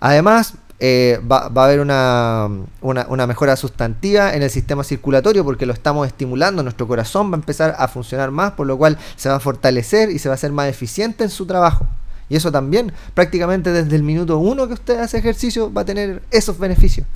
Además, 0.00 0.54
eh, 0.80 1.20
va, 1.30 1.50
a 1.54 1.64
haber 1.64 1.80
una, 1.80 2.48
una, 2.80 3.06
una 3.08 3.26
mejora 3.26 3.56
sustantiva 3.56 4.34
en 4.34 4.42
el 4.42 4.50
sistema 4.50 4.84
circulatorio 4.84 5.44
porque 5.44 5.66
lo 5.66 5.72
estamos 5.72 6.06
estimulando, 6.06 6.62
nuestro 6.62 6.88
corazón 6.88 7.30
va 7.30 7.36
a 7.36 7.40
empezar 7.40 7.74
a 7.78 7.88
funcionar 7.88 8.30
más, 8.30 8.52
por 8.52 8.66
lo 8.66 8.76
cual 8.76 8.98
se 9.16 9.28
va 9.28 9.36
a 9.36 9.40
fortalecer 9.40 10.10
y 10.10 10.18
se 10.18 10.28
va 10.28 10.34
a 10.34 10.36
hacer 10.36 10.52
más 10.52 10.68
eficiente 10.68 11.24
en 11.24 11.30
su 11.30 11.46
trabajo. 11.46 11.86
Y 12.28 12.36
eso 12.36 12.50
también, 12.50 12.92
prácticamente 13.14 13.70
desde 13.70 13.94
el 13.96 14.02
minuto 14.02 14.38
uno 14.38 14.66
que 14.66 14.74
usted 14.74 14.98
hace 14.98 15.18
ejercicio, 15.18 15.72
va 15.72 15.82
a 15.82 15.84
tener 15.84 16.22
esos 16.30 16.58
beneficios. 16.58 17.06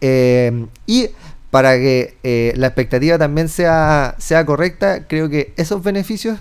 Eh, 0.00 0.66
y 0.86 1.08
para 1.50 1.74
que 1.76 2.16
eh, 2.22 2.52
la 2.56 2.66
expectativa 2.66 3.16
también 3.16 3.48
sea, 3.48 4.16
sea 4.18 4.44
correcta, 4.44 5.06
creo 5.06 5.28
que 5.28 5.54
esos 5.56 5.82
beneficios 5.82 6.38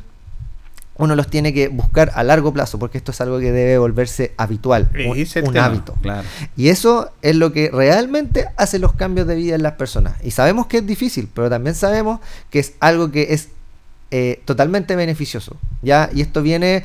uno 0.95 1.15
los 1.15 1.27
tiene 1.27 1.53
que 1.53 1.69
buscar 1.69 2.11
a 2.13 2.23
largo 2.23 2.53
plazo, 2.53 2.77
porque 2.77 2.97
esto 2.97 3.11
es 3.11 3.21
algo 3.21 3.39
que 3.39 3.51
debe 3.51 3.77
volverse 3.77 4.33
habitual, 4.37 4.89
un, 4.93 5.57
hábito. 5.57 5.93
claro. 6.01 6.27
Y 6.55 6.69
eso 6.69 7.11
es 7.21 7.35
lo 7.35 7.51
que 7.51 7.71
realmente 7.71 8.47
hace 8.57 8.77
los 8.77 8.93
cambios 8.93 9.25
de 9.25 9.35
vida 9.35 9.55
en 9.55 9.63
las 9.63 9.73
personas. 9.73 10.15
Y 10.23 10.31
sabemos 10.31 10.67
que 10.67 10.77
es 10.77 10.85
difícil, 10.85 11.29
pero 11.33 11.49
también 11.49 11.75
sabemos 11.75 12.19
que 12.51 12.59
es 12.59 12.73
algo 12.79 13.11
que 13.11 13.33
es 13.33 13.49
eh, 14.11 14.41
totalmente 14.45 14.95
beneficioso. 14.95 15.57
¿ya? 15.81 16.09
Y 16.13 16.21
esto 16.21 16.43
viene 16.43 16.83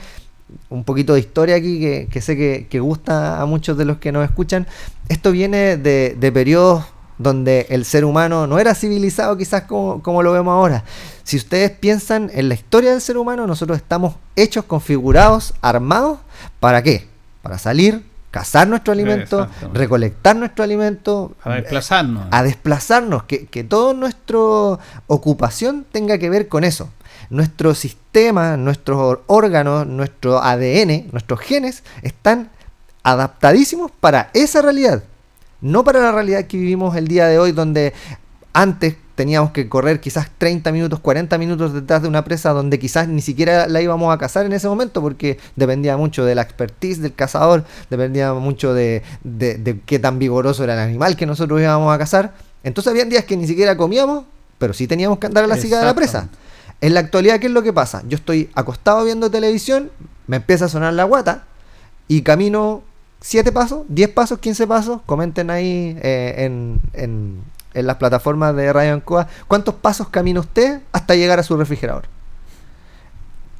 un 0.71 0.85
poquito 0.85 1.13
de 1.13 1.21
historia 1.21 1.57
aquí 1.57 1.79
que, 1.79 2.09
que 2.11 2.23
sé 2.23 2.37
que, 2.37 2.67
que 2.71 2.81
gusta 2.81 3.43
a 3.43 3.45
muchos 3.45 3.77
de 3.77 3.85
los 3.85 3.99
que 3.99 4.13
nos 4.13 4.25
escuchan. 4.25 4.67
Esto 5.11 5.33
viene 5.33 5.77
de, 5.77 6.17
de 6.19 6.33
periodos 6.33 6.85
donde 7.19 7.67
el 7.71 7.85
ser 7.85 8.05
humano 8.05 8.47
no 8.47 8.59
era 8.59 8.75
civilizado 8.75 9.37
quizás 9.37 9.63
como, 9.65 10.03
como 10.03 10.23
lo 10.23 10.33
vemos 10.33 10.53
ahora. 10.53 10.85
Si 11.25 11.37
ustedes 11.37 11.71
piensan 11.71 12.31
en 12.33 12.49
la 12.49 12.55
historia 12.55 12.93
del 12.93 13.01
ser 13.01 13.17
humano, 13.19 13.47
nosotros 13.47 13.77
estamos 13.77 14.15
hechos, 14.37 14.65
configurados, 14.65 15.55
armados, 15.61 16.19
¿para 16.61 16.83
qué? 16.83 17.07
Para 17.43 17.59
salir, 17.59 18.05
cazar 18.31 18.69
nuestro 18.69 18.93
alimento, 18.93 19.49
recolectar 19.73 20.37
nuestro 20.37 20.63
alimento, 20.65 21.33
A 21.43 21.55
desplazarnos. 21.55 22.29
a 22.31 22.43
desplazarnos, 22.43 23.25
que, 23.25 23.47
que 23.47 23.65
toda 23.65 23.95
nuestra 23.95 24.39
ocupación 25.07 25.85
tenga 25.91 26.19
que 26.19 26.31
ver 26.31 26.49
con 26.49 26.65
eso. 26.65 26.91
Nuestro 27.31 27.75
sistema, 27.75 28.57
nuestros 28.57 29.19
órganos, 29.27 29.87
nuestro 29.87 30.43
ADN, 30.43 31.09
nuestros 31.13 31.41
genes 31.41 31.83
están 32.03 32.51
adaptadísimos 33.03 33.91
para 33.91 34.31
esa 34.35 34.63
realidad, 34.63 35.03
no 35.61 35.85
para 35.85 36.01
la 36.01 36.13
realidad 36.13 36.45
que 36.45 36.57
vivimos 36.57 36.97
el 36.97 37.09
día 37.09 37.27
de 37.27 37.39
hoy, 37.39 37.53
donde 37.53 37.93
antes 38.53 38.97
teníamos 39.15 39.51
que 39.51 39.69
correr 39.69 40.01
quizás 40.01 40.31
30 40.39 40.71
minutos, 40.71 41.01
40 41.01 41.39
minutos 41.39 41.73
detrás 41.75 42.03
de 42.03 42.09
una 42.09 42.23
presa 42.25 42.51
donde 42.51 42.79
quizás 42.79 43.09
ni 43.09 43.21
siquiera 43.21 43.67
la 43.67 43.83
íbamos 43.83 44.15
a 44.15 44.19
cazar 44.19 44.47
en 44.47 44.53
ese 44.53 44.69
momento 44.69 45.01
porque 45.03 45.39
dependía 45.57 45.97
mucho 45.97 46.25
de 46.25 46.37
la 46.37 46.43
expertise 46.43 47.01
del 47.03 47.13
cazador, 47.15 47.65
dependía 47.91 48.33
mucho 48.35 48.75
de, 48.75 49.03
de- 49.25 49.59
de 49.59 49.81
qué 49.81 49.99
tan 49.99 50.19
vigoroso 50.21 50.63
era 50.63 50.75
el 50.75 50.79
animal 50.81 51.17
que 51.17 51.27
nosotros 51.27 51.61
íbamos 51.61 51.93
a 51.93 51.99
cazar. 51.99 52.35
Entonces 52.63 52.91
habían 52.93 53.09
días 53.09 53.25
que 53.25 53.37
ni 53.37 53.47
siquiera 53.49 53.77
comíamos, 53.77 54.25
pero 54.59 54.73
sí 54.73 54.87
teníamos 54.87 55.19
que 55.19 55.27
andar 55.27 55.45
a 55.45 55.47
la 55.49 55.57
siga 55.63 55.79
de 55.81 55.85
la 55.87 55.95
presa. 55.97 56.29
En 56.81 56.95
la 56.95 57.01
actualidad, 57.01 57.41
¿qué 57.41 57.47
es 57.49 57.53
lo 57.53 57.63
que 57.63 57.73
pasa? 57.73 58.05
Yo 58.09 58.15
estoy 58.17 58.51
acostado 58.55 59.05
viendo 59.05 59.31
televisión, 59.33 59.91
me 60.29 60.37
empieza 60.37 60.67
a 60.67 60.69
sonar 60.69 60.93
la 60.95 61.03
guata 61.05 61.45
y 62.07 62.23
camino 62.23 62.83
7 63.21 63.51
pasos, 63.53 63.85
10 63.89 64.11
pasos, 64.11 64.39
15 64.39 64.67
pasos. 64.67 65.01
Comenten 65.07 65.51
ahí 65.51 65.97
eh, 66.03 66.35
en, 66.39 66.81
en- 66.93 67.43
en 67.75 67.87
las 67.87 67.97
plataformas 67.97 68.57
de 68.57 68.73
Radio 68.73 68.95
Ancoa 68.95 69.29
cuántos 69.47 69.75
pasos 69.75 70.09
camina 70.09 70.41
usted 70.41 70.81
hasta 70.91 71.15
llegar 71.15 71.39
a 71.39 71.43
su 71.43 71.57
refrigerador. 71.57 72.05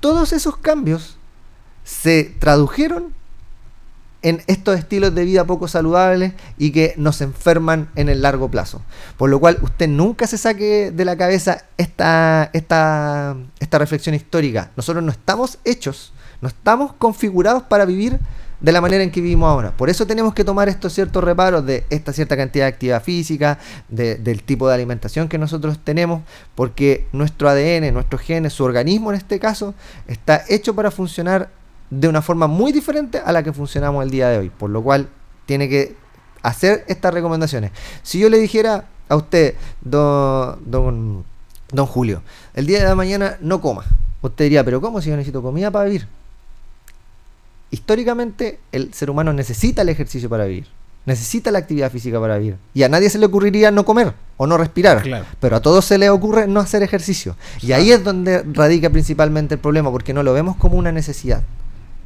Todos 0.01 0.33
esos 0.33 0.57
cambios 0.57 1.17
se 1.85 2.25
tradujeron 2.39 3.13
en 4.23 4.43
estos 4.49 4.77
estilos 4.79 5.15
de 5.15 5.25
vida 5.25 5.45
poco 5.45 5.69
saludables 5.69 6.33
y 6.57 6.73
que 6.73 6.95
nos 6.97 7.21
enferman 7.21 7.89
en 7.95 8.09
el 8.09 8.23
largo 8.23 8.51
plazo. 8.51 8.83
Por 9.17 9.31
lo 9.31 9.39
cual 9.39 9.59
usted 9.63 9.89
nunca 9.89 10.27
se 10.27 10.39
saque 10.39 10.91
de 10.91 11.05
la 11.05 11.17
cabeza 11.17 11.65
esta, 11.77 12.51
esta, 12.53 13.37
esta 13.61 13.79
reflexión 13.79 14.15
histórica. 14.15 14.71
Nosotros 14.77 15.05
no 15.05 15.13
estamos 15.13 15.59
hechos, 15.65 16.13
no 16.41 16.49
estamos 16.49 16.93
configurados 16.95 17.63
para 17.65 17.85
vivir 17.85 18.19
de 18.61 18.73
la 18.73 18.81
manera 18.81 19.05
en 19.05 19.11
que 19.11 19.21
vivimos 19.21 19.49
ahora. 19.49 19.71
Por 19.71 19.89
eso 19.89 20.07
tenemos 20.07 20.35
que 20.35 20.43
tomar 20.45 20.69
estos 20.69 20.93
ciertos 20.93 21.23
reparos 21.23 21.65
de 21.65 21.85
esta 21.91 22.13
cierta 22.13 22.37
cantidad 22.37 22.65
de 22.65 22.69
actividad 22.73 23.03
física, 23.03 23.59
de- 23.89 24.17
del 24.17 24.43
tipo 24.43 24.67
de 24.69 24.75
alimentación 24.75 25.29
que 25.29 25.39
nosotros 25.39 25.79
tenemos, 25.85 26.23
porque 26.55 27.07
nuestro 27.13 27.49
ADN, 27.49 27.93
nuestros 27.93 28.21
genes, 28.23 28.53
su 28.53 28.65
organismo 28.65 29.11
en 29.11 29.17
este 29.17 29.39
caso, 29.39 29.75
está 30.09 30.43
hecho 30.49 30.75
para 30.75 30.91
funcionar 30.91 31.51
de 31.91 32.09
una 32.09 32.21
forma 32.21 32.47
muy 32.49 32.73
diferente 32.73 33.19
a 33.25 33.33
la 33.33 33.43
que 33.43 33.53
funcionamos 33.53 34.03
el 34.05 34.11
día 34.11 34.29
de 34.29 34.39
hoy. 34.39 34.51
Por 34.51 34.71
lo 34.71 34.83
cual 34.83 35.09
tiene 35.47 35.69
que 35.69 35.95
hacer 36.43 36.85
estas 36.89 37.15
recomendaciones. 37.15 37.71
Si 38.03 38.19
yo 38.19 38.29
le 38.29 38.39
dijera 38.39 38.87
a 39.09 39.17
usted, 39.17 39.55
don, 39.81 40.59
don, 40.67 41.25
don 41.73 41.87
Julio, 41.87 42.23
el 42.55 42.67
día 42.67 42.81
de 42.81 42.85
la 42.85 42.95
mañana 42.95 43.39
no 43.41 43.61
coma, 43.61 43.85
usted 44.21 44.47
diría, 44.47 44.65
pero 44.65 44.81
¿cómo 44.81 45.01
si 45.01 45.11
yo 45.11 45.17
necesito 45.17 45.43
comida 45.43 45.71
para 45.71 45.85
vivir? 45.87 46.07
Históricamente 47.71 48.61
el 48.73 48.95
ser 48.95 49.11
humano 49.11 49.33
necesita 49.33 49.83
el 49.83 49.89
ejercicio 49.91 50.29
para 50.29 50.45
vivir, 50.45 50.67
necesita 51.05 51.51
la 51.51 51.59
actividad 51.59 51.91
física 51.91 52.19
para 52.21 52.39
vivir. 52.39 52.57
Y 52.75 52.83
a 52.83 52.89
nadie 52.89 53.11
se 53.11 53.19
le 53.19 53.27
ocurriría 53.27 53.71
no 53.71 53.85
comer 53.85 54.15
o 54.37 54.47
no 54.47 54.57
respirar, 54.57 55.03
Claro. 55.03 55.25
pero 55.41 55.57
a 55.57 55.61
todos 55.61 55.85
se 55.85 55.99
le 55.99 56.09
ocurre 56.11 56.47
no 56.47 56.61
hacer 56.61 56.83
ejercicio. 56.83 57.37
Y 57.61 57.73
ahí 57.73 57.91
es 57.93 58.03
donde 58.05 58.43
radica 58.53 58.89
principalmente 58.91 59.55
el 59.55 59.61
problema, 59.61 59.91
porque 59.91 60.15
no 60.15 60.23
lo 60.23 60.33
vemos 60.33 60.57
como 60.57 60.77
una 60.77 60.93
necesidad. 60.93 61.43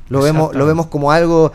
Lo 0.09 0.21
vemos, 0.21 0.55
lo 0.55 0.67
vemos 0.67 0.87
como 0.89 1.11
algo 1.13 1.53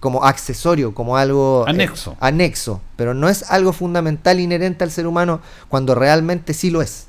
como 0.00 0.24
accesorio, 0.24 0.94
como 0.94 1.16
algo 1.16 1.64
eh, 1.66 1.70
anexo. 1.70 2.16
anexo, 2.20 2.80
pero 2.96 3.14
no 3.14 3.28
es 3.28 3.50
algo 3.50 3.72
fundamental 3.72 4.38
inherente 4.40 4.84
al 4.84 4.90
ser 4.90 5.06
humano 5.06 5.40
cuando 5.68 5.94
realmente 5.94 6.54
sí 6.54 6.70
lo 6.70 6.82
es. 6.82 7.06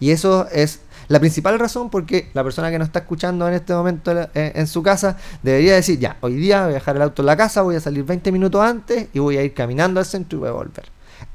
Y 0.00 0.10
eso 0.12 0.46
es 0.52 0.80
la 1.08 1.20
principal 1.20 1.58
razón 1.58 1.90
porque 1.90 2.30
la 2.34 2.44
persona 2.44 2.70
que 2.70 2.78
nos 2.78 2.88
está 2.88 3.00
escuchando 3.00 3.46
en 3.48 3.54
este 3.54 3.74
momento 3.74 4.12
eh, 4.34 4.52
en 4.54 4.66
su 4.66 4.82
casa 4.82 5.16
debería 5.42 5.74
decir, 5.74 5.98
ya, 5.98 6.16
hoy 6.20 6.34
día 6.34 6.64
voy 6.64 6.72
a 6.72 6.74
dejar 6.74 6.96
el 6.96 7.02
auto 7.02 7.22
en 7.22 7.26
la 7.26 7.36
casa, 7.36 7.62
voy 7.62 7.76
a 7.76 7.80
salir 7.80 8.04
20 8.04 8.32
minutos 8.32 8.62
antes 8.62 9.08
y 9.12 9.18
voy 9.18 9.36
a 9.36 9.42
ir 9.42 9.54
caminando 9.54 10.00
al 10.00 10.06
centro 10.06 10.38
y 10.38 10.40
voy 10.40 10.48
a 10.48 10.52
volver. 10.52 10.84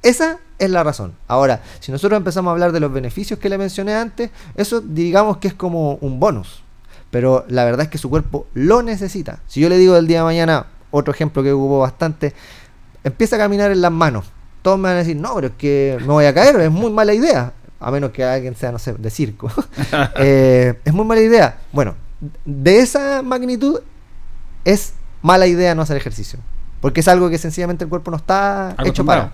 Esa 0.04 0.40
es 0.60 0.70
la 0.70 0.84
razón. 0.84 1.14
Ahora, 1.28 1.62
si 1.80 1.92
nosotros 1.92 2.18
empezamos 2.18 2.50
a 2.50 2.54
hablar 2.54 2.72
de 2.72 2.80
los 2.80 2.92
beneficios 2.92 3.40
que 3.40 3.50
le 3.50 3.58
mencioné 3.58 3.96
antes, 3.96 4.30
eso 4.56 4.82
digamos 4.82 5.38
que 5.38 5.50
es 5.50 5.54
como 5.54 5.96
un 5.96 6.20
bonus. 6.20 6.64
Pero 7.12 7.46
la 7.48 7.66
verdad 7.66 7.84
es 7.84 7.90
que 7.90 7.98
su 7.98 8.10
cuerpo 8.10 8.48
lo 8.54 8.84
necesita. 8.84 9.40
Si 9.48 9.62
yo 9.62 9.70
le 9.70 9.78
digo 9.78 9.94
del 9.96 10.08
día 10.08 10.20
de 10.20 10.24
mañana, 10.26 10.68
otro 10.92 11.14
ejemplo 11.14 11.42
que 11.44 11.54
hubo 11.54 11.80
bastante, 11.80 12.34
empieza 13.04 13.38
a 13.38 13.40
caminar 13.40 13.72
en 13.72 13.82
las 13.82 13.92
manos. 13.92 14.32
Todos 14.62 14.78
me 14.78 14.84
van 14.84 14.96
a 14.96 15.00
decir, 15.00 15.16
no, 15.16 15.36
pero 15.36 15.48
es 15.48 15.54
que 15.58 15.98
me 16.02 16.08
voy 16.08 16.26
a 16.26 16.34
caer, 16.34 16.60
es 16.60 16.72
muy 16.72 16.92
mala 16.92 17.14
idea. 17.14 17.54
A 17.80 17.92
menos 17.92 18.12
que 18.12 18.24
alguien 18.24 18.56
sea, 18.56 18.72
no 18.72 18.80
sé, 18.80 18.94
de 18.94 19.10
circo. 19.10 19.52
Eh, 20.20 20.80
es 20.84 20.94
muy 20.94 21.06
mala 21.06 21.22
idea. 21.22 21.60
Bueno, 21.72 21.96
de 22.46 22.80
esa 22.80 23.22
magnitud 23.22 23.80
es 24.66 24.94
mala 25.22 25.48
idea 25.48 25.76
no 25.76 25.82
hacer 25.82 25.98
ejercicio. 25.98 26.40
Porque 26.82 27.00
es 27.00 27.08
algo 27.08 27.30
que 27.30 27.38
sencillamente 27.38 27.84
el 27.84 27.90
cuerpo 27.90 28.12
no 28.12 28.18
está 28.18 28.76
hecho 28.86 29.06
para. 29.06 29.32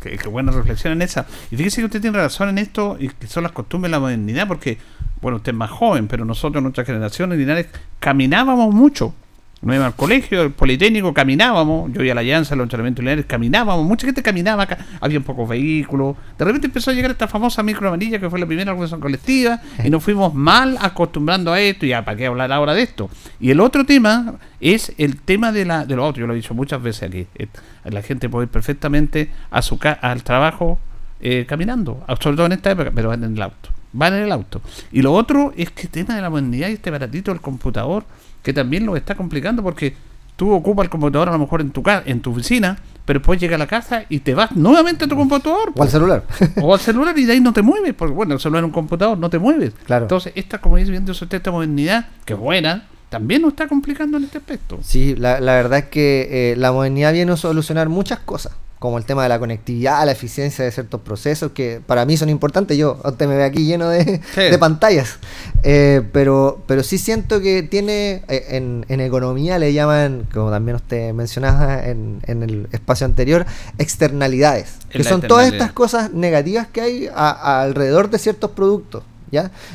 Qué, 0.00 0.16
buena 0.28 0.52
reflexión 0.52 0.92
en 0.92 1.02
esa. 1.02 1.26
Y 1.50 1.56
fíjese 1.56 1.80
que 1.80 1.86
usted 1.86 2.00
tiene 2.00 2.18
razón 2.18 2.48
en 2.48 2.58
esto, 2.58 2.96
y 2.98 3.08
que 3.08 3.26
son 3.26 3.42
las 3.42 3.52
costumbres 3.52 3.90
de 3.90 3.92
la 3.92 4.00
modernidad, 4.00 4.46
porque, 4.46 4.78
bueno, 5.20 5.38
usted 5.38 5.52
es 5.52 5.58
más 5.58 5.70
joven, 5.70 6.06
pero 6.06 6.24
nosotros, 6.24 6.62
nuestra 6.62 6.84
generación 6.84 7.32
en 7.32 7.38
Linares, 7.38 7.66
caminábamos 7.98 8.72
mucho 8.72 9.14
no 9.62 9.74
iba 9.74 9.86
al 9.86 9.94
colegio, 9.94 10.42
el 10.42 10.52
Politécnico, 10.52 11.14
caminábamos, 11.14 11.90
yo 11.92 12.02
iba 12.02 12.12
a 12.12 12.14
la 12.16 12.22
Llanza, 12.22 12.54
los 12.54 12.64
entrenamientos 12.64 13.02
lineales, 13.02 13.26
caminábamos, 13.26 13.86
mucha 13.86 14.06
gente 14.06 14.22
caminaba 14.22 14.64
acá, 14.64 14.78
había 15.00 15.20
pocos 15.20 15.48
vehículos, 15.48 16.16
de 16.38 16.44
repente 16.44 16.66
empezó 16.66 16.90
a 16.90 16.94
llegar 16.94 17.10
esta 17.10 17.26
famosa 17.26 17.62
micro 17.62 17.88
amarilla 17.88 18.18
que 18.18 18.28
fue 18.28 18.38
la 18.38 18.46
primera 18.46 18.72
organización 18.72 19.00
colectiva 19.00 19.60
y 19.82 19.88
nos 19.88 20.04
fuimos 20.04 20.34
mal 20.34 20.76
acostumbrando 20.80 21.52
a 21.52 21.60
esto, 21.60 21.86
y 21.86 21.90
ya, 21.90 22.04
¿para 22.04 22.16
qué 22.16 22.26
hablar 22.26 22.52
ahora 22.52 22.74
de 22.74 22.82
esto? 22.82 23.08
Y 23.40 23.50
el 23.50 23.60
otro 23.60 23.86
tema 23.86 24.34
es 24.60 24.92
el 24.98 25.20
tema 25.20 25.52
de, 25.52 25.64
la, 25.64 25.86
de 25.86 25.96
lo 25.96 26.06
otro, 26.06 26.20
yo 26.20 26.26
lo 26.26 26.34
he 26.34 26.36
dicho 26.36 26.54
muchas 26.54 26.82
veces 26.82 27.04
aquí, 27.04 27.26
eh, 27.36 27.48
la 27.84 28.02
gente 28.02 28.28
puede 28.28 28.44
ir 28.44 28.50
perfectamente 28.50 29.30
a 29.50 29.62
su 29.62 29.78
al 30.00 30.22
trabajo 30.22 30.78
eh, 31.20 31.46
caminando, 31.48 32.04
sobre 32.20 32.36
todo 32.36 32.46
en 32.46 32.52
esta 32.52 32.70
época, 32.70 32.92
pero 32.94 33.08
van 33.08 33.24
en 33.24 33.34
el 33.34 33.42
auto, 33.42 33.70
van 33.92 34.14
en 34.14 34.24
el 34.24 34.32
auto. 34.32 34.60
Y 34.92 35.00
lo 35.00 35.14
otro 35.14 35.54
es 35.56 35.70
que 35.70 35.82
el 35.82 35.88
tema 35.88 36.14
de 36.14 36.20
la 36.20 36.28
modernidad 36.28 36.68
y 36.68 36.72
este 36.72 36.90
baratito 36.90 37.30
del 37.30 37.40
computador, 37.40 38.04
que 38.46 38.52
también 38.52 38.86
lo 38.86 38.94
está 38.94 39.16
complicando 39.16 39.60
porque 39.60 39.96
tú 40.36 40.52
ocupas 40.52 40.84
el 40.84 40.88
computador 40.88 41.30
a 41.30 41.32
lo 41.32 41.38
mejor 41.40 41.60
en 41.62 41.72
tu 41.72 41.82
casa, 41.82 42.04
en 42.06 42.20
tu 42.20 42.30
oficina, 42.30 42.78
pero 43.04 43.18
después 43.18 43.40
llega 43.40 43.56
a 43.56 43.58
la 43.58 43.66
casa 43.66 44.04
y 44.08 44.20
te 44.20 44.34
vas 44.34 44.52
nuevamente 44.52 45.06
a 45.06 45.08
tu 45.08 45.16
computador. 45.16 45.72
O 45.74 45.82
al 45.82 45.88
celular. 45.88 46.22
o 46.62 46.72
al 46.72 46.78
celular 46.78 47.18
y 47.18 47.24
de 47.24 47.32
ahí 47.32 47.40
no 47.40 47.52
te 47.52 47.62
mueves, 47.62 47.92
porque 47.94 48.14
bueno, 48.14 48.34
el 48.34 48.38
celular 48.38 48.62
es 48.62 48.66
un 48.66 48.70
computador, 48.70 49.18
no 49.18 49.28
te 49.30 49.40
mueves. 49.40 49.72
Claro. 49.84 50.04
Entonces, 50.04 50.32
esta, 50.36 50.60
como 50.60 50.76
dice 50.76 50.92
viendo 50.92 51.10
usted, 51.10 51.34
esta 51.34 51.50
modernidad, 51.50 52.06
que 52.24 52.34
es 52.34 52.38
buena, 52.38 52.84
también 53.08 53.42
nos 53.42 53.52
está 53.52 53.68
complicando 53.68 54.16
en 54.16 54.24
este 54.24 54.38
aspecto. 54.38 54.78
Sí, 54.82 55.14
la, 55.16 55.40
la 55.40 55.54
verdad 55.54 55.80
es 55.80 55.84
que 55.86 56.52
eh, 56.52 56.56
la 56.56 56.72
modernidad 56.72 57.12
viene 57.12 57.32
a 57.32 57.36
solucionar 57.36 57.88
muchas 57.88 58.18
cosas 58.20 58.52
como 58.78 58.98
el 58.98 59.04
tema 59.04 59.22
de 59.22 59.30
la 59.30 59.38
conectividad, 59.38 60.04
la 60.04 60.12
eficiencia 60.12 60.64
de 60.64 60.70
ciertos 60.70 61.00
procesos 61.00 61.52
que 61.52 61.80
para 61.84 62.04
mí 62.04 62.16
son 62.16 62.28
importantes. 62.28 62.76
Yo, 62.76 63.00
usted 63.04 63.26
me 63.26 63.36
ve 63.36 63.44
aquí 63.44 63.64
lleno 63.64 63.88
de, 63.88 64.20
pantallas, 64.60 65.18
eh, 65.62 66.02
pero, 66.12 66.62
pero 66.66 66.82
sí 66.82 66.98
siento 66.98 67.40
que 67.40 67.62
tiene, 67.62 68.22
eh, 68.28 68.46
en, 68.50 68.84
en, 68.88 69.00
economía 69.00 69.58
le 69.58 69.72
llaman, 69.72 70.28
como 70.32 70.50
también 70.50 70.76
usted 70.76 71.12
mencionaba 71.14 71.84
en, 71.86 72.20
en 72.26 72.42
el 72.42 72.68
espacio 72.70 73.06
anterior, 73.06 73.46
externalidades, 73.78 74.74
que 74.90 75.04
son 75.04 75.22
todas 75.22 75.52
estas 75.52 75.72
cosas 75.72 76.12
negativas 76.12 76.66
que 76.66 76.80
hay 76.80 77.08
alrededor 77.14 78.10
de 78.10 78.18
ciertos 78.18 78.50
productos. 78.50 79.04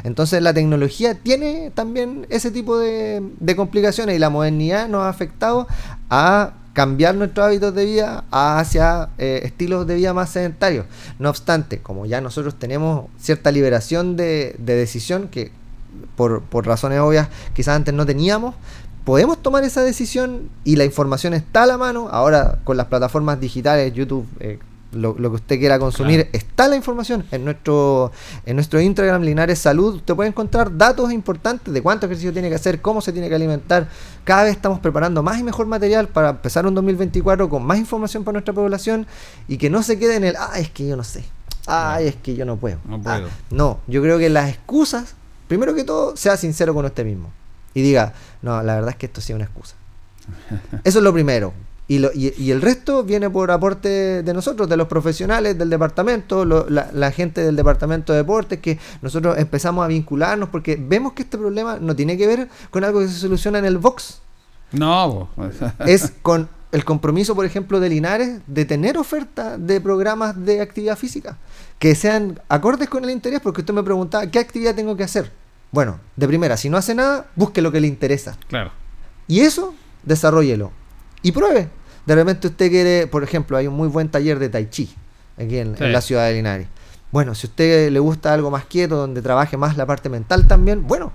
Entonces 0.03 0.41
la 0.41 0.53
tecnología 0.53 1.15
tiene 1.15 1.71
también 1.73 2.25
ese 2.29 2.51
tipo 2.51 2.77
de, 2.77 3.21
de 3.39 3.55
complicaciones 3.55 4.15
y 4.15 4.19
la 4.19 4.29
modernidad 4.29 4.87
nos 4.87 5.03
ha 5.03 5.09
afectado 5.09 5.67
a 6.09 6.53
cambiar 6.73 7.15
nuestros 7.15 7.45
hábitos 7.45 7.75
de 7.75 7.85
vida 7.85 8.23
hacia 8.31 9.09
eh, 9.17 9.41
estilos 9.43 9.85
de 9.87 9.95
vida 9.95 10.13
más 10.13 10.29
sedentarios. 10.29 10.85
No 11.19 11.29
obstante, 11.29 11.79
como 11.79 12.05
ya 12.05 12.21
nosotros 12.21 12.55
tenemos 12.57 13.07
cierta 13.19 13.51
liberación 13.51 14.15
de, 14.15 14.55
decisión 14.57 15.27
que 15.27 15.51
por, 16.15 16.43
razones 16.65 16.99
obvias 16.99 17.27
quizás 17.53 17.75
antes 17.75 17.93
no 17.93 18.05
teníamos, 18.05 18.55
podemos 19.03 19.41
tomar 19.41 19.63
esa 19.63 19.81
decisión 19.81 20.49
y 20.63 20.75
la 20.75 20.85
información 20.85 21.33
está 21.33 21.63
a 21.63 21.67
la 21.67 21.77
mano. 21.77 22.07
Ahora 22.09 22.59
con 22.63 22.77
las 22.77 22.87
plataformas 22.87 23.39
digitales, 23.39 23.93
YouTube, 23.93 24.27
eh, 24.39 24.59
lo, 24.91 25.15
que 25.15 25.27
usted 25.27 25.59
quiera 25.59 25.79
consumir, 25.79 26.29
está 26.33 26.67
la 26.67 26.75
información 26.75 27.25
en 27.31 27.45
nuestro, 27.45 28.11
en 28.45 28.55
nuestro 28.55 28.81
Instagram 28.81 29.21
Linares 29.23 29.59
Salud. 29.59 29.95
Usted 29.95 30.15
puede 30.15 30.29
encontrar 30.29 30.77
datos 30.77 31.11
importantes 31.11 31.73
de 31.73 31.81
cuánto 31.81 32.05
ejercicio 32.05 32.33
tiene 32.33 32.49
que 32.49 32.55
hacer, 32.55 32.81
cómo 32.81 33.01
se 33.01 33.11
tiene 33.11 33.29
que 33.29 33.35
alimentar. 33.35 33.87
Cada 34.23 34.43
vez 34.43 34.53
estamos 34.53 34.79
preparando 34.79 35.23
más 35.23 35.39
y 35.39 35.43
mejor 35.43 35.65
material 35.65 36.07
para 36.07 36.29
empezar 36.29 36.65
un 36.65 36.75
2024 36.75 37.49
con 37.49 37.63
más 37.63 37.77
información 37.77 38.23
para 38.23 38.33
nuestra 38.33 38.53
población 38.53 39.07
y 39.47 39.57
que 39.57 39.69
no 39.69 39.83
se 39.83 39.97
quede 39.97 40.15
en 40.15 40.23
el, 40.25 40.35
ah, 40.37 40.53
es 40.57 40.69
que 40.69 40.87
yo 40.87 40.95
no 40.95 41.03
sé, 41.03 41.23
ah, 41.67 42.01
es 42.01 42.15
que 42.15 42.35
yo 42.35 42.45
no 42.45 42.57
puedo. 42.57 42.77
No, 42.85 43.01
ah, 43.05 43.17
puedo. 43.17 43.29
no, 43.49 43.79
yo 43.87 44.01
creo 44.01 44.19
que 44.19 44.29
las 44.29 44.49
excusas, 44.49 45.15
primero 45.47 45.73
que 45.73 45.83
todo, 45.83 46.17
sea 46.17 46.37
sincero 46.37 46.73
con 46.73 46.85
usted 46.85 47.05
mismo 47.05 47.31
y 47.73 47.81
diga, 47.81 48.13
no, 48.41 48.61
la 48.61 48.75
verdad 48.75 48.91
es 48.91 48.95
que 48.97 49.05
esto 49.05 49.21
sí 49.21 49.31
es 49.31 49.35
una 49.35 49.45
excusa. 49.45 49.75
Eso 50.83 50.99
es 50.99 51.03
lo 51.03 51.13
primero. 51.13 51.53
Y, 51.93 52.51
el 52.51 52.61
resto 52.61 53.03
viene 53.03 53.29
por 53.29 53.51
aporte 53.51 54.23
de 54.23 54.33
nosotros, 54.33 54.69
de 54.69 54.77
los 54.77 54.87
profesionales 54.87 55.57
del 55.57 55.69
departamento, 55.69 56.45
la, 56.45 57.11
gente 57.11 57.41
del 57.41 57.57
departamento 57.57 58.13
de 58.13 58.19
deportes, 58.19 58.59
que 58.59 58.79
nosotros 59.01 59.37
empezamos 59.37 59.83
a 59.83 59.87
vincularnos 59.87 60.47
porque 60.47 60.77
vemos 60.79 61.11
que 61.11 61.23
este 61.23 61.37
problema 61.37 61.79
no 61.81 61.93
tiene 61.93 62.15
que 62.15 62.27
ver 62.27 62.47
con 62.69 62.85
algo 62.85 63.01
que 63.01 63.09
se 63.09 63.15
soluciona 63.15 63.59
en 63.59 63.65
el 63.65 63.77
box. 63.77 64.21
No, 64.71 65.27
es 65.85 66.13
con 66.21 66.47
el 66.71 66.85
compromiso, 66.85 67.35
por 67.35 67.43
ejemplo, 67.45 67.81
de 67.81 67.89
Linares 67.89 68.39
de 68.47 68.63
tener 68.63 68.97
oferta 68.97 69.57
de 69.57 69.81
programas 69.81 70.45
de 70.45 70.61
actividad 70.61 70.97
física 70.97 71.37
que 71.77 71.93
sean 71.93 72.39
acordes 72.47 72.87
con 72.87 73.03
el 73.03 73.09
interés, 73.09 73.41
porque 73.41 73.59
usted 73.59 73.73
me 73.73 73.83
preguntaba, 73.83 74.27
¿qué 74.27 74.39
actividad 74.39 74.75
tengo 74.75 74.95
que 74.95 75.03
hacer? 75.03 75.29
Bueno, 75.71 75.99
de 76.15 76.25
primera, 76.25 76.55
si 76.55 76.69
no 76.69 76.77
hace 76.77 76.95
nada, 76.95 77.27
busque 77.35 77.61
lo 77.61 77.69
que 77.69 77.81
le 77.81 77.87
interesa. 77.87 78.37
Claro. 78.47 78.71
Y 79.27 79.41
eso, 79.41 79.73
desarrollelo. 80.03 80.71
Y 81.21 81.33
pruebe. 81.33 81.80
De 82.05 82.15
repente 82.15 82.47
usted 82.47 82.69
quiere, 82.69 83.07
por 83.07 83.23
ejemplo, 83.23 83.57
hay 83.57 83.67
un 83.67 83.75
muy 83.75 83.87
buen 83.87 84.09
taller 84.09 84.39
de 84.39 84.49
Tai 84.49 84.69
Chi 84.69 84.93
aquí 85.37 85.57
en, 85.57 85.75
la 85.79 86.01
ciudad 86.01 86.27
de 86.27 86.33
Linares. 86.33 86.67
Bueno, 87.11 87.35
si 87.35 87.47
a 87.47 87.49
usted 87.49 87.91
le 87.91 87.99
gusta 87.99 88.33
algo 88.33 88.49
más 88.51 88.65
quieto, 88.65 88.95
donde 88.95 89.21
trabaje 89.21 89.57
más 89.57 89.77
la 89.77 89.85
parte 89.85 90.09
mental 90.09 90.47
también, 90.47 90.87
bueno, 90.87 91.11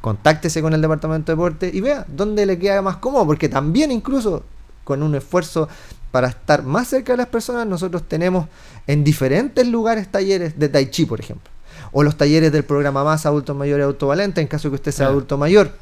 contáctese 0.00 0.60
con 0.62 0.74
el 0.74 0.82
departamento 0.82 1.32
de 1.32 1.36
deporte 1.36 1.70
y 1.72 1.80
vea 1.80 2.04
dónde 2.08 2.44
le 2.44 2.58
queda 2.58 2.82
más 2.82 2.96
cómodo, 2.96 3.26
porque 3.26 3.48
también 3.48 3.92
incluso 3.92 4.42
con 4.84 5.02
un 5.02 5.14
esfuerzo 5.14 5.68
para 6.10 6.28
estar 6.28 6.62
más 6.64 6.88
cerca 6.88 7.12
de 7.12 7.18
las 7.18 7.28
personas, 7.28 7.66
nosotros 7.66 8.02
tenemos 8.06 8.48
en 8.86 9.04
diferentes 9.04 9.66
lugares 9.66 10.08
talleres 10.08 10.58
de 10.58 10.68
Tai 10.68 10.90
Chi, 10.90 11.06
por 11.06 11.20
ejemplo. 11.20 11.50
O 11.92 12.02
los 12.02 12.16
talleres 12.16 12.52
del 12.52 12.64
programa 12.64 13.04
Más 13.04 13.24
Adultos 13.24 13.56
Mayores 13.56 13.86
Autovalente, 13.86 14.40
en 14.40 14.46
caso 14.46 14.68
que 14.70 14.76
usted 14.76 14.92
sea 14.92 15.06
adulto 15.06 15.38
mayor 15.38 15.72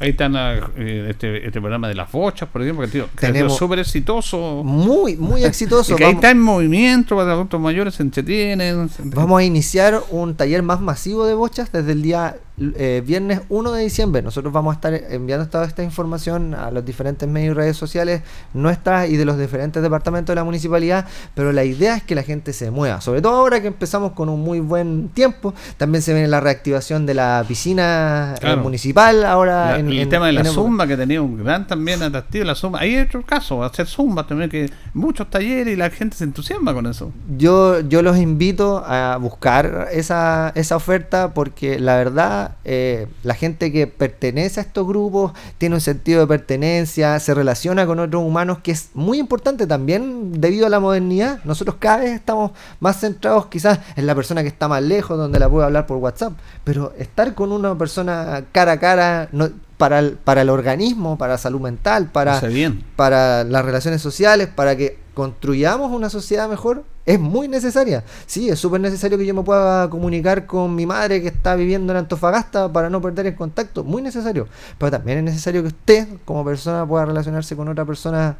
Ahí 0.00 0.10
están 0.10 0.34
eh, 0.34 1.08
este, 1.10 1.46
este, 1.46 1.60
programa 1.60 1.86
de 1.86 1.94
las 1.94 2.10
bochas, 2.10 2.48
por 2.48 2.62
ejemplo, 2.62 2.88
que 2.88 3.04
es 3.26 3.52
súper 3.52 3.80
exitoso. 3.80 4.62
Muy, 4.64 5.14
muy 5.18 5.44
exitoso. 5.44 5.92
y 5.92 5.96
que 5.96 6.06
ahí 6.06 6.14
está 6.14 6.30
en 6.30 6.40
movimiento, 6.40 7.16
para 7.16 7.32
adultos 7.32 7.60
mayores 7.60 7.96
se 7.96 8.02
entretienen. 8.02 8.88
Vamos 9.04 9.40
a 9.40 9.44
iniciar 9.44 10.00
un 10.10 10.34
taller 10.34 10.62
más 10.62 10.80
masivo 10.80 11.26
de 11.26 11.34
bochas 11.34 11.70
desde 11.70 11.92
el 11.92 12.00
día 12.00 12.36
eh, 12.76 13.02
viernes 13.04 13.40
1 13.48 13.72
de 13.72 13.82
diciembre. 13.82 14.22
Nosotros 14.22 14.52
vamos 14.52 14.72
a 14.72 14.74
estar 14.74 14.94
enviando 14.94 15.48
toda 15.48 15.64
esta 15.64 15.82
información 15.82 16.54
a 16.54 16.70
los 16.70 16.84
diferentes 16.84 17.28
medios 17.28 17.52
y 17.52 17.54
redes 17.54 17.76
sociales 17.76 18.22
nuestras 18.52 19.08
y 19.08 19.16
de 19.16 19.24
los 19.24 19.38
diferentes 19.38 19.82
departamentos 19.82 20.32
de 20.32 20.34
la 20.34 20.44
municipalidad, 20.44 21.06
pero 21.34 21.52
la 21.52 21.64
idea 21.64 21.96
es 21.96 22.02
que 22.02 22.14
la 22.14 22.22
gente 22.22 22.52
se 22.52 22.70
mueva, 22.70 23.00
sobre 23.00 23.22
todo 23.22 23.36
ahora 23.36 23.62
que 23.62 23.68
empezamos 23.68 24.12
con 24.12 24.28
un 24.28 24.40
muy 24.40 24.60
buen 24.60 25.08
tiempo. 25.08 25.54
También 25.78 26.02
se 26.02 26.12
viene 26.12 26.28
la 26.28 26.40
reactivación 26.40 27.06
de 27.06 27.14
la 27.14 27.44
piscina 27.48 28.34
eh, 28.42 28.56
municipal 28.56 29.24
ahora. 29.24 29.78
en, 29.78 29.90
el 29.90 30.08
tema 30.08 30.26
de 30.26 30.32
la 30.32 30.44
zumba, 30.44 30.86
que 30.86 30.96
tenía 30.96 31.22
un 31.22 31.42
gran 31.42 31.66
también 31.66 32.02
atractivo, 32.02 32.44
la 32.44 32.54
zumba. 32.54 32.80
Hay 32.80 32.98
otro 32.98 33.22
caso, 33.22 33.64
hacer 33.64 33.86
zumba 33.86 34.26
también, 34.26 34.50
que 34.50 34.70
muchos 34.92 35.30
talleres 35.30 35.72
y 35.72 35.76
la 35.76 35.88
gente 35.88 36.16
se 36.16 36.24
entusiasma 36.24 36.74
con 36.74 36.86
eso. 36.86 37.10
Yo, 37.38 37.80
yo 37.80 38.02
los 38.02 38.18
invito 38.18 38.84
a 38.86 39.16
buscar 39.16 39.88
esa, 39.92 40.52
esa 40.54 40.76
oferta 40.76 41.32
porque 41.32 41.78
la 41.78 41.96
verdad 41.96 42.49
eh, 42.64 43.06
la 43.22 43.34
gente 43.34 43.72
que 43.72 43.86
pertenece 43.86 44.60
a 44.60 44.62
estos 44.62 44.86
grupos 44.86 45.32
tiene 45.58 45.74
un 45.74 45.80
sentido 45.80 46.20
de 46.20 46.26
pertenencia, 46.26 47.18
se 47.20 47.34
relaciona 47.34 47.86
con 47.86 47.98
otros 47.98 48.22
humanos, 48.22 48.58
que 48.62 48.72
es 48.72 48.90
muy 48.94 49.18
importante 49.18 49.66
también 49.66 50.40
debido 50.40 50.66
a 50.66 50.68
la 50.68 50.80
modernidad. 50.80 51.42
Nosotros 51.44 51.76
cada 51.78 51.98
vez 51.98 52.12
estamos 52.12 52.52
más 52.80 53.00
centrados 53.00 53.46
quizás 53.46 53.80
en 53.96 54.06
la 54.06 54.14
persona 54.14 54.42
que 54.42 54.48
está 54.48 54.68
más 54.68 54.82
lejos, 54.82 55.16
donde 55.16 55.38
la 55.38 55.48
puedo 55.48 55.64
hablar 55.64 55.86
por 55.86 55.98
WhatsApp, 55.98 56.32
pero 56.64 56.92
estar 56.98 57.34
con 57.34 57.52
una 57.52 57.76
persona 57.76 58.44
cara 58.52 58.72
a 58.72 58.80
cara 58.80 59.28
no, 59.32 59.50
para 59.76 59.98
el, 59.98 60.12
para 60.12 60.42
el 60.42 60.50
organismo, 60.50 61.16
para 61.16 61.32
la 61.32 61.38
salud 61.38 61.60
mental, 61.60 62.10
para, 62.12 62.38
bien. 62.40 62.84
para 62.96 63.44
las 63.44 63.64
relaciones 63.64 64.02
sociales, 64.02 64.48
para 64.54 64.76
que 64.76 64.98
construyamos 65.14 65.90
una 65.90 66.10
sociedad 66.10 66.48
mejor, 66.48 66.84
es 67.10 67.20
muy 67.20 67.48
necesaria. 67.48 68.04
Sí, 68.26 68.48
es 68.48 68.58
súper 68.58 68.80
necesario 68.80 69.18
que 69.18 69.26
yo 69.26 69.34
me 69.34 69.42
pueda 69.42 69.90
comunicar 69.90 70.46
con 70.46 70.74
mi 70.74 70.86
madre 70.86 71.20
que 71.20 71.28
está 71.28 71.56
viviendo 71.56 71.92
en 71.92 71.98
Antofagasta 71.98 72.72
para 72.72 72.88
no 72.88 73.00
perder 73.00 73.26
el 73.26 73.34
contacto, 73.34 73.82
muy 73.82 74.00
necesario. 74.00 74.46
Pero 74.78 74.90
también 74.92 75.18
es 75.18 75.24
necesario 75.24 75.62
que 75.62 75.68
usted, 75.68 76.08
como 76.24 76.44
persona, 76.44 76.86
pueda 76.86 77.06
relacionarse 77.06 77.56
con 77.56 77.68
otra 77.68 77.84
persona 77.84 78.36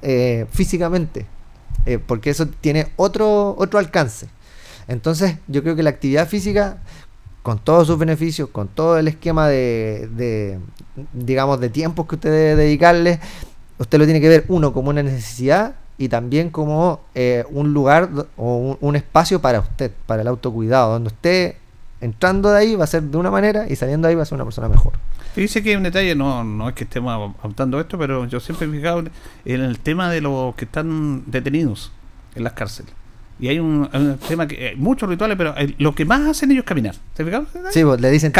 eh, 0.00 0.46
físicamente, 0.50 1.26
eh, 1.84 1.98
porque 1.98 2.30
eso 2.30 2.46
tiene 2.46 2.88
otro, 2.96 3.54
otro 3.58 3.78
alcance. 3.78 4.28
Entonces, 4.86 5.36
yo 5.46 5.62
creo 5.62 5.76
que 5.76 5.82
la 5.82 5.90
actividad 5.90 6.26
física, 6.26 6.78
con 7.42 7.58
todos 7.58 7.86
sus 7.86 7.98
beneficios, 7.98 8.48
con 8.48 8.68
todo 8.68 8.98
el 8.98 9.08
esquema 9.08 9.48
de, 9.48 10.58
digamos, 11.12 11.60
de 11.60 11.68
tiempos 11.68 12.06
que 12.06 12.14
usted 12.14 12.30
debe 12.30 12.56
dedicarle, 12.56 13.20
usted 13.78 13.98
lo 13.98 14.04
tiene 14.04 14.20
que 14.20 14.28
ver, 14.28 14.44
uno, 14.48 14.72
como 14.72 14.88
una 14.90 15.02
necesidad 15.02 15.74
y 15.98 16.08
también 16.08 16.50
como 16.50 17.00
eh, 17.14 17.44
un 17.50 17.74
lugar 17.74 18.08
o 18.36 18.78
un, 18.80 18.96
espacio 18.96 19.40
para 19.40 19.60
usted, 19.60 19.90
para 20.06 20.22
el 20.22 20.28
autocuidado, 20.28 20.92
donde 20.92 21.08
usted 21.08 21.56
entrando 22.00 22.50
de 22.50 22.58
ahí 22.58 22.76
va 22.76 22.84
a 22.84 22.86
ser 22.86 23.02
de 23.02 23.16
una 23.16 23.30
manera 23.30 23.66
y 23.68 23.74
saliendo 23.74 24.06
de 24.06 24.12
ahí 24.12 24.16
va 24.16 24.22
a 24.22 24.26
ser 24.26 24.36
una 24.36 24.44
persona 24.44 24.68
mejor. 24.68 24.92
Dice 25.34 25.62
que 25.62 25.70
hay 25.70 25.76
un 25.76 25.82
detalle, 25.82 26.14
no, 26.14 26.44
no 26.44 26.68
es 26.68 26.74
que 26.74 26.84
estemos 26.84 27.34
optando 27.42 27.80
esto, 27.80 27.98
pero 27.98 28.26
yo 28.26 28.38
siempre 28.40 28.66
he 28.66 28.70
fijado 28.70 29.04
en 29.44 29.60
el 29.60 29.78
tema 29.80 30.08
de 30.10 30.20
los 30.20 30.54
que 30.54 30.64
están 30.64 31.24
detenidos 31.26 31.92
en 32.34 32.44
las 32.44 32.52
cárceles. 32.52 32.92
Y 33.40 33.48
hay 33.48 33.58
un, 33.58 33.88
tema 34.28 34.46
que. 34.46 34.68
Hay 34.68 34.76
muchos 34.76 35.08
rituales, 35.08 35.36
pero 35.36 35.54
lo 35.78 35.94
que 35.94 36.04
más 36.04 36.26
hacen 36.26 36.50
ellos 36.50 36.62
es 36.62 36.68
caminar. 36.68 36.94
¿Te 37.14 37.24
fijas? 37.24 37.44
Sí, 37.70 37.82
le 37.98 38.10
dicen 38.10 38.32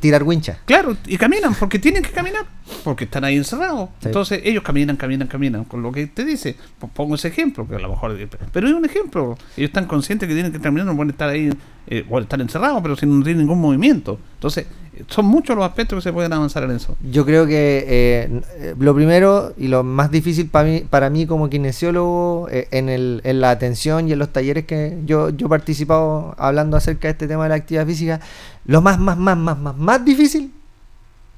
tirar, 0.00 0.22
wincha. 0.22 0.58
Claro, 0.64 0.96
y 1.06 1.16
caminan 1.18 1.54
porque 1.54 1.78
tienen 1.78 2.02
que 2.02 2.10
caminar, 2.10 2.44
porque 2.84 3.04
están 3.04 3.24
ahí 3.24 3.36
encerrados. 3.36 3.90
Entonces 4.02 4.40
ellos 4.44 4.62
caminan, 4.62 4.96
caminan, 4.96 5.28
caminan. 5.28 5.64
Con 5.64 5.82
lo 5.82 5.92
que 5.92 6.06
te 6.06 6.24
dice, 6.24 6.56
pues 6.78 6.90
pongo 6.92 7.16
ese 7.16 7.28
ejemplo, 7.28 7.68
que 7.68 7.76
a 7.76 7.78
lo 7.78 7.90
mejor. 7.90 8.16
Pero 8.52 8.66
es 8.66 8.74
un 8.74 8.84
ejemplo. 8.84 9.36
Ellos 9.56 9.68
están 9.68 9.86
conscientes 9.86 10.28
que 10.28 10.34
tienen 10.34 10.52
que 10.52 10.60
caminar, 10.60 10.86
no 10.86 10.96
pueden 10.96 11.10
estar 11.10 11.28
ahí, 11.28 11.50
eh, 11.86 12.04
estar 12.20 12.40
encerrados, 12.40 12.80
pero 12.82 12.96
sin 12.96 13.18
no 13.18 13.24
tienen 13.24 13.42
ningún 13.42 13.60
movimiento. 13.60 14.18
Entonces, 14.34 14.66
son 15.08 15.26
muchos 15.26 15.56
los 15.56 15.64
aspectos 15.64 15.98
que 15.98 16.02
se 16.02 16.12
pueden 16.12 16.32
avanzar 16.32 16.64
en 16.64 16.72
eso. 16.72 16.96
Yo 17.10 17.24
creo 17.24 17.46
que 17.46 17.84
eh, 17.88 18.74
lo 18.78 18.94
primero 18.94 19.54
y 19.56 19.68
lo 19.68 19.82
más 19.82 20.10
difícil 20.10 20.48
para 20.48 20.68
mí, 20.68 20.80
para 20.80 21.10
mí 21.10 21.26
como 21.26 21.48
kinesiólogo 21.48 22.48
eh, 22.50 22.68
en, 22.70 22.88
el, 22.88 23.20
en 23.24 23.40
la 23.40 23.50
atención 23.50 24.08
y 24.08 24.12
en 24.12 24.18
los 24.18 24.32
talleres 24.32 24.66
que 24.66 24.98
yo, 25.04 25.30
yo 25.30 25.46
he 25.46 25.50
participado 25.50 26.34
hablando 26.38 26.76
acerca 26.76 27.08
de 27.08 27.12
este 27.12 27.28
tema 27.28 27.44
de 27.44 27.48
la 27.50 27.54
actividad 27.56 27.86
física, 27.86 28.20
lo 28.64 28.82
más, 28.82 28.98
más, 28.98 29.16
más, 29.16 29.36
más, 29.36 29.58
más, 29.58 29.76
más 29.76 30.04
difícil 30.04 30.52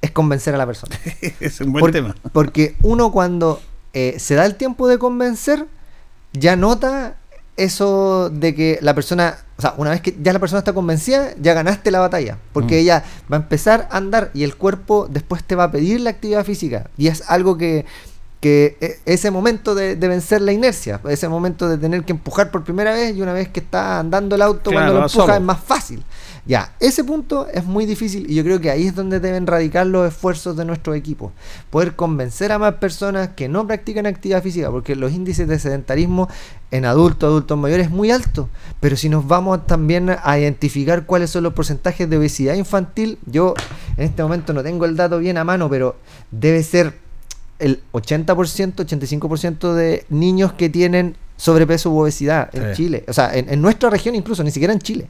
es 0.01 0.11
convencer 0.11 0.55
a 0.55 0.59
la 0.59 0.67
persona. 0.67 0.97
es 1.41 1.61
un 1.61 1.73
buen 1.73 1.93
tema. 1.93 2.15
Porque 2.33 2.77
uno 2.83 3.11
cuando 3.11 3.61
eh, 3.93 4.17
se 4.19 4.35
da 4.35 4.47
el 4.47 4.57
tiempo 4.57 4.89
de 4.89 4.99
convencer, 4.99 5.67
ya 6.33 6.57
nota 6.57 7.17
eso 7.57 8.31
de 8.31 8.55
que 8.55 8.79
la 8.83 8.95
persona, 8.95 9.39
o 9.59 9.61
sea, 9.61 9.75
una 9.77 9.91
vez 9.91 10.01
que 10.01 10.17
ya 10.23 10.33
la 10.33 10.39
persona 10.39 10.61
está 10.61 10.73
convencida, 10.73 11.35
ya 11.41 11.53
ganaste 11.53 11.91
la 11.91 11.99
batalla, 11.99 12.39
porque 12.53 12.77
mm. 12.77 12.79
ella 12.79 13.05
va 13.31 13.39
a 13.39 13.41
empezar 13.41 13.89
a 13.91 13.97
andar 13.97 14.31
y 14.33 14.45
el 14.45 14.55
cuerpo 14.55 15.09
después 15.11 15.43
te 15.43 15.57
va 15.57 15.65
a 15.65 15.71
pedir 15.73 16.01
la 16.01 16.11
actividad 16.11 16.45
física 16.45 16.91
y 16.97 17.09
es 17.09 17.25
algo 17.29 17.59
que, 17.59 17.85
que 18.41 18.77
e, 18.81 18.99
ese 19.05 19.31
momento 19.31 19.75
de, 19.75 19.97
vencer 19.97 20.41
la 20.41 20.53
inercia, 20.53 21.01
ese 21.09 21.29
momento 21.29 21.69
de 21.69 21.79
tener 21.79 22.05
que 22.05 22.13
empujar 22.13 22.51
por 22.51 22.65
primera 22.65 22.93
vez 22.93 23.17
y 23.17 23.23
una 23.23 23.33
vez 23.33 23.49
que 23.49 23.61
está 23.61 23.99
andando 23.99 24.37
el 24.37 24.43
auto, 24.43 24.71
cuando 24.71 24.95
lo 24.95 25.03
empuja 25.05 25.37
es 25.37 25.43
más 25.43 25.61
fácil. 25.61 26.05
Ya, 26.47 26.73
ese 26.81 27.05
punto 27.05 27.47
es 27.53 27.65
muy 27.65 27.85
difícil 27.85 28.31
y 28.31 28.35
yo 28.35 28.43
creo 28.43 28.59
que 28.59 28.71
ahí 28.71 28.87
es 28.87 28.95
donde 28.95 29.21
deben 29.21 29.47
radicar 29.47 29.87
los 29.87 30.09
esfuerzos 30.09 30.57
de 30.57 30.65
nuestro 30.65 30.95
equipo. 30.95 31.31
Poder 31.69 31.95
convencer 31.95 32.53
a 32.53 32.59
más 32.59 32.77
personas 32.77 33.31
que 33.37 33.49
no 33.49 33.67
practican 33.67 34.07
actividad 34.07 34.43
física, 34.43 34.71
porque 34.71 34.97
los 34.97 35.13
índices 35.13 35.47
de 35.47 35.59
sedentarismo 35.59 36.27
en 36.71 36.87
adultos, 36.87 37.29
adultos 37.29 37.59
mayores 37.59 37.89
es 37.89 37.93
muy 37.93 38.11
alto. 38.11 38.49
Pero 38.81 38.97
si 38.97 39.11
nos 39.11 39.27
vamos 39.27 39.67
también 39.67 40.17
a 40.23 40.39
identificar 40.39 41.05
cuáles 41.05 41.29
son 41.29 41.43
los 41.43 41.53
porcentajes 41.53 42.09
de 42.09 42.17
obesidad 42.17 42.55
infantil, 42.55 43.19
yo 43.27 43.53
en 43.99 44.05
este 44.05 44.23
momento 44.23 44.55
no 44.55 44.63
tengo 44.63 44.87
el 44.87 44.97
dato 44.97 45.19
bien 45.19 45.37
a 45.37 45.45
mano, 45.45 45.69
pero 45.69 45.97
debe 46.31 46.63
ser 46.63 47.08
el 47.59 47.83
80%, 47.93 48.75
85% 48.75 49.75
de 49.75 50.05
niños 50.09 50.53
que 50.53 50.69
tienen 50.69 51.17
sobrepeso 51.37 51.91
u 51.91 52.01
obesidad 52.01 52.55
en 52.55 52.75
Chile. 52.75 53.05
O 53.09 53.13
sea, 53.13 53.35
en 53.35 53.61
nuestra 53.61 53.91
región 53.91 54.15
incluso, 54.15 54.43
ni 54.43 54.51
siquiera 54.51 54.73
en 54.73 54.81
Chile. 54.81 55.09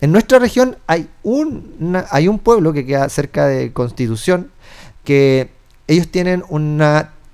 En 0.00 0.12
nuestra 0.12 0.38
región 0.38 0.76
hay 0.86 1.08
un, 1.22 2.02
hay 2.10 2.28
un 2.28 2.38
pueblo 2.38 2.72
que 2.72 2.86
queda 2.86 3.08
cerca 3.08 3.46
de 3.46 3.72
Constitución 3.72 4.50
que 5.04 5.50
ellos 5.86 6.08
tienen 6.08 6.42
un 6.48 6.82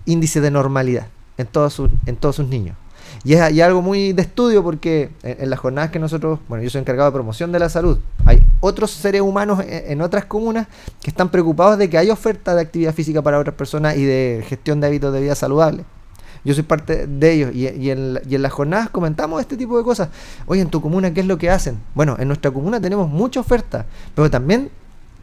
índice 0.04 0.40
de 0.40 0.50
normalidad 0.50 1.06
en 1.38 1.46
todos 1.46 1.74
sus, 1.74 1.90
en 2.06 2.16
todos 2.16 2.36
sus 2.36 2.48
niños. 2.48 2.76
Y 3.26 3.34
es 3.34 3.60
algo 3.60 3.82
muy 3.82 4.12
de 4.12 4.22
estudio 4.22 4.62
porque 4.62 5.10
en, 5.24 5.50
las 5.50 5.58
jornadas 5.58 5.90
que 5.90 5.98
nosotros, 5.98 6.38
bueno, 6.46 6.62
yo 6.62 6.70
soy 6.70 6.82
encargado 6.82 7.10
de 7.10 7.14
promoción 7.14 7.50
de 7.50 7.58
la 7.58 7.68
salud, 7.68 7.98
hay 8.24 8.40
otros 8.60 8.92
seres 8.92 9.20
humanos 9.20 9.64
en, 9.66 10.00
otras 10.00 10.26
comunas 10.26 10.68
que 11.02 11.10
están 11.10 11.28
preocupados 11.30 11.76
de 11.76 11.90
que 11.90 11.98
hay 11.98 12.08
oferta 12.10 12.54
de 12.54 12.60
actividad 12.60 12.94
física 12.94 13.22
para 13.22 13.40
otras 13.40 13.56
personas 13.56 13.96
y 13.96 14.04
de 14.04 14.44
gestión 14.48 14.80
de 14.80 14.86
hábitos 14.86 15.12
de 15.12 15.20
vida 15.20 15.34
saludable. 15.34 15.84
Yo 16.44 16.54
soy 16.54 16.62
parte 16.62 17.08
de 17.08 17.32
ellos 17.32 17.50
y, 17.52 17.66
y, 17.68 17.90
en, 17.90 18.20
y 18.28 18.36
en 18.36 18.42
las 18.42 18.52
jornadas 18.52 18.90
comentamos 18.90 19.40
este 19.40 19.56
tipo 19.56 19.76
de 19.76 19.82
cosas. 19.82 20.08
Oye, 20.46 20.60
en 20.60 20.70
tu 20.70 20.80
comuna, 20.80 21.12
¿qué 21.12 21.18
es 21.18 21.26
lo 21.26 21.36
que 21.36 21.50
hacen? 21.50 21.80
Bueno, 21.96 22.14
en 22.20 22.28
nuestra 22.28 22.52
comuna 22.52 22.80
tenemos 22.80 23.08
mucha 23.08 23.40
oferta, 23.40 23.86
pero 24.14 24.30
también 24.30 24.70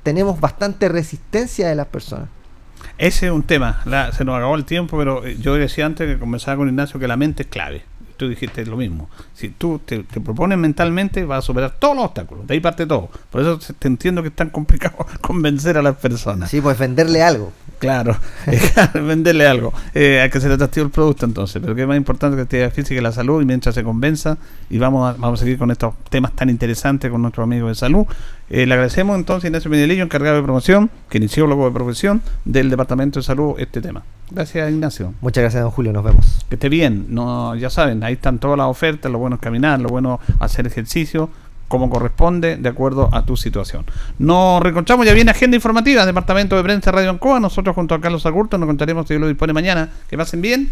tenemos 0.03 0.41
bastante 0.41 0.89
resistencia 0.89 1.69
de 1.69 1.75
las 1.75 1.87
personas. 1.87 2.27
Ese 2.97 3.27
es 3.27 3.31
un 3.31 3.43
tema. 3.43 3.81
se 4.11 4.23
nos 4.23 4.35
acabó 4.35 4.55
el 4.55 4.65
tiempo, 4.65 4.97
pero 4.97 5.25
eh, 5.25 5.37
yo 5.39 5.55
decía 5.55 5.85
antes 5.85 6.07
que 6.07 6.19
comenzaba 6.19 6.57
con 6.57 6.67
Ignacio 6.67 6.99
que 6.99 7.07
la 7.07 7.17
mente 7.17 7.43
es 7.43 7.49
clave. 7.49 7.83
Tú 8.17 8.29
dijiste 8.29 8.65
lo 8.65 8.77
mismo. 8.77 9.09
Si 9.33 9.49
tú 9.49 9.81
te, 9.83 10.03
propones 10.03 10.57
mentalmente, 10.57 11.25
vas 11.25 11.39
a 11.39 11.41
superar 11.41 11.75
todos 11.79 11.95
los 11.95 12.05
obstáculos. 12.05 12.47
De 12.47 12.53
ahí 12.53 12.59
parte 12.59 12.85
todo. 12.85 13.09
Por 13.29 13.41
eso 13.41 13.59
te 13.79 13.87
entiendo 13.87 14.21
que 14.21 14.29
es 14.29 14.35
tan 14.35 14.49
complicado 14.49 15.05
convencer 15.21 15.77
a 15.77 15.81
las 15.81 15.95
personas. 15.95 16.49
Sí, 16.49 16.61
pues 16.61 16.77
venderle 16.77 17.21
algo. 17.21 17.51
Claro, 17.79 18.15
venderle 18.93 19.45
algo. 19.45 19.73
Eh, 19.93 20.21
hay 20.21 20.29
que 20.29 20.39
ser 20.39 20.53
atractivo 20.53 20.85
el 20.85 20.91
producto 20.91 21.25
entonces, 21.25 21.61
pero 21.61 21.75
que 21.75 21.81
es 21.81 21.87
más 21.87 21.97
importante 21.97 22.35
que 22.35 22.39
la 22.39 22.43
actividad 22.43 22.71
física 22.71 22.99
y 22.99 23.03
la 23.03 23.11
salud 23.11 23.41
y 23.41 23.45
mientras 23.45 23.75
se 23.75 23.83
convenza 23.83 24.37
y 24.69 24.77
vamos 24.77 25.09
a, 25.09 25.19
vamos 25.19 25.41
a 25.41 25.43
seguir 25.43 25.57
con 25.57 25.69
estos 25.69 25.93
temas 26.09 26.33
tan 26.33 26.49
interesantes 26.49 27.11
con 27.11 27.21
nuestro 27.21 27.43
amigo 27.43 27.67
de 27.67 27.75
salud. 27.75 28.05
Eh, 28.49 28.65
le 28.65 28.73
agradecemos 28.73 29.17
entonces 29.17 29.45
a 29.45 29.47
Ignacio 29.47 29.71
Pinelillo, 29.71 30.03
encargado 30.03 30.35
de 30.35 30.43
promoción, 30.43 30.89
que 31.09 31.17
inició 31.17 31.47
luego 31.47 31.65
de 31.65 31.71
profesión 31.71 32.21
del 32.45 32.69
Departamento 32.69 33.19
de 33.19 33.23
Salud 33.23 33.55
este 33.57 33.81
tema. 33.81 34.03
Gracias 34.31 34.69
Ignacio. 34.71 35.13
Muchas 35.21 35.41
gracias 35.41 35.63
don 35.63 35.71
Julio, 35.71 35.93
nos 35.93 36.03
vemos. 36.03 36.45
Que 36.49 36.55
esté 36.55 36.69
bien, 36.69 37.07
no, 37.09 37.55
ya 37.55 37.69
saben, 37.69 38.03
ahí 38.03 38.13
están 38.13 38.39
todas 38.39 38.57
las 38.57 38.67
ofertas, 38.67 39.11
lo 39.11 39.19
bueno 39.19 39.35
es 39.35 39.41
caminar, 39.41 39.79
lo 39.79 39.89
bueno 39.89 40.19
hacer 40.39 40.67
ejercicio 40.67 41.29
como 41.67 41.89
corresponde 41.89 42.57
de 42.57 42.69
acuerdo 42.69 43.09
a 43.11 43.25
tu 43.25 43.35
situación. 43.35 43.83
Nos 44.19 44.61
reencontramos, 44.61 45.07
ya 45.07 45.13
viene 45.13 45.31
agenda 45.31 45.55
informativa, 45.55 46.05
Departamento 46.05 46.55
de 46.55 46.61
Prensa 46.61 46.91
Radio 46.91 47.09
Ancoa. 47.09 47.39
Nosotros 47.39 47.73
junto 47.73 47.95
a 47.95 48.01
Carlos 48.01 48.25
Agurto 48.27 48.59
nos 48.59 48.67
contaremos 48.67 49.07
si 49.07 49.17
lo 49.17 49.27
dispone 49.27 49.53
mañana. 49.53 49.89
Que 50.07 50.15
pasen 50.15 50.41
bien. 50.41 50.71